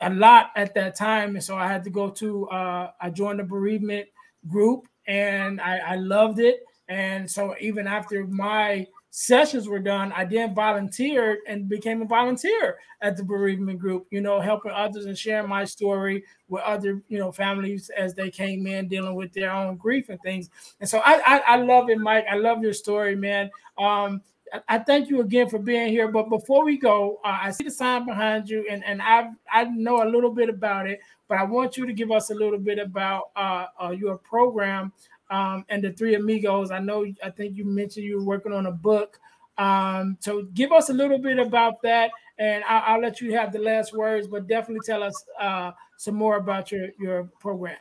a 0.00 0.10
lot 0.10 0.50
at 0.56 0.74
that 0.74 0.94
time. 0.96 1.36
And 1.36 1.44
so 1.44 1.56
I 1.56 1.66
had 1.66 1.84
to 1.84 1.90
go 1.90 2.10
to 2.10 2.48
uh 2.48 2.90
I 3.00 3.10
joined 3.10 3.40
a 3.40 3.44
bereavement 3.44 4.08
group 4.48 4.86
and 5.06 5.60
I, 5.60 5.78
I 5.78 5.94
loved 5.96 6.38
it. 6.38 6.64
And 6.88 7.30
so 7.30 7.54
even 7.60 7.86
after 7.86 8.26
my 8.26 8.86
sessions 9.10 9.68
were 9.68 9.80
done, 9.80 10.12
I 10.12 10.24
then 10.24 10.54
volunteered 10.54 11.38
and 11.46 11.68
became 11.68 12.00
a 12.02 12.06
volunteer 12.06 12.78
at 13.02 13.16
the 13.16 13.24
bereavement 13.24 13.78
group, 13.78 14.06
you 14.10 14.20
know, 14.20 14.40
helping 14.40 14.70
others 14.70 15.06
and 15.06 15.18
sharing 15.18 15.48
my 15.48 15.64
story 15.64 16.24
with 16.48 16.62
other, 16.62 17.02
you 17.08 17.18
know, 17.18 17.32
families 17.32 17.90
as 17.96 18.14
they 18.14 18.30
came 18.30 18.66
in 18.66 18.88
dealing 18.88 19.14
with 19.14 19.32
their 19.32 19.50
own 19.50 19.76
grief 19.76 20.08
and 20.08 20.20
things. 20.22 20.50
And 20.80 20.88
so 20.88 21.00
I 21.00 21.20
I, 21.26 21.38
I 21.38 21.56
love 21.56 21.90
it, 21.90 21.98
Mike. 21.98 22.24
I 22.30 22.36
love 22.36 22.62
your 22.62 22.72
story, 22.72 23.16
man. 23.16 23.50
Um, 23.78 24.22
I 24.68 24.78
thank 24.78 25.08
you 25.08 25.20
again 25.20 25.48
for 25.48 25.58
being 25.58 25.88
here. 25.88 26.08
But 26.08 26.28
before 26.28 26.64
we 26.64 26.76
go, 26.76 27.20
uh, 27.24 27.38
I 27.42 27.50
see 27.50 27.64
the 27.64 27.70
sign 27.70 28.06
behind 28.06 28.48
you, 28.48 28.66
and 28.70 28.84
and 28.84 29.00
I 29.02 29.30
I 29.50 29.64
know 29.64 30.02
a 30.02 30.08
little 30.08 30.32
bit 30.32 30.48
about 30.48 30.88
it, 30.88 31.00
but 31.28 31.38
I 31.38 31.44
want 31.44 31.76
you 31.76 31.86
to 31.86 31.92
give 31.92 32.10
us 32.10 32.30
a 32.30 32.34
little 32.34 32.58
bit 32.58 32.78
about 32.78 33.30
uh, 33.36 33.66
uh, 33.82 33.90
your 33.90 34.18
program 34.18 34.92
um, 35.30 35.64
and 35.68 35.82
the 35.82 35.92
Three 35.92 36.14
Amigos. 36.14 36.70
I 36.70 36.78
know 36.78 37.06
I 37.24 37.30
think 37.30 37.56
you 37.56 37.64
mentioned 37.64 38.04
you 38.04 38.18
were 38.18 38.24
working 38.24 38.52
on 38.52 38.66
a 38.66 38.72
book. 38.72 39.18
Um, 39.58 40.16
so 40.20 40.42
give 40.54 40.72
us 40.72 40.88
a 40.90 40.92
little 40.92 41.18
bit 41.18 41.38
about 41.38 41.82
that, 41.82 42.10
and 42.38 42.64
I'll, 42.64 42.94
I'll, 42.94 43.00
let 43.00 43.20
you 43.20 43.34
have 43.34 43.52
the 43.52 43.58
last 43.58 43.92
words. 43.92 44.26
But 44.26 44.46
definitely 44.46 44.84
tell 44.86 45.02
us 45.02 45.24
uh, 45.38 45.72
some 45.96 46.14
more 46.14 46.36
about 46.36 46.72
your 46.72 46.88
your 46.98 47.24
program. 47.40 47.76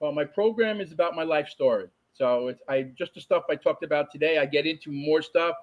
Well, 0.00 0.12
my 0.12 0.24
program 0.24 0.80
is 0.80 0.92
about 0.92 1.14
my 1.14 1.22
life 1.22 1.48
story. 1.48 1.88
So 2.14 2.48
it's 2.48 2.62
I 2.68 2.82
just 2.96 3.14
the 3.14 3.20
stuff 3.20 3.44
I 3.50 3.56
talked 3.56 3.84
about 3.84 4.10
today. 4.10 4.38
I 4.38 4.46
get 4.46 4.66
into 4.66 4.90
more 4.90 5.22
stuff. 5.22 5.54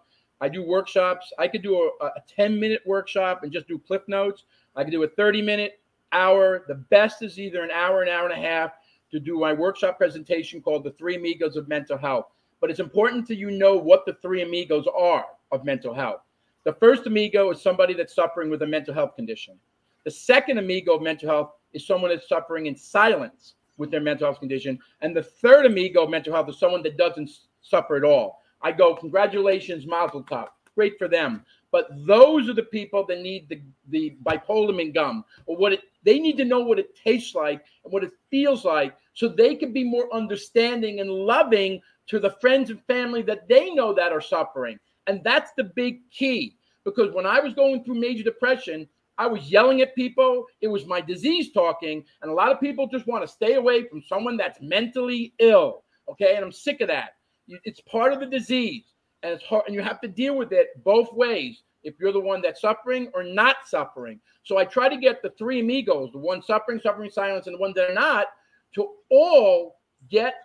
I 0.41 0.47
do 0.49 0.63
workshops. 0.63 1.31
I 1.37 1.47
could 1.47 1.61
do 1.61 1.91
a, 2.01 2.05
a 2.05 2.23
10 2.27 2.59
minute 2.59 2.81
workshop 2.85 3.43
and 3.43 3.51
just 3.51 3.67
do 3.67 3.77
clip 3.77 4.07
notes. 4.07 4.45
I 4.75 4.83
could 4.83 4.91
do 4.91 5.03
a 5.03 5.07
30 5.07 5.41
minute 5.41 5.81
hour. 6.11 6.63
The 6.67 6.75
best 6.75 7.21
is 7.21 7.39
either 7.39 7.61
an 7.61 7.71
hour, 7.71 8.01
an 8.01 8.09
hour 8.09 8.27
and 8.27 8.33
a 8.33 8.47
half 8.47 8.71
to 9.11 9.19
do 9.19 9.39
my 9.39 9.53
workshop 9.53 9.97
presentation 9.97 10.61
called 10.61 10.83
The 10.83 10.91
Three 10.91 11.15
Amigos 11.15 11.55
of 11.55 11.67
Mental 11.67 11.97
Health. 11.97 12.27
But 12.61 12.69
it's 12.69 12.79
important 12.79 13.25
to 13.27 13.35
you 13.35 13.51
know 13.51 13.75
what 13.77 14.05
the 14.05 14.17
three 14.21 14.41
amigos 14.41 14.85
are 14.97 15.25
of 15.51 15.63
mental 15.63 15.93
health. 15.93 16.21
The 16.65 16.73
first 16.73 17.07
amigo 17.07 17.49
is 17.51 17.61
somebody 17.61 17.93
that's 17.93 18.13
suffering 18.13 18.49
with 18.49 18.61
a 18.63 18.67
mental 18.67 18.93
health 18.93 19.15
condition. 19.15 19.55
The 20.03 20.11
second 20.11 20.57
amigo 20.57 20.95
of 20.95 21.01
mental 21.01 21.29
health 21.29 21.51
is 21.73 21.87
someone 21.87 22.11
that's 22.11 22.27
suffering 22.27 22.65
in 22.65 22.75
silence 22.75 23.55
with 23.77 23.91
their 23.91 24.01
mental 24.01 24.27
health 24.27 24.39
condition. 24.39 24.77
And 25.01 25.15
the 25.15 25.23
third 25.23 25.65
amigo 25.65 26.03
of 26.03 26.09
mental 26.09 26.33
health 26.33 26.49
is 26.49 26.59
someone 26.59 26.83
that 26.83 26.97
doesn't 26.97 27.29
suffer 27.61 27.95
at 27.95 28.03
all. 28.03 28.41
I 28.61 28.73
go, 28.73 28.93
congratulations, 28.93 29.87
Mazel 29.87 30.23
Tov. 30.23 30.49
Great 30.75 30.97
for 30.97 31.07
them. 31.07 31.45
But 31.71 31.87
those 32.05 32.49
are 32.49 32.53
the 32.53 32.63
people 32.63 33.05
that 33.05 33.21
need 33.21 33.47
the, 33.47 33.61
the 33.89 34.17
bipolamin 34.23 34.93
gum 34.93 35.23
or 35.45 35.55
what 35.55 35.73
it 35.73 35.81
they 36.03 36.19
need 36.19 36.37
to 36.37 36.45
know 36.45 36.61
what 36.61 36.79
it 36.79 36.95
tastes 36.95 37.35
like 37.35 37.63
and 37.83 37.93
what 37.93 38.03
it 38.03 38.11
feels 38.31 38.65
like 38.65 38.95
so 39.13 39.27
they 39.27 39.55
can 39.55 39.73
be 39.73 39.83
more 39.83 40.13
understanding 40.13 40.99
and 40.99 41.09
loving 41.09 41.81
to 42.07 42.19
the 42.19 42.31
friends 42.41 42.69
and 42.69 42.81
family 42.85 43.21
that 43.21 43.47
they 43.47 43.69
know 43.71 43.93
that 43.93 44.11
are 44.11 44.21
suffering. 44.21 44.79
And 45.07 45.21
that's 45.23 45.51
the 45.57 45.65
big 45.65 46.09
key. 46.09 46.55
Because 46.85 47.13
when 47.13 47.25
I 47.25 47.39
was 47.39 47.53
going 47.53 47.83
through 47.83 47.95
major 47.95 48.23
depression, 48.23 48.87
I 49.17 49.27
was 49.27 49.51
yelling 49.51 49.81
at 49.81 49.93
people. 49.95 50.45
It 50.61 50.69
was 50.69 50.85
my 50.85 51.01
disease 51.01 51.51
talking. 51.51 52.03
And 52.21 52.31
a 52.31 52.33
lot 52.33 52.51
of 52.51 52.59
people 52.59 52.87
just 52.87 53.05
want 53.05 53.23
to 53.23 53.27
stay 53.27 53.55
away 53.55 53.87
from 53.87 54.01
someone 54.01 54.37
that's 54.37 54.61
mentally 54.61 55.33
ill. 55.39 55.83
Okay. 56.09 56.35
And 56.35 56.45
I'm 56.45 56.51
sick 56.51 56.81
of 56.81 56.87
that. 56.87 57.15
It's 57.47 57.81
part 57.81 58.13
of 58.13 58.19
the 58.19 58.25
disease. 58.25 58.85
And 59.23 59.33
it's 59.33 59.43
hard, 59.43 59.63
and 59.67 59.75
you 59.75 59.81
have 59.81 60.01
to 60.01 60.07
deal 60.07 60.35
with 60.35 60.51
it 60.51 60.83
both 60.83 61.11
ways 61.13 61.63
if 61.83 61.95
you're 61.99 62.11
the 62.11 62.19
one 62.19 62.41
that's 62.41 62.61
suffering 62.61 63.09
or 63.13 63.23
not 63.23 63.57
suffering. 63.67 64.19
So 64.43 64.57
I 64.57 64.65
try 64.65 64.89
to 64.89 64.97
get 64.97 65.21
the 65.21 65.31
three 65.37 65.59
amigos, 65.59 66.11
the 66.11 66.19
one 66.19 66.41
suffering, 66.41 66.79
suffering 66.81 67.09
silence, 67.09 67.47
and 67.47 67.55
the 67.55 67.59
one 67.59 67.73
that 67.75 67.89
are 67.89 67.93
not, 67.93 68.27
to 68.75 68.89
all 69.09 69.79
get 70.09 70.35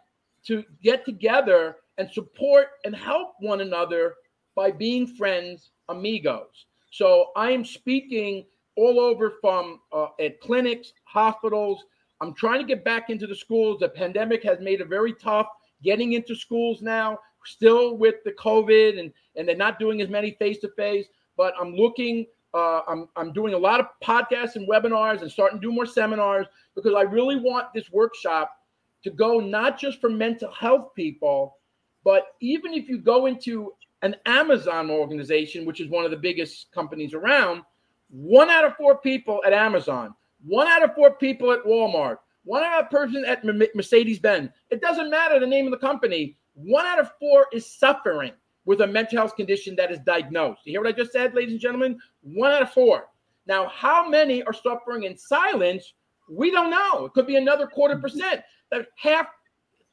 to 0.47 0.65
get 0.83 1.05
together 1.05 1.77
and 1.99 2.11
support 2.11 2.69
and 2.85 2.95
help 2.95 3.35
one 3.41 3.61
another 3.61 4.15
by 4.55 4.71
being 4.71 5.07
friends, 5.07 5.71
amigos. 5.89 6.67
So 6.91 7.31
I 7.37 7.51
am 7.51 7.65
speaking 7.65 8.45
all 8.77 9.01
over 9.01 9.35
from 9.41 9.81
uh, 9.93 10.09
at 10.21 10.41
clinics, 10.41 10.93
hospitals. 11.05 11.85
I'm 12.21 12.35
trying 12.35 12.61
to 12.61 12.67
get 12.67 12.85
back 12.85 13.11
into 13.11 13.27
the 13.27 13.35
schools. 13.35 13.81
The 13.81 13.89
pandemic 13.89 14.43
has 14.45 14.59
made 14.61 14.81
it 14.81 14.89
very 14.89 15.13
tough 15.15 15.47
getting 15.83 16.15
into 16.15 16.35
schools 16.35 16.83
now, 16.83 17.19
still 17.45 17.97
with 17.97 18.17
the 18.25 18.33
COVID, 18.33 18.99
and, 18.99 19.13
and 19.37 19.49
they're 19.49 19.57
not 19.57 19.79
doing 19.79 20.01
as 20.01 20.09
many 20.09 20.33
face 20.33 20.59
to 20.59 20.69
face. 20.71 21.07
But 21.37 21.55
I'm 21.61 21.75
looking, 21.75 22.27
uh, 22.53 22.81
I'm, 22.87 23.09
I'm 23.17 23.33
doing 23.33 23.55
a 23.55 23.59
lot 23.59 23.81
of 23.81 23.87
podcasts 24.03 24.57
and 24.57 24.69
webinars 24.69 25.23
and 25.23 25.31
starting 25.31 25.61
to 25.61 25.67
do 25.67 25.73
more 25.73 25.87
seminars 25.87 26.47
because 26.75 26.95
I 26.95 27.03
really 27.03 27.37
want 27.37 27.73
this 27.75 27.91
workshop 27.91 28.57
to 29.03 29.11
go 29.11 29.41
not 29.41 29.79
just 29.79 30.01
for 30.01 30.09
mental 30.09 30.51
health 30.53 30.95
people, 30.95 31.57
but 32.05 32.29
even 32.41 32.75
if 32.75 32.89
you 32.89 32.99
go 32.99 33.27
into 33.27 33.73
an 34.03 34.15
Amazon 34.27 34.91
organization, 34.91 35.65
which 35.65 35.81
is 35.81 35.89
one 35.89 36.05
of 36.05 36.11
the 36.11 36.17
biggest 36.17 36.71
companies 36.73 37.15
around, 37.15 37.63
one 38.11 38.51
out 38.51 38.65
of 38.65 38.77
four 38.77 38.99
people 38.99 39.43
at 39.47 39.53
Amazon, 39.53 40.15
one 40.45 40.69
out 40.69 40.83
of 40.83 40.95
four 40.95 41.13
people 41.17 41.53
at 41.53 41.65
Walmart, 41.65 42.19
one 42.45 42.63
out 42.63 42.85
of 42.85 42.91
person 42.91 43.25
at 43.25 43.45
Mercedes 43.75 44.19
Benz. 44.19 44.51
It 44.71 44.81
doesn't 44.81 45.11
matter 45.11 45.41
the 45.41 45.47
name 45.47 45.67
of 45.67 45.71
the 45.71 45.79
company. 45.79 46.37
One 46.55 46.87
out 46.87 47.01
of 47.01 47.11
four 47.19 47.47
is 47.53 47.67
suffering 47.67 48.33
with 48.65 48.81
a 48.81 48.87
mental 48.87 49.19
health 49.19 49.37
condition 49.37 49.77
that 49.77 49.91
is 49.91 49.99
diagnosed. 50.01 50.61
You 50.65 50.73
hear 50.73 50.81
what 50.81 50.89
I 50.89 50.93
just 50.93 51.13
said, 51.13 51.35
ladies 51.35 51.53
and 51.53 51.61
gentlemen? 51.61 51.99
One 52.23 52.53
out 52.53 52.63
of 52.63 52.73
four. 52.73 53.09
Now, 53.47 53.69
how 53.69 54.09
many 54.09 54.43
are 54.45 54.53
suffering 54.53 55.05
in 55.05 55.17
silence? 55.17 55.93
We 56.29 56.51
don't 56.51 56.71
know. 56.71 57.07
It 57.07 57.13
could 57.13 57.27
be 57.27 57.37
another 57.37 57.67
quarter 57.67 57.99
percent. 57.99 58.43
That 58.71 58.87
half, 58.97 59.27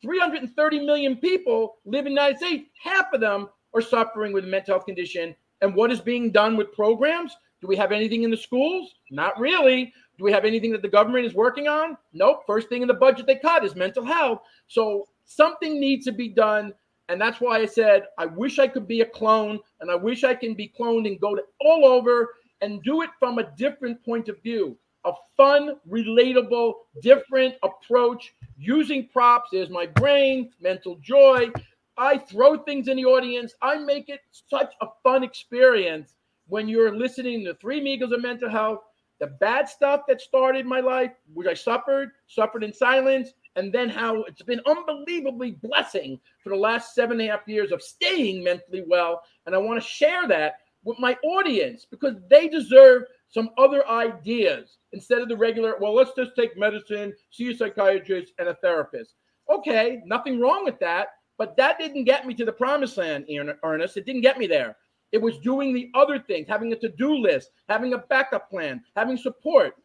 330 0.01 0.85
million 0.85 1.17
people 1.17 1.77
live 1.85 2.05
in 2.05 2.15
the 2.15 2.21
United 2.21 2.37
States. 2.37 2.69
Half 2.81 3.13
of 3.13 3.21
them 3.21 3.49
are 3.73 3.81
suffering 3.81 4.31
with 4.31 4.45
a 4.45 4.47
mental 4.47 4.75
health 4.75 4.85
condition. 4.85 5.35
And 5.61 5.75
what 5.75 5.91
is 5.91 5.99
being 5.99 6.31
done 6.31 6.55
with 6.57 6.71
programs? 6.73 7.35
Do 7.59 7.67
we 7.67 7.75
have 7.75 7.91
anything 7.91 8.23
in 8.23 8.31
the 8.31 8.37
schools? 8.37 8.95
Not 9.11 9.39
really. 9.39 9.93
Do 10.17 10.23
we 10.23 10.31
have 10.31 10.45
anything 10.45 10.71
that 10.71 10.81
the 10.81 10.87
government 10.87 11.25
is 11.25 11.33
working 11.33 11.67
on? 11.67 11.97
Nope. 12.13 12.43
First 12.47 12.69
thing 12.69 12.81
in 12.81 12.87
the 12.87 12.93
budget 12.93 13.27
they 13.27 13.35
cut 13.35 13.63
is 13.63 13.75
mental 13.75 14.03
health. 14.03 14.41
So 14.67 15.07
something 15.35 15.79
needs 15.79 16.05
to 16.05 16.11
be 16.11 16.29
done. 16.29 16.73
And 17.09 17.19
that's 17.19 17.41
why 17.41 17.57
I 17.57 17.65
said, 17.65 18.03
I 18.17 18.25
wish 18.25 18.59
I 18.59 18.67
could 18.67 18.87
be 18.87 19.01
a 19.01 19.05
clone 19.05 19.59
and 19.79 19.91
I 19.91 19.95
wish 19.95 20.23
I 20.23 20.33
can 20.33 20.53
be 20.53 20.71
cloned 20.79 21.07
and 21.07 21.19
go 21.19 21.35
to 21.35 21.43
all 21.59 21.85
over 21.85 22.29
and 22.61 22.81
do 22.83 23.01
it 23.01 23.09
from 23.19 23.39
a 23.39 23.51
different 23.57 24.03
point 24.05 24.29
of 24.29 24.41
view. 24.41 24.77
A 25.03 25.13
fun, 25.35 25.77
relatable, 25.89 26.73
different 27.01 27.55
approach 27.63 28.33
using 28.57 29.07
props. 29.07 29.49
There's 29.51 29.69
my 29.69 29.87
brain, 29.87 30.51
mental 30.61 30.97
joy. 31.01 31.49
I 31.97 32.19
throw 32.19 32.57
things 32.57 32.87
in 32.87 32.97
the 32.97 33.05
audience. 33.05 33.53
I 33.61 33.77
make 33.77 34.09
it 34.09 34.21
such 34.29 34.73
a 34.81 34.87
fun 35.03 35.23
experience 35.23 36.15
when 36.47 36.67
you're 36.67 36.95
listening 36.95 37.45
to 37.45 37.53
Three 37.55 37.79
Amigos 37.79 38.11
of 38.11 38.21
Mental 38.21 38.49
Health, 38.49 38.81
the 39.19 39.27
bad 39.27 39.69
stuff 39.69 40.01
that 40.07 40.19
started 40.19 40.65
my 40.65 40.81
life, 40.81 41.11
which 41.33 41.47
I 41.47 41.53
suffered, 41.53 42.11
suffered 42.27 42.63
in 42.63 42.73
silence, 42.73 43.33
and 43.55 43.73
then 43.73 43.89
how 43.89 44.23
it's 44.23 44.41
been 44.41 44.61
unbelievably 44.65 45.51
blessing 45.63 46.19
for 46.43 46.49
the 46.49 46.55
last 46.55 46.95
seven 46.95 47.19
and 47.19 47.29
a 47.29 47.31
half 47.31 47.47
years 47.47 47.71
of 47.71 47.81
staying 47.81 48.43
mentally 48.43 48.83
well. 48.87 49.21
And 49.45 49.53
I 49.53 49.57
want 49.57 49.81
to 49.81 49.87
share 49.87 50.27
that 50.27 50.55
with 50.83 50.99
my 50.99 51.17
audience 51.23 51.85
because 51.89 52.15
they 52.29 52.47
deserve 52.47 53.03
some 53.27 53.49
other 53.57 53.87
ideas 53.87 54.77
instead 54.93 55.21
of 55.21 55.29
the 55.29 55.37
regular, 55.37 55.75
well, 55.79 55.93
let's 55.93 56.11
just 56.17 56.35
take 56.35 56.57
medicine, 56.57 57.13
see 57.29 57.51
a 57.51 57.55
psychiatrist 57.55 58.33
and 58.39 58.49
a 58.49 58.55
therapist. 58.55 59.15
Okay, 59.49 60.01
nothing 60.05 60.39
wrong 60.39 60.63
with 60.65 60.79
that, 60.79 61.09
but 61.37 61.57
that 61.57 61.77
didn't 61.77 62.05
get 62.05 62.25
me 62.25 62.33
to 62.33 62.45
the 62.45 62.51
promised 62.51 62.97
land, 62.97 63.25
Earnest. 63.63 63.97
It 63.97 64.05
didn't 64.05 64.21
get 64.21 64.37
me 64.37 64.47
there. 64.47 64.77
It 65.11 65.21
was 65.21 65.37
doing 65.39 65.73
the 65.73 65.89
other 65.93 66.19
things, 66.19 66.47
having 66.47 66.71
a 66.71 66.75
to 66.77 66.89
do 66.89 67.17
list, 67.17 67.51
having 67.67 67.93
a 67.93 67.97
backup 67.97 68.49
plan, 68.49 68.81
having 68.95 69.17
support. 69.17 69.75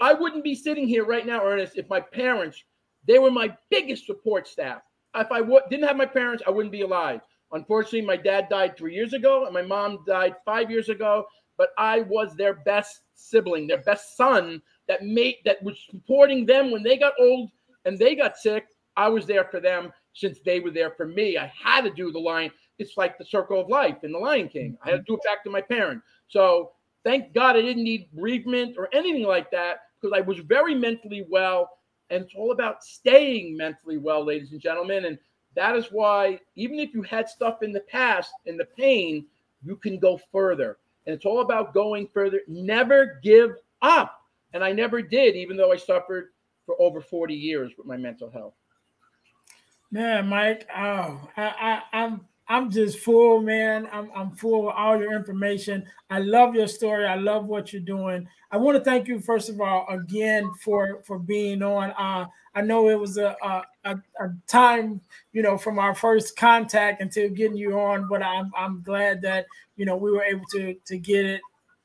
I 0.00 0.14
wouldn't 0.14 0.44
be 0.44 0.54
sitting 0.54 0.88
here 0.88 1.04
right 1.04 1.26
now, 1.26 1.44
Earnest, 1.44 1.76
if 1.76 1.88
my 1.90 2.00
parents, 2.00 2.62
they 3.06 3.18
were 3.18 3.30
my 3.30 3.56
biggest 3.70 4.06
support 4.06 4.48
staff. 4.48 4.82
If 5.14 5.30
I 5.30 5.40
w- 5.40 5.60
didn't 5.70 5.86
have 5.86 5.96
my 5.96 6.06
parents, 6.06 6.42
I 6.46 6.50
wouldn't 6.50 6.72
be 6.72 6.82
alive. 6.82 7.20
Unfortunately, 7.52 8.02
my 8.02 8.16
dad 8.16 8.48
died 8.48 8.76
three 8.76 8.94
years 8.94 9.12
ago, 9.12 9.44
and 9.44 9.54
my 9.54 9.62
mom 9.62 10.00
died 10.06 10.34
five 10.44 10.70
years 10.70 10.88
ago. 10.88 11.24
But 11.56 11.70
I 11.78 12.00
was 12.00 12.34
their 12.34 12.54
best 12.54 13.02
sibling, 13.14 13.68
their 13.68 13.82
best 13.82 14.16
son 14.16 14.60
that 14.88 15.04
made 15.04 15.36
that 15.44 15.62
was 15.62 15.78
supporting 15.88 16.46
them 16.46 16.72
when 16.72 16.82
they 16.82 16.96
got 16.96 17.12
old 17.20 17.50
and 17.84 17.96
they 17.98 18.16
got 18.16 18.36
sick. 18.36 18.66
I 18.96 19.08
was 19.08 19.26
there 19.26 19.44
for 19.44 19.60
them 19.60 19.92
since 20.14 20.38
they 20.44 20.58
were 20.60 20.70
there 20.70 20.90
for 20.96 21.06
me. 21.06 21.38
I 21.38 21.52
had 21.56 21.82
to 21.82 21.90
do 21.90 22.10
the 22.10 22.18
line 22.18 22.50
it's 22.78 22.96
like 22.96 23.18
the 23.18 23.24
circle 23.24 23.60
of 23.60 23.68
life 23.68 24.02
in 24.02 24.12
the 24.12 24.18
Lion 24.18 24.48
King. 24.48 24.76
I 24.84 24.90
had 24.90 24.96
to 24.96 25.02
do 25.02 25.14
it 25.14 25.20
back 25.24 25.44
to 25.44 25.50
my 25.50 25.60
parent. 25.60 26.02
So 26.28 26.72
thank 27.04 27.32
God 27.34 27.56
I 27.56 27.62
didn't 27.62 27.84
need 27.84 28.08
bereavement 28.12 28.76
or 28.76 28.88
anything 28.92 29.24
like 29.24 29.50
that 29.52 29.78
because 30.00 30.16
I 30.16 30.20
was 30.20 30.38
very 30.40 30.74
mentally 30.74 31.24
well. 31.30 31.70
And 32.10 32.24
it's 32.24 32.34
all 32.34 32.52
about 32.52 32.84
staying 32.84 33.56
mentally 33.56 33.98
well, 33.98 34.24
ladies 34.24 34.52
and 34.52 34.60
gentlemen. 34.60 35.06
And 35.06 35.18
that 35.54 35.76
is 35.76 35.86
why, 35.90 36.38
even 36.56 36.78
if 36.78 36.94
you 36.94 37.02
had 37.02 37.28
stuff 37.28 37.62
in 37.62 37.72
the 37.72 37.80
past 37.80 38.32
and 38.46 38.58
the 38.58 38.64
pain, 38.64 39.26
you 39.62 39.76
can 39.76 39.98
go 39.98 40.20
further. 40.32 40.78
And 41.06 41.14
it's 41.14 41.24
all 41.24 41.40
about 41.40 41.74
going 41.74 42.08
further. 42.12 42.40
Never 42.48 43.20
give 43.22 43.56
up. 43.82 44.20
And 44.52 44.62
I 44.62 44.72
never 44.72 45.02
did, 45.02 45.36
even 45.36 45.56
though 45.56 45.72
I 45.72 45.76
suffered 45.76 46.30
for 46.64 46.80
over 46.80 47.00
40 47.00 47.34
years 47.34 47.72
with 47.76 47.86
my 47.86 47.96
mental 47.96 48.30
health. 48.30 48.54
Man, 49.90 50.28
Mike, 50.28 50.66
oh, 50.74 51.28
I, 51.36 51.82
I, 51.92 52.02
I'm 52.02 52.22
I'm 52.46 52.70
just 52.70 52.98
full, 52.98 53.40
man. 53.40 53.88
I'm, 53.90 54.10
I'm 54.14 54.30
full 54.32 54.68
of 54.68 54.74
all 54.74 55.00
your 55.00 55.14
information. 55.14 55.84
I 56.10 56.18
love 56.18 56.54
your 56.54 56.68
story. 56.68 57.06
I 57.06 57.14
love 57.14 57.46
what 57.46 57.72
you're 57.72 57.80
doing. 57.80 58.28
I 58.50 58.58
want 58.58 58.76
to 58.76 58.84
thank 58.84 59.08
you, 59.08 59.18
first 59.18 59.48
of 59.48 59.60
all, 59.60 59.86
again 59.88 60.50
for 60.62 61.02
for 61.06 61.18
being 61.18 61.62
on. 61.62 61.90
Uh, 61.92 62.26
I 62.54 62.60
know 62.60 62.88
it 62.88 63.00
was 63.00 63.16
a, 63.16 63.34
a, 63.84 63.96
a 64.20 64.28
time, 64.46 65.00
you 65.32 65.42
know, 65.42 65.56
from 65.56 65.78
our 65.78 65.94
first 65.94 66.36
contact 66.36 67.00
until 67.00 67.30
getting 67.30 67.56
you 67.56 67.78
on, 67.80 68.08
but 68.08 68.22
I'm 68.22 68.50
I'm 68.56 68.82
glad 68.82 69.22
that 69.22 69.46
you 69.76 69.86
know 69.86 69.96
we 69.96 70.12
were 70.12 70.22
able 70.22 70.44
to 70.52 70.74
to 70.84 70.98
get 70.98 71.24
it, 71.24 71.40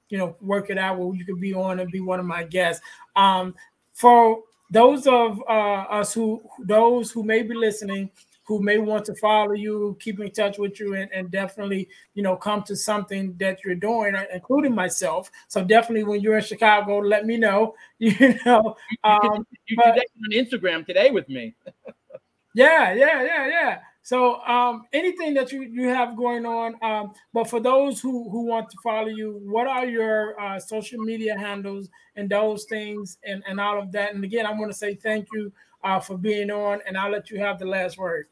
you 0.10 0.18
know, 0.18 0.36
work 0.42 0.70
it 0.70 0.78
out 0.78 1.00
where 1.00 1.16
you 1.16 1.26
could 1.26 1.40
be 1.40 1.54
on 1.54 1.80
and 1.80 1.90
be 1.90 2.02
one 2.02 2.20
of 2.20 2.26
my 2.26 2.44
guests. 2.44 2.84
Um, 3.16 3.56
for 3.94 4.44
those 4.72 5.08
of 5.08 5.42
uh, 5.50 5.86
us 5.90 6.14
who 6.14 6.42
those 6.60 7.12
who 7.12 7.24
may 7.24 7.44
be 7.44 7.56
listening 7.56 8.12
who 8.50 8.60
may 8.64 8.80
want 8.80 9.06
to 9.06 9.14
follow 9.14 9.54
you, 9.54 9.96
keep 10.00 10.20
in 10.20 10.32
touch 10.32 10.58
with 10.58 10.80
you, 10.80 10.96
and, 10.96 11.08
and 11.14 11.30
definitely, 11.30 11.88
you 12.16 12.24
know, 12.24 12.36
come 12.36 12.64
to 12.64 12.76
something 12.76 13.36
that 13.38 13.64
you're 13.64 13.76
doing, 13.76 14.16
uh, 14.16 14.26
including 14.34 14.74
myself. 14.74 15.30
So 15.48 15.64
definitely, 15.64 16.04
when 16.04 16.20
you're 16.20 16.38
in 16.38 16.44
Chicago, 16.44 16.98
let 16.98 17.26
me 17.26 17.38
know. 17.38 17.76
You 18.00 18.40
know, 18.46 18.76
um, 19.04 19.46
you, 19.68 19.78
can, 19.78 19.96
you 19.96 20.40
on 20.42 20.46
Instagram 20.46 20.86
today 20.86 21.12
with 21.12 21.30
me. 21.30 21.54
yeah, 22.56 22.94
yeah, 22.94 23.22
yeah, 23.22 23.48
yeah. 23.48 23.80
So 24.02 24.42
um, 24.42 24.86
anything 24.94 25.36
that 25.36 25.52
you, 25.52 25.62
you 25.62 25.90
have 25.90 26.18
going 26.18 26.46
on, 26.46 26.76
um, 26.82 27.14
but 27.34 27.48
for 27.48 27.60
those 27.60 28.00
who, 28.00 28.30
who 28.32 28.46
want 28.46 28.70
to 28.72 28.78
follow 28.82 29.10
you, 29.10 29.40
what 29.44 29.68
are 29.68 29.86
your 29.86 30.40
uh, 30.42 30.60
social 30.60 31.00
media 31.04 31.38
handles 31.38 31.90
and 32.16 32.28
those 32.30 32.64
things 32.64 33.20
and, 33.24 33.44
and 33.48 33.60
all 33.60 33.80
of 33.80 33.92
that? 33.92 34.16
And 34.16 34.24
again, 34.24 34.48
I 34.48 34.54
want 34.54 34.72
to 34.72 34.78
say 34.78 34.96
thank 34.96 35.28
you 35.34 35.52
uh, 35.84 36.00
for 36.00 36.18
being 36.18 36.50
on, 36.50 36.80
and 36.88 36.98
I'll 36.98 37.12
let 37.12 37.30
you 37.30 37.40
have 37.40 37.60
the 37.60 37.66
last 37.66 37.98
word. 37.98 38.28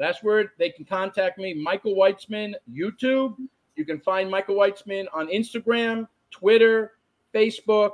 Last 0.00 0.24
word, 0.24 0.48
they 0.58 0.70
can 0.70 0.86
contact 0.86 1.36
me, 1.36 1.52
Michael 1.52 1.94
Weitzman, 1.94 2.54
YouTube. 2.72 3.36
You 3.76 3.84
can 3.84 4.00
find 4.00 4.30
Michael 4.30 4.54
Weitzman 4.54 5.04
on 5.12 5.28
Instagram, 5.28 6.08
Twitter, 6.30 6.92
Facebook. 7.34 7.90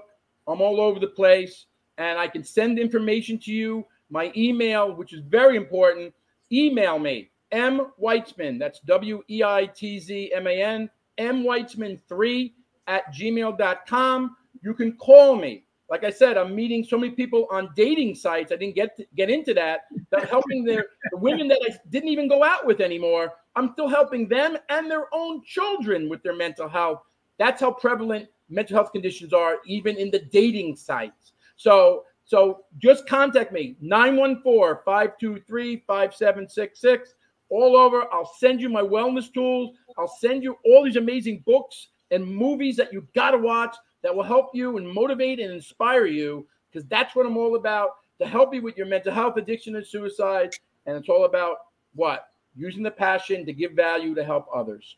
I'm 0.47 0.61
all 0.61 0.81
over 0.81 1.01
the 1.01 1.09
place, 1.09 1.67
and 1.99 2.17
I 2.17 2.29
can 2.29 2.45
send 2.45 2.79
information 2.79 3.39
to 3.41 3.53
you. 3.53 3.85
My 4.09 4.33
email, 4.37 4.95
which 4.95 5.13
is 5.13 5.21
very 5.21 5.57
important, 5.57 6.15
email 6.53 7.01
me, 7.01 7.29
M 7.51 7.89
Weitzman, 8.01 8.61
that's 8.61 8.79
W 8.81 9.25
E 9.29 9.43
I 9.43 9.67
T 9.67 9.99
Z 9.99 10.33
M 10.33 10.47
A 10.47 10.63
N, 10.63 10.89
M 11.19 11.43
Weitzman3 11.43 12.53
at 12.87 13.13
gmail.com. 13.13 14.37
You 14.63 14.75
can 14.75 14.93
call 14.93 15.35
me. 15.35 15.66
Like 15.89 16.05
I 16.05 16.11
said, 16.11 16.37
I'm 16.37 16.55
meeting 16.55 16.85
so 16.85 16.99
many 16.99 17.13
people 17.13 17.47
on 17.51 17.71
dating 17.77 18.17
sites. 18.17 18.51
I 18.51 18.57
didn't 18.57 18.75
get 18.75 18.97
to, 18.97 19.07
get 19.15 19.31
into 19.31 19.55
that. 19.55 19.83
That 20.11 20.29
helping 20.29 20.65
their 20.65 20.87
the 21.13 21.19
women 21.19 21.47
that 21.49 21.61
I 21.63 21.75
didn't 21.91 22.09
even 22.09 22.29
go 22.29 22.43
out 22.43 22.67
with 22.67 22.81
anymore. 22.81 23.33
I'm 23.55 23.73
still 23.73 23.89
helping 23.89 24.29
them 24.29 24.59
and 24.69 24.91
their 24.91 25.07
own 25.15 25.43
children 25.45 26.09
with 26.09 26.23
their 26.23 26.35
mental 26.35 26.69
health. 26.69 27.03
That's 27.39 27.61
how 27.61 27.71
prevalent 27.71 28.29
mental 28.49 28.77
health 28.77 28.93
conditions 28.93 29.33
are, 29.33 29.59
even 29.67 29.97
in 29.97 30.11
the 30.11 30.21
dating 30.33 30.77
sites. 30.77 31.33
So 31.57 32.05
so 32.25 32.65
just 32.79 33.09
contact 33.09 33.53
me 33.53 33.77
914 33.81 34.83
523 34.85 35.85
5766 35.87 37.15
all 37.49 37.77
over. 37.77 38.13
I'll 38.13 38.33
send 38.39 38.61
you 38.61 38.69
my 38.69 38.83
wellness 38.83 39.33
tools. 39.33 39.77
I'll 39.97 40.09
send 40.09 40.43
you 40.43 40.59
all 40.65 40.85
these 40.85 40.97
amazing 40.97 41.45
books 41.47 41.89
and 42.11 42.27
movies 42.27 42.77
that 42.77 42.93
you 42.93 43.07
got 43.15 43.31
to 43.31 43.39
watch 43.39 43.77
that 44.07 44.15
will 44.15 44.23
help 44.23 44.51
you 44.55 44.77
and 44.77 44.89
motivate 44.89 45.41
and 45.41 45.53
inspire 45.53 46.07
you 46.07 46.47
because 46.71 46.89
that's 46.89 47.17
what 47.17 47.27
I'm 47.27 47.37
all 47.37 47.57
about 47.57 47.97
to 48.21 48.27
help 48.27 48.55
you 48.55 48.63
with 48.63 48.77
your 48.77 48.87
mental 48.87 49.13
health, 49.13 49.37
addiction, 49.37 49.75
and 49.75 49.85
suicide. 49.85 50.55
And 50.87 50.97
it's 50.97 51.09
all 51.09 51.25
about 51.25 51.57
what? 51.97 52.29
Using 52.55 52.85
the 52.85 52.91
passion 52.93 53.45
to 53.45 53.53
give 53.53 53.73
value 53.73 54.15
to 54.15 54.23
help 54.23 54.47
others. 54.55 54.97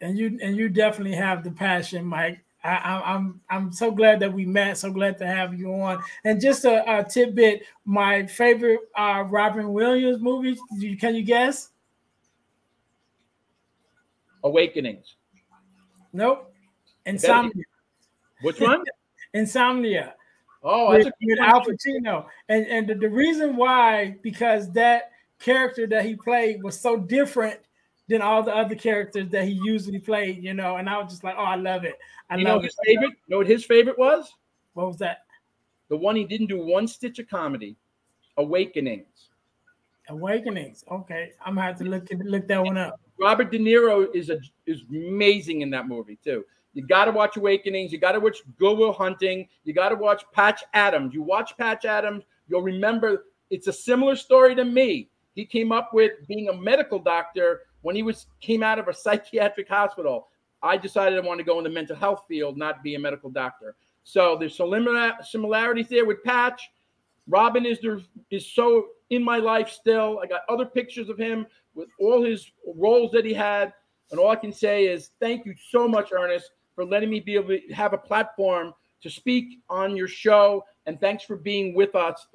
And 0.00 0.16
you 0.16 0.38
and 0.40 0.56
you 0.56 0.68
definitely 0.68 1.16
have 1.16 1.42
the 1.42 1.50
passion, 1.50 2.04
Mike. 2.04 2.44
I, 2.62 3.02
I'm 3.04 3.40
I'm 3.50 3.72
so 3.72 3.90
glad 3.90 4.20
that 4.20 4.32
we 4.32 4.46
met. 4.46 4.78
So 4.78 4.92
glad 4.92 5.18
to 5.18 5.26
have 5.26 5.52
you 5.58 5.74
on. 5.74 6.00
And 6.24 6.40
just 6.40 6.64
a, 6.64 7.00
a 7.00 7.02
tidbit: 7.02 7.64
my 7.84 8.26
favorite 8.26 8.78
uh, 8.96 9.24
Robin 9.28 9.72
Williams 9.72 10.22
movie. 10.22 10.56
Can 11.00 11.16
you 11.16 11.24
guess? 11.24 11.70
Awakenings. 14.44 15.16
Nope. 16.12 16.54
Insomnia. 17.06 17.64
Which 18.42 18.60
one? 18.60 18.84
Insomnia. 19.34 20.14
Oh, 20.62 20.90
with, 20.90 21.10
with 21.22 21.40
Al 21.40 21.62
Pacino. 21.62 22.26
And 22.48 22.66
and 22.66 22.86
the, 22.86 22.94
the 22.94 23.08
reason 23.08 23.56
why 23.56 24.16
because 24.22 24.70
that 24.72 25.10
character 25.38 25.86
that 25.86 26.04
he 26.04 26.16
played 26.16 26.62
was 26.62 26.78
so 26.78 26.98
different 26.98 27.60
than 28.08 28.20
all 28.20 28.42
the 28.42 28.54
other 28.54 28.74
characters 28.74 29.30
that 29.30 29.44
he 29.44 29.52
usually 29.52 30.00
played, 30.00 30.42
you 30.42 30.52
know. 30.52 30.76
And 30.76 30.88
I 30.88 30.98
was 30.98 31.10
just 31.12 31.24
like, 31.24 31.36
oh, 31.38 31.44
I 31.44 31.56
love 31.56 31.84
it. 31.84 31.94
I 32.28 32.36
you 32.36 32.44
love 32.44 32.56
know 32.56 32.62
his 32.62 32.76
it. 32.82 32.86
favorite? 32.86 33.10
You 33.10 33.16
know 33.28 33.38
what 33.38 33.46
his 33.46 33.64
favorite 33.64 33.98
was? 33.98 34.32
What 34.74 34.86
was 34.88 34.96
that? 34.98 35.22
The 35.88 35.96
one 35.96 36.16
he 36.16 36.24
didn't 36.24 36.48
do 36.48 36.64
one 36.64 36.86
stitch 36.86 37.18
of 37.18 37.28
comedy, 37.28 37.76
Awakenings. 38.36 39.30
Awakenings. 40.08 40.84
Okay, 40.90 41.32
I'm 41.44 41.54
gonna 41.54 41.66
have 41.66 41.78
to 41.78 41.84
look 41.84 42.08
look 42.24 42.46
that 42.48 42.62
one 42.62 42.76
up. 42.76 43.00
Robert 43.18 43.50
De 43.50 43.58
Niro 43.58 44.12
is 44.14 44.30
a 44.30 44.38
is 44.66 44.82
amazing 44.90 45.62
in 45.62 45.70
that 45.70 45.86
movie 45.86 46.18
too. 46.22 46.44
You 46.72 46.86
got 46.86 47.06
to 47.06 47.10
watch 47.10 47.36
Awakenings. 47.36 47.92
You 47.92 47.98
got 47.98 48.12
to 48.12 48.20
watch 48.20 48.38
Good 48.58 48.78
Will 48.78 48.92
Hunting. 48.92 49.48
You 49.64 49.74
got 49.74 49.88
to 49.88 49.96
watch 49.96 50.22
Patch 50.32 50.62
Adams. 50.74 51.14
You 51.14 51.22
watch 51.22 51.56
Patch 51.56 51.84
Adams, 51.84 52.24
you'll 52.48 52.62
remember 52.62 53.26
it's 53.50 53.66
a 53.66 53.72
similar 53.72 54.14
story 54.14 54.54
to 54.54 54.64
me. 54.64 55.10
He 55.34 55.44
came 55.44 55.72
up 55.72 55.90
with 55.92 56.12
being 56.28 56.48
a 56.48 56.52
medical 56.52 56.98
doctor 56.98 57.62
when 57.82 57.96
he 57.96 58.02
was 58.02 58.26
came 58.40 58.62
out 58.62 58.78
of 58.78 58.88
a 58.88 58.94
psychiatric 59.04 59.68
hospital, 59.68 60.28
I 60.62 60.76
decided 60.76 61.18
I 61.18 61.26
want 61.26 61.38
to 61.38 61.44
go 61.44 61.58
in 61.58 61.64
the 61.64 61.70
mental 61.70 61.96
health 61.96 62.24
field, 62.28 62.56
not 62.56 62.82
be 62.82 62.94
a 62.94 62.98
medical 62.98 63.30
doctor. 63.30 63.76
So 64.04 64.36
there's 64.38 64.56
similar 64.56 65.12
similarities 65.22 65.88
there 65.88 66.04
with 66.04 66.22
Patch. 66.24 66.70
Robin 67.26 67.64
is 67.64 67.80
there 67.80 68.00
is 68.30 68.46
so 68.52 68.88
in 69.10 69.22
my 69.22 69.38
life 69.38 69.68
still. 69.70 70.20
I 70.22 70.26
got 70.26 70.42
other 70.48 70.66
pictures 70.66 71.08
of 71.08 71.18
him 71.18 71.46
with 71.74 71.88
all 71.98 72.22
his 72.22 72.50
roles 72.76 73.10
that 73.12 73.24
he 73.24 73.32
had. 73.32 73.72
And 74.10 74.18
all 74.18 74.30
I 74.30 74.36
can 74.36 74.52
say 74.52 74.86
is 74.86 75.10
thank 75.20 75.46
you 75.46 75.54
so 75.70 75.86
much, 75.86 76.10
Earnest, 76.12 76.50
for 76.80 76.86
letting 76.86 77.10
me 77.10 77.20
be 77.20 77.34
able 77.34 77.48
to 77.48 77.74
have 77.74 77.92
a 77.92 77.98
platform 77.98 78.72
to 79.02 79.10
speak 79.10 79.58
on 79.68 79.94
your 79.94 80.08
show. 80.08 80.64
And 80.86 80.98
thanks 80.98 81.22
for 81.22 81.36
being 81.36 81.74
with 81.74 81.94
us, 81.94 82.26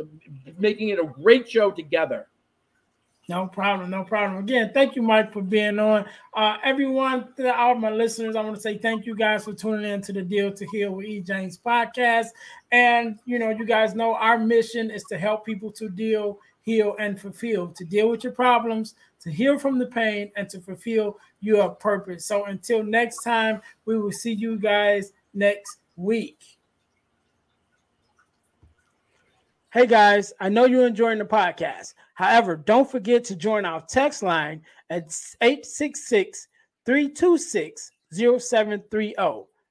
making 0.60 0.90
it 0.90 1.00
a 1.00 1.04
great 1.04 1.50
show 1.50 1.72
together. 1.72 2.28
No 3.28 3.48
problem, 3.48 3.90
no 3.90 4.04
problem. 4.04 4.44
Again, 4.44 4.70
thank 4.72 4.96
you, 4.96 5.02
Mike, 5.02 5.34
for 5.34 5.42
being 5.42 5.80
on. 5.80 6.06
Uh, 6.36 6.58
everyone, 6.64 7.28
all 7.56 7.74
my 7.74 7.90
listeners, 7.90 8.36
I 8.36 8.42
want 8.44 8.56
to 8.56 8.62
say 8.62 8.78
thank 8.78 9.08
you 9.08 9.16
guys 9.16 9.46
for 9.46 9.54
tuning 9.54 9.92
in 9.92 10.02
to 10.04 10.14
the 10.14 10.22
Deal 10.22 10.54
to 10.54 10.66
Heal 10.68 10.92
with 10.92 11.08
E. 11.08 11.22
James 11.22 11.58
podcast. 11.58 12.28
And 12.72 13.18
you 13.26 13.40
know, 13.40 13.50
you 13.50 13.66
guys 13.66 13.96
know 13.96 14.14
our 14.14 14.38
mission 14.38 14.92
is 14.92 15.04
to 15.06 15.18
help 15.18 15.44
people 15.44 15.72
to 15.72 15.90
deal, 15.90 16.38
heal, 16.66 16.96
and 17.00 17.20
fulfill, 17.20 17.68
to 17.68 17.86
deal 17.86 18.10
with 18.10 18.24
your 18.24 18.34
problems, 18.34 18.96
to 19.22 19.32
heal 19.32 19.58
from 19.58 19.78
the 19.78 19.86
pain, 19.86 20.32
and 20.36 20.50
to 20.50 20.60
fulfill 20.60 21.18
your 21.40 21.70
purpose. 21.70 22.26
So 22.26 22.46
until 22.46 22.84
next 22.84 23.24
time, 23.24 23.62
we 23.86 23.98
will 23.98 24.12
see 24.12 24.34
you 24.34 24.58
guys 24.58 25.14
next 25.34 25.78
week. 25.96 26.58
Hey 29.72 29.86
guys, 29.86 30.34
I 30.40 30.50
know 30.50 30.66
you're 30.66 30.88
enjoying 30.88 31.20
the 31.20 31.26
podcast. 31.26 31.94
However, 32.16 32.56
don't 32.56 32.90
forget 32.90 33.24
to 33.26 33.36
join 33.36 33.66
our 33.66 33.82
text 33.82 34.24
line 34.24 34.62
at 34.90 35.14
866 35.42 36.48
326 36.86 37.92
0730. 38.12 39.14